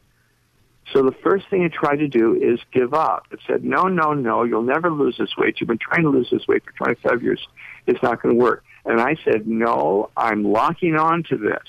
So 0.92 1.02
the 1.02 1.14
first 1.22 1.48
thing 1.48 1.62
it 1.62 1.72
tried 1.72 1.96
to 1.96 2.08
do 2.08 2.34
is 2.34 2.60
give 2.72 2.92
up. 2.92 3.26
It 3.30 3.40
said, 3.46 3.64
no, 3.64 3.84
no, 3.84 4.12
no, 4.12 4.44
you'll 4.44 4.62
never 4.62 4.90
lose 4.90 5.16
this 5.18 5.36
weight. 5.36 5.60
You've 5.60 5.68
been 5.68 5.78
trying 5.78 6.02
to 6.02 6.10
lose 6.10 6.28
this 6.30 6.46
weight 6.46 6.62
for 6.64 6.72
25 6.72 7.22
years. 7.22 7.46
It's 7.86 8.02
not 8.02 8.20
going 8.22 8.34
to 8.34 8.40
work. 8.40 8.64
And 8.84 9.00
I 9.00 9.16
said, 9.24 9.46
no, 9.46 10.10
I'm 10.16 10.44
locking 10.44 10.96
on 10.96 11.22
to 11.30 11.38
this. 11.38 11.66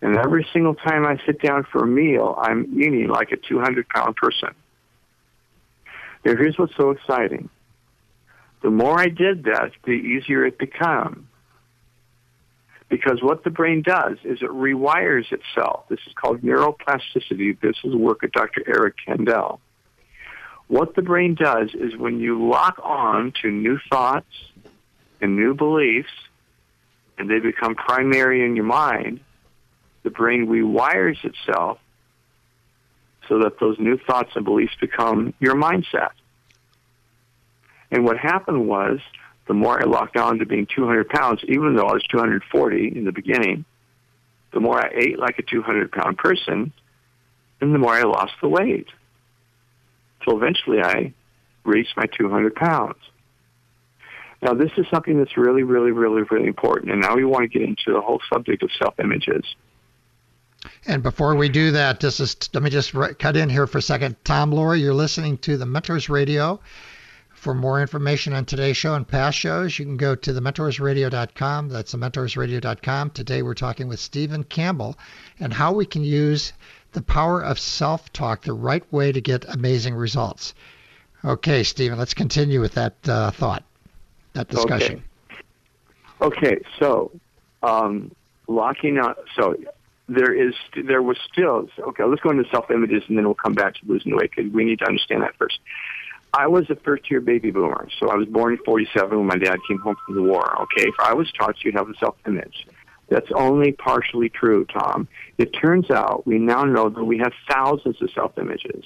And 0.00 0.16
every 0.16 0.46
single 0.52 0.74
time 0.74 1.06
I 1.06 1.20
sit 1.26 1.40
down 1.42 1.64
for 1.70 1.84
a 1.84 1.86
meal, 1.86 2.34
I'm 2.40 2.80
eating 2.80 3.08
like 3.08 3.32
a 3.32 3.36
200 3.36 3.88
pound 3.88 4.16
person. 4.16 4.50
Now, 6.24 6.32
here's 6.36 6.58
what's 6.58 6.76
so 6.76 6.90
exciting. 6.90 7.48
The 8.62 8.70
more 8.70 8.98
I 8.98 9.08
did 9.08 9.44
that, 9.44 9.72
the 9.84 9.92
easier 9.92 10.44
it 10.44 10.58
became. 10.58 11.28
Because 12.88 13.20
what 13.20 13.44
the 13.44 13.50
brain 13.50 13.82
does 13.82 14.18
is 14.24 14.42
it 14.42 14.50
rewires 14.50 15.32
itself. 15.32 15.88
This 15.88 15.98
is 16.06 16.12
called 16.14 16.42
neuroplasticity. 16.42 17.60
This 17.60 17.76
is 17.84 17.90
the 17.92 17.98
work 17.98 18.22
of 18.22 18.32
Dr. 18.32 18.62
Eric 18.66 18.94
Kandel. 19.06 19.58
What 20.68 20.94
the 20.94 21.02
brain 21.02 21.34
does 21.34 21.70
is 21.74 21.96
when 21.96 22.20
you 22.20 22.48
lock 22.48 22.80
on 22.82 23.32
to 23.42 23.50
new 23.50 23.78
thoughts 23.90 24.26
and 25.20 25.36
new 25.36 25.54
beliefs, 25.54 26.10
and 27.18 27.30
they 27.30 27.38
become 27.38 27.74
primary 27.74 28.44
in 28.44 28.56
your 28.56 28.64
mind, 28.64 29.20
the 30.02 30.10
brain 30.10 30.46
rewires 30.46 31.24
itself 31.24 31.78
so 33.28 33.40
that 33.40 33.58
those 33.58 33.78
new 33.78 33.98
thoughts 33.98 34.30
and 34.34 34.44
beliefs 34.44 34.74
become 34.80 35.34
your 35.40 35.54
mindset. 35.54 36.10
And 37.96 38.04
what 38.04 38.18
happened 38.18 38.68
was, 38.68 39.00
the 39.46 39.54
more 39.54 39.80
I 39.80 39.86
locked 39.86 40.18
on 40.18 40.38
to 40.40 40.44
being 40.44 40.66
200 40.66 41.08
pounds, 41.08 41.40
even 41.48 41.76
though 41.76 41.86
I 41.86 41.94
was 41.94 42.02
240 42.10 42.92
in 42.94 43.06
the 43.06 43.10
beginning, 43.10 43.64
the 44.52 44.60
more 44.60 44.78
I 44.78 44.90
ate 44.94 45.18
like 45.18 45.38
a 45.38 45.42
200 45.42 45.90
pound 45.90 46.18
person, 46.18 46.74
and 47.62 47.74
the 47.74 47.78
more 47.78 47.94
I 47.94 48.02
lost 48.02 48.34
the 48.42 48.50
weight. 48.50 48.88
So 50.26 50.36
eventually 50.36 50.82
I 50.82 51.14
reached 51.64 51.96
my 51.96 52.04
200 52.04 52.54
pounds. 52.54 52.98
Now, 54.42 54.52
this 54.52 54.72
is 54.76 54.84
something 54.90 55.16
that's 55.16 55.38
really, 55.38 55.62
really, 55.62 55.90
really, 55.90 56.20
really 56.30 56.48
important. 56.48 56.92
And 56.92 57.00
now 57.00 57.16
we 57.16 57.24
want 57.24 57.50
to 57.50 57.58
get 57.58 57.66
into 57.66 57.94
the 57.94 58.02
whole 58.02 58.20
subject 58.30 58.62
of 58.62 58.68
self 58.78 59.00
images. 59.00 59.42
And 60.86 61.02
before 61.02 61.34
we 61.34 61.48
do 61.48 61.70
that, 61.70 62.00
this 62.00 62.20
is 62.20 62.36
let 62.52 62.62
me 62.62 62.68
just 62.68 62.92
cut 63.18 63.38
in 63.38 63.48
here 63.48 63.66
for 63.66 63.78
a 63.78 63.82
second. 63.82 64.16
Tom 64.22 64.50
Loarie, 64.50 64.82
you're 64.82 64.92
listening 64.92 65.38
to 65.38 65.56
the 65.56 65.64
Mentors 65.64 66.10
Radio. 66.10 66.60
For 67.46 67.54
more 67.54 67.80
information 67.80 68.32
on 68.32 68.44
today's 68.44 68.76
show 68.76 68.94
and 68.94 69.06
past 69.06 69.38
shows, 69.38 69.78
you 69.78 69.84
can 69.84 69.96
go 69.96 70.16
to 70.16 70.32
thementorsradio.com. 70.32 71.68
That's 71.68 71.94
thementorsradio.com. 71.94 73.10
Today 73.10 73.42
we're 73.42 73.54
talking 73.54 73.86
with 73.86 74.00
Steven 74.00 74.42
Campbell 74.42 74.98
and 75.38 75.52
how 75.52 75.72
we 75.72 75.86
can 75.86 76.02
use 76.02 76.52
the 76.90 77.02
power 77.02 77.40
of 77.40 77.60
self-talk 77.60 78.42
the 78.42 78.52
right 78.52 78.82
way 78.92 79.12
to 79.12 79.20
get 79.20 79.44
amazing 79.44 79.94
results. 79.94 80.54
Okay, 81.24 81.62
Steven, 81.62 81.96
let's 81.96 82.14
continue 82.14 82.60
with 82.60 82.72
that 82.72 82.96
uh, 83.08 83.30
thought, 83.30 83.62
that 84.32 84.48
discussion. 84.48 85.04
Okay, 86.20 86.54
okay 86.54 86.64
so 86.80 87.12
um, 87.62 88.10
locking 88.48 88.98
on. 88.98 89.14
So 89.36 89.54
there 90.08 90.34
is 90.34 90.54
there 90.84 91.00
was 91.00 91.16
still 91.32 91.68
okay. 91.78 92.02
Let's 92.02 92.22
go 92.22 92.30
into 92.30 92.50
self 92.50 92.72
images 92.72 93.04
and 93.06 93.16
then 93.16 93.24
we'll 93.24 93.34
come 93.34 93.54
back 93.54 93.74
to 93.74 93.80
losing 93.86 94.16
weight 94.16 94.32
because 94.34 94.52
we 94.52 94.64
need 94.64 94.80
to 94.80 94.86
understand 94.86 95.22
that 95.22 95.36
first. 95.36 95.60
I 96.38 96.48
was 96.48 96.68
a 96.68 96.76
first 96.76 97.10
year 97.10 97.22
baby 97.22 97.50
boomer, 97.50 97.88
so 97.98 98.10
I 98.10 98.14
was 98.14 98.28
born 98.28 98.52
in 98.52 98.58
'47 98.58 99.16
when 99.16 99.26
my 99.26 99.38
dad 99.38 99.56
came 99.66 99.78
home 99.78 99.96
from 100.04 100.16
the 100.16 100.22
war. 100.22 100.60
Okay, 100.62 100.90
I 101.00 101.14
was 101.14 101.32
taught 101.32 101.64
you 101.64 101.72
have 101.72 101.88
a 101.88 101.94
self 101.98 102.14
image. 102.26 102.66
That's 103.08 103.30
only 103.34 103.72
partially 103.72 104.28
true, 104.28 104.66
Tom. 104.66 105.08
It 105.38 105.46
turns 105.52 105.90
out 105.90 106.26
we 106.26 106.38
now 106.38 106.64
know 106.64 106.90
that 106.90 107.04
we 107.04 107.16
have 107.18 107.32
thousands 107.50 108.02
of 108.02 108.10
self 108.10 108.36
images. 108.36 108.84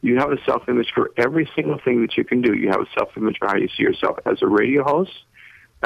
You 0.00 0.18
have 0.18 0.32
a 0.32 0.42
self 0.44 0.68
image 0.68 0.90
for 0.92 1.12
every 1.16 1.48
single 1.54 1.78
thing 1.78 2.02
that 2.02 2.16
you 2.16 2.24
can 2.24 2.42
do. 2.42 2.52
You 2.52 2.70
have 2.70 2.80
a 2.80 2.90
self 2.98 3.16
image 3.16 3.36
for 3.38 3.46
how 3.46 3.56
you 3.56 3.68
see 3.68 3.84
yourself 3.84 4.18
as 4.26 4.42
a 4.42 4.48
radio 4.48 4.82
host, 4.82 5.12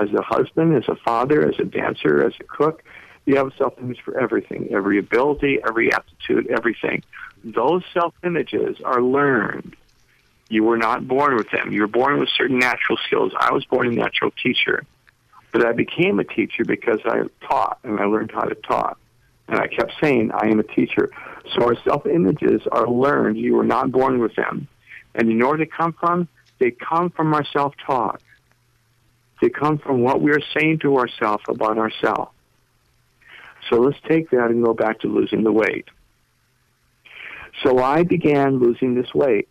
as 0.00 0.08
a 0.14 0.22
husband, 0.22 0.74
as 0.76 0.88
a 0.88 0.96
father, 1.04 1.46
as 1.46 1.58
a 1.58 1.64
dancer, 1.64 2.26
as 2.26 2.32
a 2.40 2.44
cook. 2.44 2.82
You 3.26 3.36
have 3.36 3.48
a 3.48 3.56
self 3.58 3.74
image 3.82 4.00
for 4.02 4.18
everything, 4.18 4.68
every 4.72 4.98
ability, 4.98 5.58
every 5.68 5.92
aptitude, 5.92 6.46
everything. 6.46 7.02
Those 7.44 7.82
self 7.92 8.14
images 8.24 8.78
are 8.82 9.02
learned. 9.02 9.76
You 10.48 10.62
were 10.64 10.76
not 10.76 11.08
born 11.08 11.36
with 11.36 11.50
them. 11.50 11.72
You 11.72 11.80
were 11.82 11.88
born 11.88 12.20
with 12.20 12.28
certain 12.36 12.58
natural 12.58 12.98
skills. 13.06 13.32
I 13.38 13.52
was 13.52 13.64
born 13.64 13.88
a 13.88 13.90
natural 13.90 14.30
teacher. 14.30 14.84
But 15.52 15.66
I 15.66 15.72
became 15.72 16.20
a 16.20 16.24
teacher 16.24 16.64
because 16.64 17.00
I 17.04 17.22
taught 17.46 17.78
and 17.82 17.98
I 17.98 18.04
learned 18.04 18.30
how 18.32 18.42
to 18.44 18.54
talk. 18.54 18.98
And 19.48 19.58
I 19.58 19.66
kept 19.68 19.92
saying, 20.00 20.30
I 20.32 20.48
am 20.48 20.60
a 20.60 20.64
teacher. 20.64 21.10
So 21.54 21.64
our 21.64 21.76
self 21.82 22.06
images 22.06 22.62
are 22.70 22.88
learned. 22.88 23.38
You 23.38 23.54
were 23.54 23.64
not 23.64 23.90
born 23.90 24.18
with 24.18 24.34
them. 24.34 24.68
And 25.14 25.28
you 25.28 25.34
know 25.34 25.48
where 25.48 25.58
they 25.58 25.66
come 25.66 25.94
from? 25.94 26.28
They 26.58 26.70
come 26.70 27.10
from 27.10 27.32
our 27.34 27.44
self 27.44 27.74
talk. 27.84 28.20
They 29.40 29.48
come 29.48 29.78
from 29.78 30.02
what 30.02 30.20
we 30.20 30.32
are 30.32 30.42
saying 30.58 30.80
to 30.80 30.98
ourselves 30.98 31.44
about 31.48 31.78
ourselves. 31.78 32.30
So 33.68 33.80
let's 33.80 33.98
take 34.08 34.30
that 34.30 34.50
and 34.50 34.64
go 34.64 34.74
back 34.74 35.00
to 35.00 35.08
losing 35.08 35.42
the 35.42 35.52
weight. 35.52 35.88
So 37.62 37.78
I 37.78 38.02
began 38.02 38.58
losing 38.58 38.94
this 38.94 39.12
weight 39.14 39.48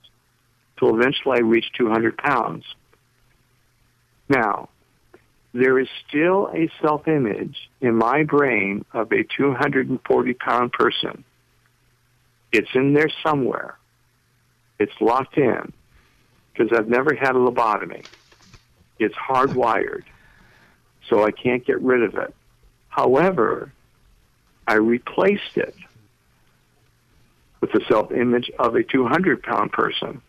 till 0.78 0.95
eventually 0.95 1.38
I 1.38 1.41
reached 1.41 1.76
200 1.76 2.17
pounds. 2.17 2.65
Now, 4.28 4.69
there 5.53 5.80
is 5.80 5.88
still 6.07 6.49
a 6.53 6.69
self-image 6.82 7.69
in 7.80 7.95
my 7.95 8.23
brain 8.23 8.84
of 8.91 9.11
a 9.11 9.23
240 9.23 10.34
pound 10.34 10.73
person. 10.73 11.23
It's 12.51 12.69
in 12.73 12.93
there 12.93 13.09
somewhere. 13.26 13.78
It's 14.80 14.93
locked 14.99 15.38
in 15.38 15.71
because 16.51 16.78
I've 16.78 16.89
never 16.89 17.15
had 17.15 17.36
a 17.36 17.39
lobotomy. 17.39 18.05
It's 18.99 19.15
hardwired, 19.15 20.03
so 21.09 21.26
I 21.26 21.32
can't 21.32 21.65
get 21.65 21.82
rid 21.82 22.03
of 22.03 22.15
it. 22.15 22.34
However, 22.89 23.71
I 24.67 24.76
replaced 24.76 25.55
it 25.55 25.76
with 27.61 27.71
the 27.71 27.82
self-image 27.88 28.51
of 28.57 28.76
a 28.76 28.84
200 28.84 29.43
pound 29.43 29.71
person. 29.71 30.21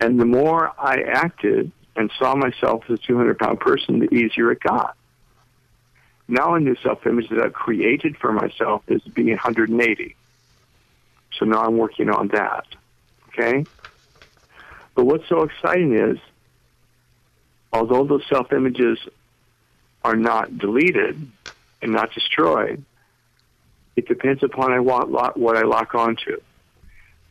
And 0.00 0.20
the 0.20 0.24
more 0.24 0.72
I 0.78 1.02
acted 1.02 1.70
and 1.96 2.10
saw 2.18 2.34
myself 2.34 2.84
as 2.88 2.98
a 2.98 3.02
200 3.02 3.38
pound 3.38 3.60
person, 3.60 4.00
the 4.00 4.12
easier 4.12 4.50
it 4.50 4.60
got. 4.60 4.96
Now 6.26 6.54
a 6.54 6.60
new 6.60 6.74
self-image 6.82 7.28
that 7.28 7.38
I've 7.38 7.52
created 7.52 8.16
for 8.16 8.32
myself 8.32 8.82
is 8.88 9.02
being 9.02 9.28
180. 9.28 10.16
So 11.38 11.44
now 11.44 11.64
I'm 11.64 11.76
working 11.76 12.10
on 12.10 12.28
that. 12.28 12.66
Okay? 13.28 13.64
But 14.94 15.04
what's 15.04 15.28
so 15.28 15.42
exciting 15.42 15.94
is, 15.94 16.18
although 17.72 18.04
those 18.04 18.24
self-images 18.28 18.98
are 20.04 20.16
not 20.16 20.58
deleted 20.58 21.30
and 21.82 21.92
not 21.92 22.12
destroyed, 22.12 22.84
it 23.96 24.08
depends 24.08 24.42
upon 24.42 24.72
what 24.84 25.56
I 25.56 25.62
lock 25.62 25.94
onto. 25.94 26.40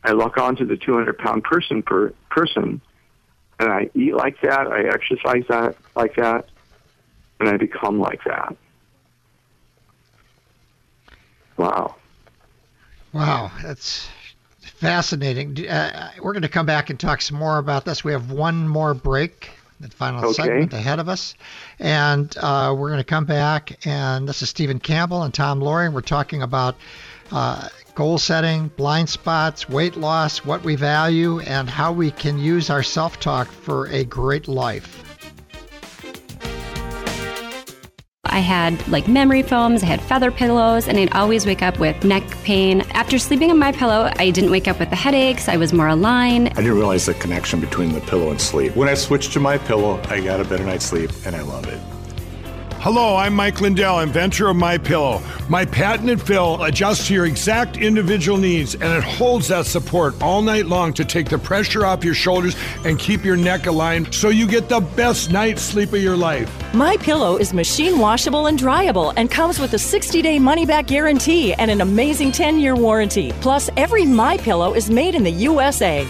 I 0.04 0.12
lock 0.12 0.36
onto 0.36 0.66
the 0.66 0.76
200 0.76 1.18
pound 1.18 1.44
person 1.44 1.82
per 1.82 2.12
person, 2.30 2.80
and 3.58 3.70
I 3.70 3.90
eat 3.94 4.14
like 4.14 4.40
that. 4.42 4.66
I 4.66 4.82
exercise 4.82 5.44
that 5.48 5.76
like 5.96 6.16
that, 6.16 6.48
and 7.40 7.48
I 7.48 7.56
become 7.56 7.98
like 7.98 8.22
that. 8.24 8.56
Wow. 11.56 11.96
Wow, 13.12 13.52
that's 13.62 14.08
fascinating. 14.60 15.66
Uh, 15.68 16.10
we're 16.20 16.32
going 16.32 16.42
to 16.42 16.48
come 16.48 16.66
back 16.66 16.90
and 16.90 16.98
talk 16.98 17.22
some 17.22 17.38
more 17.38 17.58
about 17.58 17.84
this. 17.84 18.02
We 18.02 18.12
have 18.12 18.32
one 18.32 18.68
more 18.68 18.92
break, 18.92 19.50
the 19.80 19.88
final 19.88 20.24
okay. 20.24 20.42
segment 20.42 20.72
ahead 20.72 20.98
of 20.98 21.08
us. 21.08 21.34
And 21.78 22.36
uh, 22.38 22.74
we're 22.76 22.88
going 22.88 23.00
to 23.00 23.04
come 23.04 23.24
back, 23.24 23.86
and 23.86 24.28
this 24.28 24.42
is 24.42 24.50
Steven 24.50 24.80
Campbell 24.80 25.22
and 25.22 25.32
Tom 25.32 25.60
Loarie. 25.60 25.92
we're 25.92 26.00
talking 26.00 26.42
about 26.42 26.76
uh, 27.32 27.68
goal 27.94 28.18
setting, 28.18 28.68
blind 28.76 29.08
spots, 29.08 29.68
weight 29.68 29.96
loss, 29.96 30.44
what 30.44 30.62
we 30.64 30.76
value, 30.76 31.40
and 31.40 31.68
how 31.70 31.92
we 31.92 32.10
can 32.10 32.38
use 32.38 32.70
our 32.70 32.82
self 32.82 33.20
talk 33.20 33.48
for 33.48 33.86
a 33.86 34.04
great 34.04 34.48
life. 34.48 35.04
I 38.34 38.40
had 38.40 38.88
like 38.88 39.06
memory 39.06 39.42
foams, 39.42 39.84
I 39.84 39.86
had 39.86 40.00
feather 40.00 40.32
pillows, 40.32 40.88
and 40.88 40.98
I'd 40.98 41.12
always 41.12 41.46
wake 41.46 41.62
up 41.62 41.78
with 41.78 42.02
neck 42.02 42.24
pain. 42.42 42.80
After 42.90 43.16
sleeping 43.16 43.52
on 43.52 43.60
my 43.60 43.70
pillow, 43.70 44.10
I 44.16 44.30
didn't 44.30 44.50
wake 44.50 44.66
up 44.66 44.80
with 44.80 44.90
the 44.90 44.96
headaches. 44.96 45.48
I 45.48 45.56
was 45.56 45.72
more 45.72 45.86
aligned. 45.86 46.48
I 46.48 46.54
didn't 46.54 46.74
realize 46.74 47.06
the 47.06 47.14
connection 47.14 47.60
between 47.60 47.92
the 47.92 48.00
pillow 48.00 48.30
and 48.30 48.40
sleep. 48.40 48.74
When 48.74 48.88
I 48.88 48.94
switched 48.94 49.32
to 49.34 49.40
my 49.40 49.56
pillow, 49.56 50.02
I 50.08 50.20
got 50.20 50.40
a 50.40 50.44
better 50.44 50.64
night's 50.64 50.84
sleep, 50.84 51.12
and 51.24 51.36
I 51.36 51.42
love 51.42 51.68
it. 51.68 51.80
Hello, 52.84 53.16
I'm 53.16 53.32
Mike 53.32 53.62
Lindell, 53.62 54.00
inventor 54.00 54.48
of 54.48 54.56
My 54.56 54.76
Pillow. 54.76 55.22
My 55.48 55.64
patented 55.64 56.20
fill 56.20 56.62
adjusts 56.62 57.06
to 57.06 57.14
your 57.14 57.24
exact 57.24 57.78
individual 57.78 58.36
needs, 58.36 58.74
and 58.74 58.92
it 58.92 59.02
holds 59.02 59.48
that 59.48 59.64
support 59.64 60.20
all 60.20 60.42
night 60.42 60.66
long 60.66 60.92
to 60.92 61.02
take 61.02 61.30
the 61.30 61.38
pressure 61.38 61.86
off 61.86 62.04
your 62.04 62.12
shoulders 62.12 62.54
and 62.84 62.98
keep 62.98 63.24
your 63.24 63.38
neck 63.38 63.64
aligned, 63.64 64.12
so 64.14 64.28
you 64.28 64.46
get 64.46 64.68
the 64.68 64.80
best 64.80 65.32
night's 65.32 65.62
sleep 65.62 65.94
of 65.94 66.02
your 66.02 66.14
life. 66.14 66.52
My 66.74 66.98
Pillow 66.98 67.38
is 67.38 67.54
machine 67.54 67.98
washable 67.98 68.48
and 68.48 68.58
dryable, 68.58 69.14
and 69.16 69.30
comes 69.30 69.58
with 69.58 69.72
a 69.72 69.78
60-day 69.78 70.38
money-back 70.38 70.86
guarantee 70.86 71.54
and 71.54 71.70
an 71.70 71.80
amazing 71.80 72.32
10-year 72.32 72.76
warranty. 72.76 73.32
Plus, 73.40 73.70
every 73.78 74.04
My 74.04 74.36
Pillow 74.36 74.74
is 74.74 74.90
made 74.90 75.14
in 75.14 75.24
the 75.24 75.32
USA. 75.32 76.06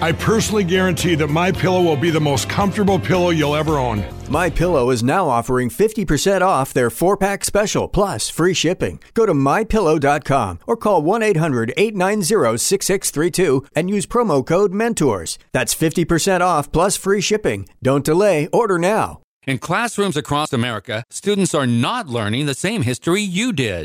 I 0.00 0.12
personally 0.12 0.64
guarantee 0.64 1.14
that 1.14 1.28
My 1.28 1.52
Pillow 1.52 1.82
will 1.82 1.96
be 1.96 2.10
the 2.10 2.20
most 2.20 2.48
comfortable 2.48 2.98
pillow 2.98 3.30
you'll 3.30 3.56
ever 3.56 3.78
own. 3.78 4.04
My 4.28 4.50
Pillow 4.50 4.90
is 4.90 5.02
now 5.02 5.28
offering 5.28 5.70
50% 5.70 6.42
off 6.42 6.72
their 6.72 6.90
4-pack 6.90 7.44
special 7.44 7.88
plus 7.88 8.28
free 8.28 8.54
shipping. 8.54 9.00
Go 9.14 9.24
to 9.24 9.32
mypillow.com 9.32 10.58
or 10.66 10.76
call 10.76 11.02
1-800-890-6632 11.02 13.66
and 13.74 13.88
use 13.88 14.06
promo 14.06 14.44
code 14.44 14.72
MENTORS. 14.72 15.38
That's 15.52 15.74
50% 15.74 16.40
off 16.40 16.72
plus 16.72 16.96
free 16.96 17.20
shipping. 17.20 17.68
Don't 17.82 18.04
delay, 18.04 18.48
order 18.52 18.78
now. 18.78 19.20
In 19.46 19.58
classrooms 19.58 20.16
across 20.16 20.52
America, 20.52 21.04
students 21.10 21.54
are 21.54 21.66
not 21.66 22.08
learning 22.08 22.46
the 22.46 22.54
same 22.54 22.82
history 22.82 23.20
you 23.20 23.52
did. 23.52 23.84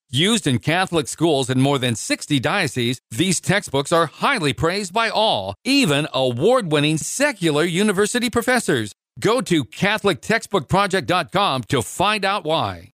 Used 0.13 0.45
in 0.45 0.59
Catholic 0.59 1.07
schools 1.07 1.49
in 1.49 1.61
more 1.61 1.79
than 1.79 1.95
60 1.95 2.37
dioceses, 2.41 2.99
these 3.11 3.39
textbooks 3.39 3.93
are 3.93 4.07
highly 4.07 4.51
praised 4.51 4.91
by 4.91 5.09
all, 5.09 5.55
even 5.63 6.05
award 6.13 6.69
winning 6.69 6.97
secular 6.97 7.63
university 7.63 8.29
professors. 8.29 8.91
Go 9.21 9.39
to 9.39 9.63
CatholicTextbookProject.com 9.63 11.63
to 11.69 11.81
find 11.81 12.25
out 12.25 12.43
why. 12.43 12.91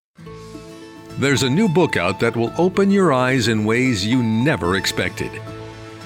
There's 1.18 1.42
a 1.42 1.50
new 1.50 1.68
book 1.68 1.96
out 1.96 2.20
that 2.20 2.36
will 2.36 2.52
open 2.56 2.92
your 2.92 3.12
eyes 3.12 3.48
in 3.48 3.64
ways 3.64 4.06
you 4.06 4.22
never 4.22 4.76
expected. 4.76 5.32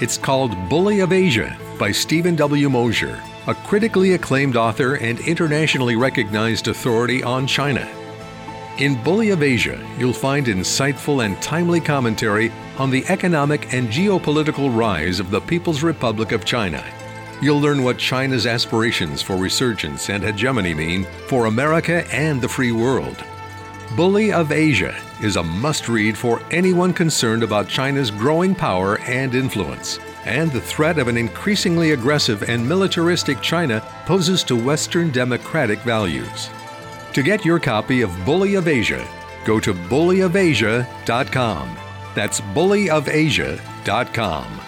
It's 0.01 0.17
called 0.17 0.71
Bully 0.71 1.01
of 1.01 1.13
Asia 1.13 1.59
by 1.79 1.93
Steven 1.93 2.37
W. 2.37 2.71
Mosher, 2.71 3.23
a 3.47 3.55
critically 3.55 4.15
acclaimed 4.15 4.57
author 4.57 4.95
and 4.95 5.21
internationally 5.21 5.95
recognized 5.95 6.69
authority 6.69 7.23
on 7.23 7.47
China. 7.47 7.87
In 8.79 9.03
Bully 9.03 9.29
of 9.31 9.43
Asia, 9.43 9.79
you'll 9.99 10.15
find 10.15 10.47
insightful 10.47 11.27
and 11.27 11.41
timely 11.43 11.79
commentary 11.79 12.51
on 12.79 12.91
the 12.91 13.05
economic 13.11 13.75
and 13.75 13.89
geopolitical 13.89 14.75
rise 14.75 15.21
of 15.21 15.31
the 15.31 15.43
People's 15.43 15.83
Republic 15.83 16.33
of 16.33 16.47
China. 16.47 16.83
You'll 17.43 17.61
learn 17.61 17.85
what 17.85 17.99
China's 17.99 18.47
aspirations 18.47 19.21
for 19.21 19.37
resurgence 19.37 20.09
and 20.09 20.25
hegemony 20.25 20.73
mean 20.73 21.05
for 21.27 21.47
America 21.47 22.07
and 22.11 22.41
the 22.41 22.49
free 22.49 22.73
world. 22.73 23.23
Bully 23.95 24.33
of 24.33 24.53
Asia 24.53 24.99
is 25.23 25.37
a 25.37 25.43
must 25.43 25.91
read 25.91 26.17
for 26.17 26.41
anyone 26.51 26.95
concerned 26.95 27.43
about 27.43 27.69
China's 27.69 28.11
growing 28.11 28.55
power 28.55 28.99
and 29.01 29.35
influence, 29.35 29.99
and 30.25 30.51
the 30.51 30.63
threat 30.63 30.99
of 30.99 31.09
an 31.09 31.19
increasingly 31.19 31.91
aggressive 31.91 32.49
and 32.49 32.67
militaristic 32.67 33.43
China 33.43 33.81
poses 34.07 34.43
to 34.45 34.57
Western 34.57 35.11
democratic 35.11 35.81
values. 35.81 36.49
To 37.13 37.23
get 37.23 37.45
your 37.45 37.61
copy 37.61 38.01
of 38.01 38.11
Bully 38.25 38.55
of 38.55 38.67
Asia, 38.67 39.07
go 39.45 39.61
to 39.61 39.75
bullyofasia.com. 39.75 41.77
That's 42.15 42.41
bullyofasia.com. 42.41 44.61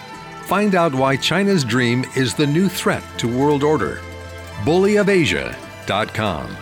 Find 0.43 0.75
out 0.75 0.93
why 0.93 1.15
China's 1.15 1.63
dream 1.63 2.05
is 2.15 2.35
the 2.35 2.45
new 2.45 2.69
threat 2.69 3.03
to 3.17 3.27
world 3.27 3.63
order. 3.63 3.99
bullyofasia.com. 4.63 6.57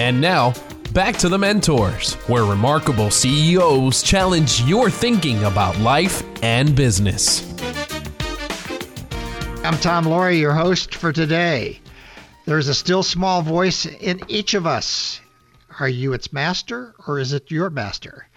And 0.00 0.20
now, 0.20 0.54
back 0.92 1.16
to 1.18 1.28
the 1.28 1.38
mentors, 1.38 2.14
where 2.28 2.44
remarkable 2.44 3.10
CEOs 3.10 4.02
challenge 4.02 4.62
your 4.62 4.90
thinking 4.90 5.44
about 5.44 5.78
life 5.78 6.24
and 6.42 6.74
business. 6.74 7.57
I'm 9.64 9.76
Tom 9.78 10.04
Loarie, 10.04 10.38
your 10.38 10.54
host 10.54 10.94
for 10.94 11.12
today. 11.12 11.80
There's 12.46 12.68
a 12.68 12.74
still 12.74 13.02
small 13.02 13.42
voice 13.42 13.86
in 13.86 14.22
each 14.28 14.54
of 14.54 14.66
us. 14.66 15.20
Are 15.80 15.88
you 15.88 16.12
its 16.12 16.32
master 16.32 16.94
or 17.06 17.18
is 17.18 17.32
it 17.32 17.50
your 17.50 17.68
master? 17.68 18.28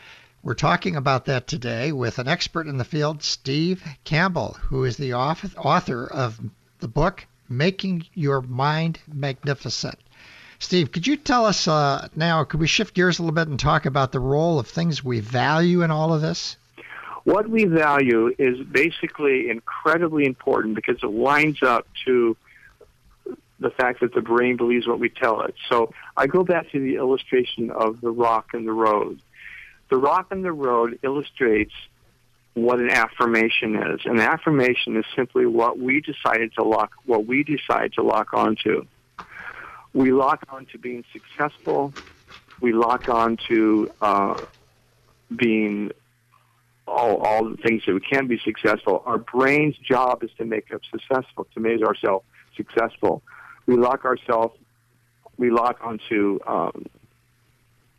We're 0.43 0.55
talking 0.55 0.95
about 0.95 1.25
that 1.25 1.47
today 1.47 1.91
with 1.91 2.17
an 2.17 2.27
expert 2.27 2.65
in 2.65 2.77
the 2.77 2.83
field, 2.83 3.21
Steve 3.21 3.83
Campbell, 4.03 4.57
who 4.61 4.83
is 4.83 4.97
the 4.97 5.13
author 5.13 6.05
of 6.05 6.39
the 6.79 6.87
book 6.87 7.27
Making 7.47 8.07
Your 8.15 8.41
Mind 8.41 8.99
Magnificent. 9.07 9.99
Steve, 10.57 10.91
could 10.91 11.05
you 11.05 11.17
tell 11.17 11.45
us 11.45 11.67
uh, 11.67 12.07
now, 12.15 12.43
could 12.43 12.59
we 12.59 12.67
shift 12.67 12.95
gears 12.95 13.19
a 13.19 13.21
little 13.21 13.35
bit 13.35 13.47
and 13.47 13.59
talk 13.59 13.85
about 13.85 14.11
the 14.11 14.19
role 14.19 14.59
of 14.59 14.67
things 14.67 15.03
we 15.03 15.19
value 15.19 15.83
in 15.83 15.91
all 15.91 16.13
of 16.13 16.21
this? 16.21 16.57
What 17.23 17.49
we 17.49 17.65
value 17.65 18.33
is 18.37 18.59
basically 18.65 19.49
incredibly 19.49 20.25
important 20.25 20.75
because 20.75 20.97
it 21.03 21.07
lines 21.07 21.61
up 21.61 21.87
to 22.05 22.35
the 23.59 23.69
fact 23.69 23.99
that 24.01 24.13
the 24.13 24.21
brain 24.21 24.57
believes 24.57 24.87
what 24.87 24.99
we 24.99 25.09
tell 25.09 25.41
it. 25.41 25.53
So 25.69 25.93
I 26.17 26.25
go 26.25 26.43
back 26.43 26.71
to 26.71 26.79
the 26.79 26.95
illustration 26.95 27.69
of 27.69 28.01
the 28.01 28.09
rock 28.09 28.49
and 28.53 28.67
the 28.67 28.73
road. 28.73 29.21
The 29.89 29.97
rock 29.97 30.27
and 30.31 30.43
the 30.43 30.51
road 30.51 30.97
illustrates 31.03 31.73
what 32.53 32.79
an 32.79 32.89
affirmation 32.89 33.75
is. 33.75 34.01
An 34.05 34.19
affirmation 34.19 34.97
is 34.97 35.05
simply 35.15 35.45
what 35.45 35.77
we 35.77 36.01
decided 36.01 36.53
to 36.55 36.63
lock, 36.63 36.93
what 37.05 37.27
we 37.27 37.43
decide 37.43 37.93
to 37.93 38.03
lock 38.03 38.33
onto 38.33 38.87
we 39.93 40.11
lock 40.11 40.45
on 40.49 40.65
to 40.67 40.77
being 40.77 41.03
successful. 41.11 41.93
We 42.59 42.73
lock 42.73 43.09
on 43.09 43.37
to 43.47 43.91
uh, 44.01 44.41
being 45.35 45.91
all, 46.91 47.17
all 47.17 47.49
the 47.49 47.57
things 47.57 47.83
that 47.85 47.93
we 47.93 47.99
can 47.99 48.27
be 48.27 48.39
successful. 48.39 49.03
Our 49.05 49.17
brain's 49.17 49.77
job 49.77 50.23
is 50.23 50.31
to 50.37 50.45
make 50.45 50.73
us 50.73 50.81
successful, 50.91 51.47
to 51.53 51.59
make 51.59 51.81
ourselves 51.81 52.25
successful. 52.55 53.23
We 53.65 53.75
lock 53.75 54.05
ourselves, 54.05 54.57
we 55.37 55.49
lock 55.49 55.79
onto 55.81 56.39
um, 56.45 56.85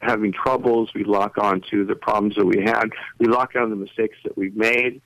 having 0.00 0.32
troubles. 0.32 0.92
We 0.94 1.04
lock 1.04 1.38
onto 1.38 1.84
the 1.84 1.94
problems 1.94 2.34
that 2.36 2.44
we 2.44 2.62
had. 2.62 2.90
We 3.18 3.26
lock 3.26 3.54
on 3.54 3.70
the 3.70 3.76
mistakes 3.76 4.18
that 4.24 4.36
we've 4.36 4.56
made 4.56 5.00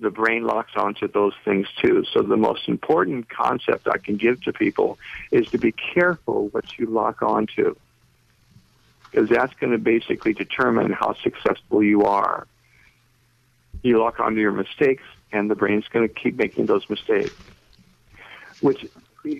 the 0.00 0.10
brain 0.10 0.44
locks 0.44 0.72
onto 0.76 1.08
those 1.08 1.34
things 1.44 1.68
too. 1.80 2.04
So 2.12 2.22
the 2.22 2.36
most 2.36 2.68
important 2.68 3.28
concept 3.28 3.86
I 3.86 3.98
can 3.98 4.16
give 4.16 4.42
to 4.44 4.52
people 4.52 4.98
is 5.30 5.46
to 5.48 5.58
be 5.58 5.72
careful 5.72 6.48
what 6.48 6.78
you 6.78 6.86
lock 6.86 7.22
onto. 7.22 7.76
Because 9.10 9.28
that's 9.28 9.52
going 9.54 9.72
to 9.72 9.78
basically 9.78 10.32
determine 10.32 10.92
how 10.92 11.14
successful 11.22 11.82
you 11.82 12.04
are. 12.04 12.46
You 13.82 13.98
lock 13.98 14.20
onto 14.20 14.40
your 14.40 14.52
mistakes, 14.52 15.02
and 15.32 15.50
the 15.50 15.54
brain's 15.54 15.84
going 15.88 16.08
to 16.08 16.14
keep 16.14 16.36
making 16.36 16.66
those 16.66 16.84
mistakes. 16.88 17.34
Which 18.60 18.86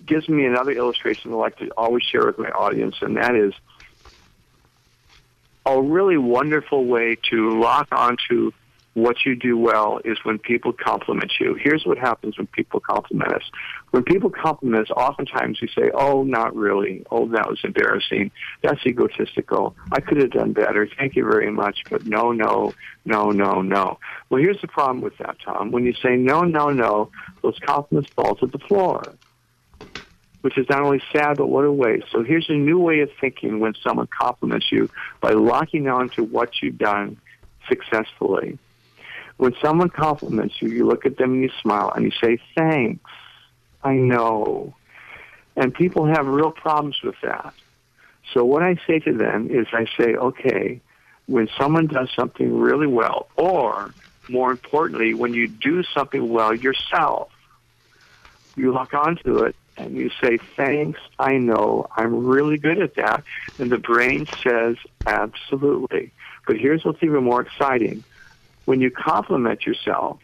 gives 0.07 0.28
me 0.28 0.47
another 0.47 0.72
illustration 0.72 1.33
I 1.33 1.37
like 1.37 1.59
to 1.59 1.68
always 1.76 2.03
share 2.03 2.26
with 2.26 2.39
my 2.39 2.51
audience, 2.51 2.97
and 3.01 3.16
that 3.16 3.35
is 3.35 3.53
a 5.66 5.81
really 5.81 6.16
wonderful 6.16 6.87
way 6.87 7.16
to 7.31 7.61
lock 7.61 7.89
onto 7.93 8.53
what 8.95 9.24
you 9.24 9.36
do 9.36 9.57
well 9.57 10.01
is 10.05 10.18
when 10.24 10.38
people 10.38 10.72
compliment 10.72 11.32
you. 11.38 11.55
Here's 11.55 11.84
what 11.86 11.97
happens 11.97 12.36
when 12.36 12.49
people 12.49 12.80
compliment 12.80 13.32
us. 13.32 13.43
When 13.91 14.03
people 14.03 14.30
compliment 14.30 14.91
us, 14.91 14.97
oftentimes 14.97 15.61
we 15.61 15.68
say, 15.68 15.91
oh, 15.95 16.24
not 16.24 16.57
really. 16.57 17.05
Oh, 17.11 17.28
that 17.28 17.49
was 17.49 17.61
embarrassing. 17.62 18.32
That's 18.62 18.84
egotistical. 18.84 19.76
I 19.93 20.01
could 20.01 20.18
have 20.18 20.32
done 20.32 20.53
better. 20.53 20.88
Thank 20.99 21.14
you 21.14 21.24
very 21.24 21.53
much. 21.53 21.84
But 21.88 22.05
no, 22.05 22.32
no, 22.32 22.74
no, 23.05 23.30
no, 23.30 23.62
no. 23.62 23.99
Well, 24.28 24.41
here's 24.41 24.61
the 24.61 24.68
problem 24.68 25.03
with 25.03 25.16
that, 25.18 25.36
Tom. 25.45 25.70
When 25.70 25.84
you 25.86 25.95
say 25.95 26.16
no, 26.16 26.43
no, 26.43 26.70
no, 26.70 27.11
those 27.43 27.59
compliments 27.61 28.11
fall 28.14 28.34
to 28.36 28.47
the 28.47 28.59
floor 28.59 29.03
which 30.43 30.57
is 30.57 30.66
not 30.70 30.82
only 30.82 31.03
sad, 31.12 31.36
but 31.36 31.49
what 31.49 31.66
a 31.66 31.70
waste. 31.70 32.07
So 32.11 32.22
here's 32.22 32.49
a 32.49 32.55
new 32.55 32.78
way 32.78 33.01
of 33.01 33.11
thinking 33.20 33.61
when 33.61 33.74
someone 33.84 34.07
compliments 34.07 34.72
you 34.72 34.88
by 35.20 35.32
locking 35.32 35.86
on 35.88 36.09
to 36.11 36.24
what 36.24 36.62
you've 36.62 36.78
done 36.78 37.18
successfully. 37.68 38.59
When 39.41 39.57
someone 39.62 39.88
compliments 39.88 40.61
you, 40.61 40.68
you 40.68 40.86
look 40.86 41.07
at 41.07 41.16
them 41.16 41.32
and 41.32 41.43
you 41.43 41.51
smile 41.62 41.91
and 41.97 42.05
you 42.05 42.11
say, 42.22 42.36
thanks. 42.55 43.11
I 43.82 43.95
know. 43.95 44.74
And 45.57 45.72
people 45.72 46.05
have 46.05 46.26
real 46.26 46.51
problems 46.51 47.01
with 47.03 47.14
that. 47.22 47.55
So 48.34 48.45
what 48.45 48.62
I 48.62 48.78
say 48.86 48.99
to 48.99 49.14
them 49.14 49.49
is 49.51 49.66
I 49.72 49.86
say, 49.97 50.14
okay, 50.14 50.82
when 51.24 51.49
someone 51.57 51.86
does 51.86 52.11
something 52.14 52.61
really 52.61 52.86
well, 52.86 53.28
or 53.36 53.95
more 54.28 54.51
importantly, 54.51 55.14
when 55.14 55.32
you 55.32 55.49
do 55.49 55.84
something 55.84 56.28
well 56.28 56.55
yourself, 56.55 57.32
you 58.57 58.72
lock 58.72 58.93
onto 58.93 59.38
it 59.45 59.57
and 59.78 59.97
you 59.97 60.11
say, 60.22 60.36
thanks, 60.55 61.01
I 61.18 61.38
know, 61.38 61.86
I'm 61.97 62.26
really 62.26 62.59
good 62.59 62.78
at 62.82 62.97
that. 62.97 63.24
And 63.59 63.72
the 63.72 63.78
brain 63.78 64.26
says, 64.43 64.76
absolutely. 65.07 66.12
But 66.47 66.59
here's 66.59 66.84
what's 66.84 67.03
even 67.03 67.24
more 67.24 67.41
exciting 67.41 68.05
when 68.71 68.81
you 68.81 68.89
compliment 68.89 69.66
yourself, 69.66 70.21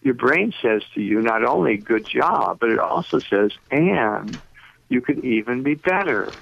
your 0.00 0.14
brain 0.14 0.50
says 0.62 0.80
to 0.94 1.02
you 1.02 1.20
not 1.20 1.44
only 1.44 1.76
good 1.76 2.06
job, 2.06 2.56
but 2.58 2.70
it 2.70 2.78
also 2.78 3.18
says, 3.18 3.50
and 3.70 4.40
you 4.88 5.02
could 5.02 5.22
even 5.22 5.62
be 5.62 5.74
better. 5.74 6.32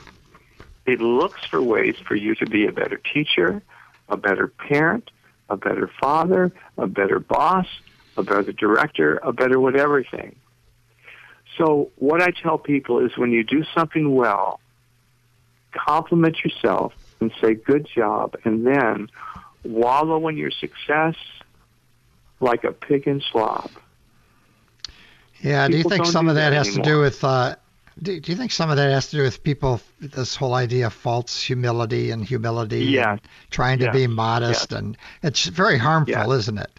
It 0.86 1.00
looks 1.00 1.44
for 1.44 1.60
ways 1.60 1.96
for 2.06 2.14
you 2.14 2.36
to 2.36 2.46
be 2.46 2.68
a 2.68 2.72
better 2.72 3.00
teacher, 3.12 3.64
a 4.08 4.16
better 4.16 4.46
parent, 4.46 5.10
a 5.50 5.56
better 5.56 5.90
father, 6.00 6.52
a 6.78 6.86
better 6.86 7.18
boss, 7.18 7.66
a 8.16 8.22
better 8.22 8.52
director, 8.52 9.18
a 9.24 9.32
better 9.32 9.58
whatever 9.58 10.04
thing. 10.04 10.36
So 11.58 11.90
what 11.96 12.22
I 12.22 12.30
tell 12.30 12.58
people 12.58 13.04
is 13.04 13.18
when 13.18 13.32
you 13.32 13.42
do 13.42 13.64
something 13.74 14.14
well, 14.14 14.60
compliment 15.72 16.44
yourself 16.44 16.92
and 17.20 17.32
say 17.40 17.54
good 17.54 17.88
job 17.92 18.36
and 18.44 18.64
then 18.64 19.08
wallow 19.64 20.28
in 20.28 20.36
your 20.36 20.50
success 20.50 21.16
like 22.40 22.64
a 22.64 22.72
pig 22.72 23.06
in 23.06 23.20
slop. 23.20 23.70
Yeah, 25.40 25.66
People 25.66 25.70
do 25.70 25.76
you 25.76 26.02
think 26.02 26.06
some 26.06 26.28
of 26.28 26.36
that, 26.36 26.50
that 26.50 26.56
has 26.56 26.74
to 26.74 26.82
do 26.82 27.00
with? 27.00 27.22
Uh, 27.22 27.56
do, 28.00 28.18
do 28.18 28.32
you 28.32 28.36
think 28.36 28.50
some 28.50 28.70
of 28.70 28.76
that 28.76 28.90
has 28.90 29.10
to 29.10 29.16
do 29.16 29.22
with 29.22 29.42
people? 29.42 29.80
This 30.00 30.34
whole 30.36 30.54
idea 30.54 30.86
of 30.86 30.92
false 30.92 31.40
humility 31.40 32.10
and 32.10 32.24
humility, 32.24 32.84
yeah, 32.84 33.12
and 33.12 33.20
trying 33.50 33.78
to 33.80 33.92
be 33.92 34.06
modest, 34.06 34.72
and 34.72 34.96
it's 35.22 35.44
very 35.46 35.78
harmful, 35.78 36.32
isn't 36.32 36.58
it? 36.58 36.70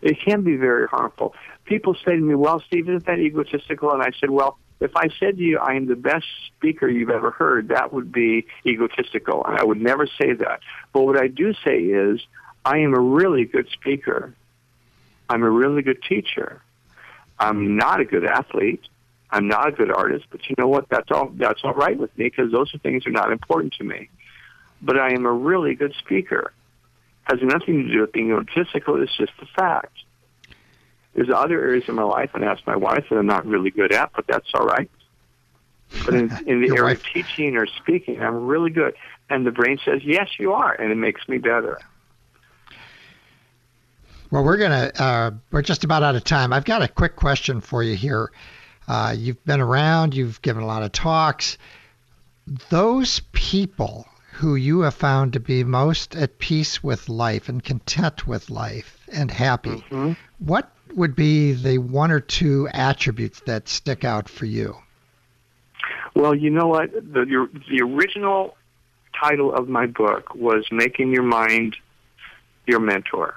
It 0.00 0.18
can 0.24 0.42
be 0.42 0.56
very 0.56 0.86
harmful. 0.86 1.34
People 1.64 1.94
say 1.94 2.12
to 2.12 2.20
me, 2.20 2.34
well, 2.34 2.60
Steve, 2.60 2.88
isn't 2.88 3.06
that 3.06 3.18
egotistical? 3.18 3.92
And 3.92 4.02
I 4.02 4.10
said, 4.18 4.30
well, 4.30 4.58
if 4.80 4.96
I 4.96 5.08
said 5.18 5.36
to 5.38 5.42
you, 5.42 5.58
I 5.58 5.74
am 5.74 5.86
the 5.86 5.96
best 5.96 6.26
speaker 6.46 6.88
you've 6.88 7.10
ever 7.10 7.30
heard, 7.30 7.68
that 7.68 7.92
would 7.92 8.12
be 8.12 8.46
egotistical. 8.64 9.42
I 9.44 9.64
would 9.64 9.80
never 9.80 10.06
say 10.06 10.34
that. 10.34 10.60
But 10.92 11.02
what 11.02 11.20
I 11.20 11.26
do 11.26 11.52
say 11.64 11.78
is, 11.78 12.20
I 12.64 12.78
am 12.78 12.94
a 12.94 13.00
really 13.00 13.44
good 13.44 13.68
speaker. 13.70 14.34
I'm 15.28 15.42
a 15.42 15.50
really 15.50 15.82
good 15.82 16.02
teacher. 16.02 16.62
I'm 17.38 17.76
not 17.76 18.00
a 18.00 18.04
good 18.04 18.24
athlete. 18.24 18.82
I'm 19.30 19.48
not 19.48 19.68
a 19.68 19.72
good 19.72 19.90
artist, 19.90 20.26
but 20.30 20.48
you 20.48 20.54
know 20.58 20.68
what? 20.68 20.88
That's 20.88 21.10
all. 21.10 21.30
That's 21.34 21.60
all 21.62 21.74
right 21.74 21.98
with 21.98 22.16
me 22.16 22.26
because 22.26 22.50
those 22.50 22.74
things 22.82 23.06
are 23.06 23.10
not 23.10 23.30
important 23.30 23.74
to 23.74 23.84
me. 23.84 24.08
But 24.80 24.98
I 24.98 25.12
am 25.12 25.26
a 25.26 25.32
really 25.32 25.74
good 25.74 25.94
speaker. 25.98 26.52
It 27.28 27.38
Has 27.38 27.42
nothing 27.42 27.86
to 27.86 27.92
do 27.92 28.00
with 28.00 28.12
being 28.12 28.30
egotistical. 28.30 29.02
It's 29.02 29.16
just 29.16 29.32
a 29.42 29.46
fact. 29.46 29.92
There's 31.18 31.30
other 31.34 31.60
areas 31.60 31.82
in 31.88 31.96
my 31.96 32.04
life, 32.04 32.30
and 32.34 32.44
I 32.44 32.52
ask 32.52 32.64
my 32.64 32.76
wife 32.76 33.06
that 33.10 33.18
I'm 33.18 33.26
not 33.26 33.44
really 33.44 33.72
good 33.72 33.92
at, 33.92 34.12
but 34.14 34.28
that's 34.28 34.46
all 34.54 34.64
right. 34.64 34.88
But 36.04 36.14
in, 36.14 36.30
in 36.46 36.60
the 36.60 36.68
area 36.68 36.84
wife- 36.84 36.98
of 36.98 37.06
teaching 37.06 37.56
or 37.56 37.66
speaking, 37.66 38.22
I'm 38.22 38.46
really 38.46 38.70
good. 38.70 38.94
And 39.28 39.44
the 39.44 39.50
brain 39.50 39.80
says, 39.84 40.02
yes, 40.04 40.28
you 40.38 40.52
are, 40.52 40.72
and 40.72 40.92
it 40.92 40.94
makes 40.94 41.26
me 41.26 41.38
better. 41.38 41.80
Well, 44.30 44.44
we're 44.44 44.58
gonna 44.58 44.92
uh, 44.96 45.30
we're 45.50 45.62
just 45.62 45.82
about 45.82 46.04
out 46.04 46.14
of 46.14 46.22
time. 46.22 46.52
I've 46.52 46.64
got 46.64 46.82
a 46.82 46.88
quick 46.88 47.16
question 47.16 47.62
for 47.62 47.82
you 47.82 47.96
here. 47.96 48.30
Uh, 48.86 49.12
you've 49.18 49.44
been 49.44 49.60
around, 49.60 50.14
you've 50.14 50.40
given 50.40 50.62
a 50.62 50.66
lot 50.66 50.84
of 50.84 50.92
talks. 50.92 51.58
Those 52.68 53.22
people 53.32 54.06
who 54.34 54.54
you 54.54 54.82
have 54.82 54.94
found 54.94 55.32
to 55.32 55.40
be 55.40 55.64
most 55.64 56.14
at 56.14 56.38
peace 56.38 56.80
with 56.84 57.08
life 57.08 57.48
and 57.48 57.64
content 57.64 58.24
with 58.24 58.50
life 58.50 59.04
and 59.12 59.32
happy, 59.32 59.82
mm-hmm. 59.90 60.12
what 60.38 60.70
would 60.96 61.14
be 61.16 61.52
the 61.52 61.78
one 61.78 62.10
or 62.10 62.20
two 62.20 62.68
attributes 62.72 63.40
that 63.40 63.68
stick 63.68 64.04
out 64.04 64.28
for 64.28 64.46
you? 64.46 64.76
Well, 66.14 66.34
you 66.34 66.50
know 66.50 66.66
what? 66.66 66.90
The, 66.92 67.22
your, 67.22 67.48
the 67.70 67.82
original 67.82 68.56
title 69.20 69.54
of 69.54 69.68
my 69.68 69.86
book 69.86 70.34
was 70.34 70.66
Making 70.70 71.12
Your 71.12 71.22
Mind 71.22 71.76
Your 72.66 72.80
Mentor. 72.80 73.34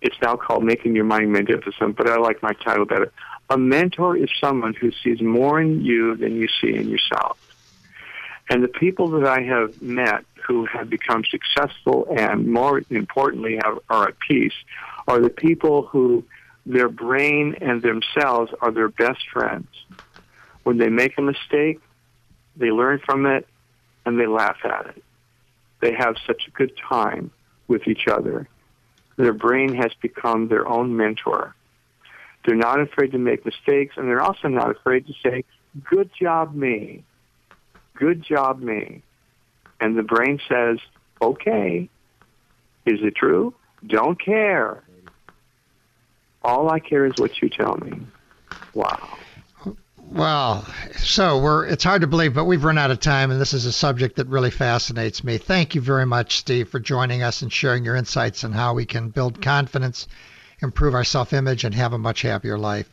It's 0.00 0.16
now 0.22 0.36
called 0.36 0.64
Making 0.64 0.94
Your 0.94 1.04
Mind 1.04 1.32
Magnificent, 1.32 1.96
but 1.96 2.08
I 2.08 2.16
like 2.16 2.42
my 2.42 2.52
title 2.52 2.84
better. 2.84 3.12
A 3.50 3.56
mentor 3.56 4.16
is 4.16 4.28
someone 4.40 4.74
who 4.74 4.90
sees 5.02 5.20
more 5.20 5.60
in 5.60 5.84
you 5.84 6.16
than 6.16 6.36
you 6.36 6.48
see 6.60 6.74
in 6.74 6.88
yourself. 6.88 7.38
And 8.48 8.62
the 8.62 8.68
people 8.68 9.08
that 9.10 9.26
I 9.26 9.42
have 9.42 9.80
met 9.82 10.24
who 10.46 10.66
have 10.66 10.88
become 10.88 11.24
successful 11.24 12.06
and 12.16 12.46
more 12.46 12.82
importantly 12.90 13.60
are 13.60 14.08
at 14.08 14.18
peace 14.20 14.52
are 15.08 15.20
the 15.20 15.30
people 15.30 15.82
who 15.82 16.24
their 16.66 16.88
brain 16.88 17.54
and 17.60 17.80
themselves 17.80 18.52
are 18.60 18.72
their 18.72 18.88
best 18.88 19.24
friends. 19.32 19.68
When 20.64 20.78
they 20.78 20.88
make 20.88 21.16
a 21.16 21.22
mistake, 21.22 21.80
they 22.56 22.70
learn 22.70 23.00
from 23.06 23.24
it 23.24 23.46
and 24.04 24.18
they 24.18 24.26
laugh 24.26 24.58
at 24.64 24.86
it. 24.88 25.04
They 25.80 25.94
have 25.94 26.16
such 26.26 26.42
a 26.48 26.50
good 26.50 26.72
time 26.76 27.30
with 27.68 27.86
each 27.86 28.08
other. 28.08 28.48
Their 29.16 29.32
brain 29.32 29.74
has 29.74 29.92
become 30.02 30.48
their 30.48 30.66
own 30.66 30.96
mentor. 30.96 31.54
They're 32.44 32.56
not 32.56 32.80
afraid 32.80 33.12
to 33.12 33.18
make 33.18 33.44
mistakes 33.44 33.94
and 33.96 34.08
they're 34.08 34.20
also 34.20 34.48
not 34.48 34.70
afraid 34.70 35.06
to 35.06 35.12
say, 35.22 35.44
good 35.88 36.10
job 36.20 36.54
me. 36.54 37.04
Good 37.94 38.22
job 38.22 38.60
me. 38.60 39.02
And 39.80 39.96
the 39.96 40.02
brain 40.02 40.40
says, 40.48 40.78
okay. 41.22 41.88
Is 42.84 43.00
it 43.02 43.14
true? 43.16 43.54
Don't 43.86 44.20
care. 44.20 44.82
All 46.46 46.70
I 46.70 46.78
care 46.78 47.04
is 47.04 47.18
what 47.18 47.42
you 47.42 47.48
tell 47.48 47.76
me. 47.78 48.00
Wow. 48.72 49.18
Well, 49.98 50.64
so 50.96 51.40
we're 51.40 51.66
it's 51.66 51.82
hard 51.82 52.02
to 52.02 52.06
believe, 52.06 52.34
but 52.34 52.44
we've 52.44 52.62
run 52.62 52.78
out 52.78 52.92
of 52.92 53.00
time 53.00 53.32
and 53.32 53.40
this 53.40 53.52
is 53.52 53.66
a 53.66 53.72
subject 53.72 54.14
that 54.16 54.28
really 54.28 54.52
fascinates 54.52 55.24
me. 55.24 55.38
Thank 55.38 55.74
you 55.74 55.80
very 55.80 56.06
much, 56.06 56.36
Steve, 56.36 56.68
for 56.68 56.78
joining 56.78 57.24
us 57.24 57.42
and 57.42 57.52
sharing 57.52 57.84
your 57.84 57.96
insights 57.96 58.44
on 58.44 58.52
how 58.52 58.74
we 58.74 58.86
can 58.86 59.08
build 59.08 59.42
confidence, 59.42 60.06
improve 60.62 60.94
our 60.94 61.02
self-image 61.02 61.64
and 61.64 61.74
have 61.74 61.92
a 61.92 61.98
much 61.98 62.22
happier 62.22 62.56
life. 62.56 62.88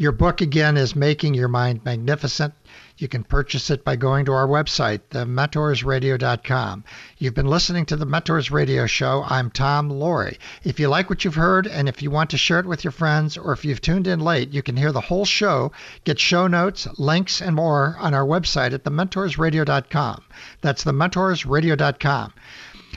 Your 0.00 0.12
book 0.12 0.40
again 0.40 0.78
is 0.78 0.96
Making 0.96 1.34
Your 1.34 1.48
Mind 1.48 1.84
Magnificent. 1.84 2.54
You 2.96 3.06
can 3.06 3.22
purchase 3.22 3.68
it 3.68 3.84
by 3.84 3.96
going 3.96 4.24
to 4.24 4.32
our 4.32 4.48
website, 4.48 5.00
thementorsradio.com. 5.10 6.84
You've 7.18 7.34
been 7.34 7.46
listening 7.46 7.84
to 7.84 7.96
the 7.96 8.06
Mentors 8.06 8.50
Radio 8.50 8.86
Show. 8.86 9.22
I'm 9.28 9.50
Tom 9.50 9.90
Loarie. 9.90 10.38
If 10.64 10.80
you 10.80 10.88
like 10.88 11.10
what 11.10 11.22
you've 11.22 11.34
heard 11.34 11.66
and 11.66 11.86
if 11.86 12.00
you 12.00 12.10
want 12.10 12.30
to 12.30 12.38
share 12.38 12.60
it 12.60 12.64
with 12.64 12.82
your 12.82 12.92
friends 12.92 13.36
or 13.36 13.52
if 13.52 13.62
you've 13.62 13.82
tuned 13.82 14.06
in 14.06 14.20
late, 14.20 14.54
you 14.54 14.62
can 14.62 14.78
hear 14.78 14.90
the 14.90 15.02
whole 15.02 15.26
show, 15.26 15.70
get 16.04 16.18
show 16.18 16.46
notes, 16.46 16.88
links, 16.96 17.42
and 17.42 17.54
more 17.54 17.94
on 18.00 18.14
our 18.14 18.24
website 18.24 18.72
at 18.72 18.84
thementorsradio.com. 18.84 20.24
That's 20.62 20.84
thementorsradio.com. 20.84 22.32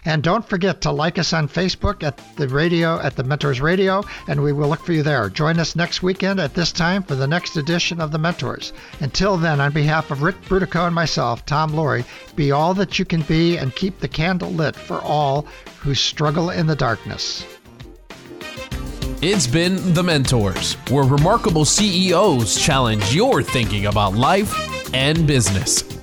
And 0.06 0.22
don't 0.22 0.47
forget 0.47 0.82
to 0.82 0.91
like 0.91 1.18
us 1.18 1.34
on 1.34 1.47
Facebook 1.47 2.04
at 2.04 2.20
the 2.36 2.47
radio, 2.47 2.99
at 2.99 3.16
the 3.16 3.24
Mentors 3.24 3.62
Radio, 3.62 4.04
and 4.28 4.43
we 4.43 4.51
will 4.51 4.68
look 4.68 4.84
for 4.84 4.93
you 4.93 5.04
there. 5.04 5.30
Join 5.30 5.60
us 5.60 5.76
next 5.76 6.04
weekend 6.04 6.39
at 6.39 6.54
this 6.54 6.72
time 6.72 7.04
for 7.04 7.16
the 7.16 7.28
next 7.28 7.56
edition 7.56 8.01
of 8.01 8.12
The 8.12 8.18
Mentors. 8.18 8.74
Until 8.99 9.38
then, 9.38 9.62
on 9.62 9.72
behalf 9.72 10.12
of 10.12 10.22
Rick 10.22 10.41
Brutico 10.43 10.86
and 10.86 10.95
myself, 10.95 11.45
Tom 11.45 11.72
Loarie, 11.72 12.06
be 12.36 12.51
all 12.51 12.74
that 12.74 12.99
you 12.99 13.06
can 13.06 13.22
be 13.22 13.58
and 13.58 13.76
keep 13.76 13.99
the 13.99 14.08
candle 14.08 14.51
lit 14.51 14.76
for 14.76 15.01
all 15.01 15.47
who 15.80 15.95
struggle 15.95 16.49
in 16.49 16.68
the 16.68 16.76
darkness. 16.76 17.45
It's 19.22 19.47
been 19.47 19.93
The 19.93 20.04
Mentors, 20.04 20.74
where 20.89 21.06
remarkable 21.06 21.64
CEOs 21.64 22.60
challenge 22.62 23.16
your 23.16 23.41
thinking 23.41 23.86
about 23.86 24.16
life 24.16 24.54
and 24.93 25.26
business. 25.26 26.03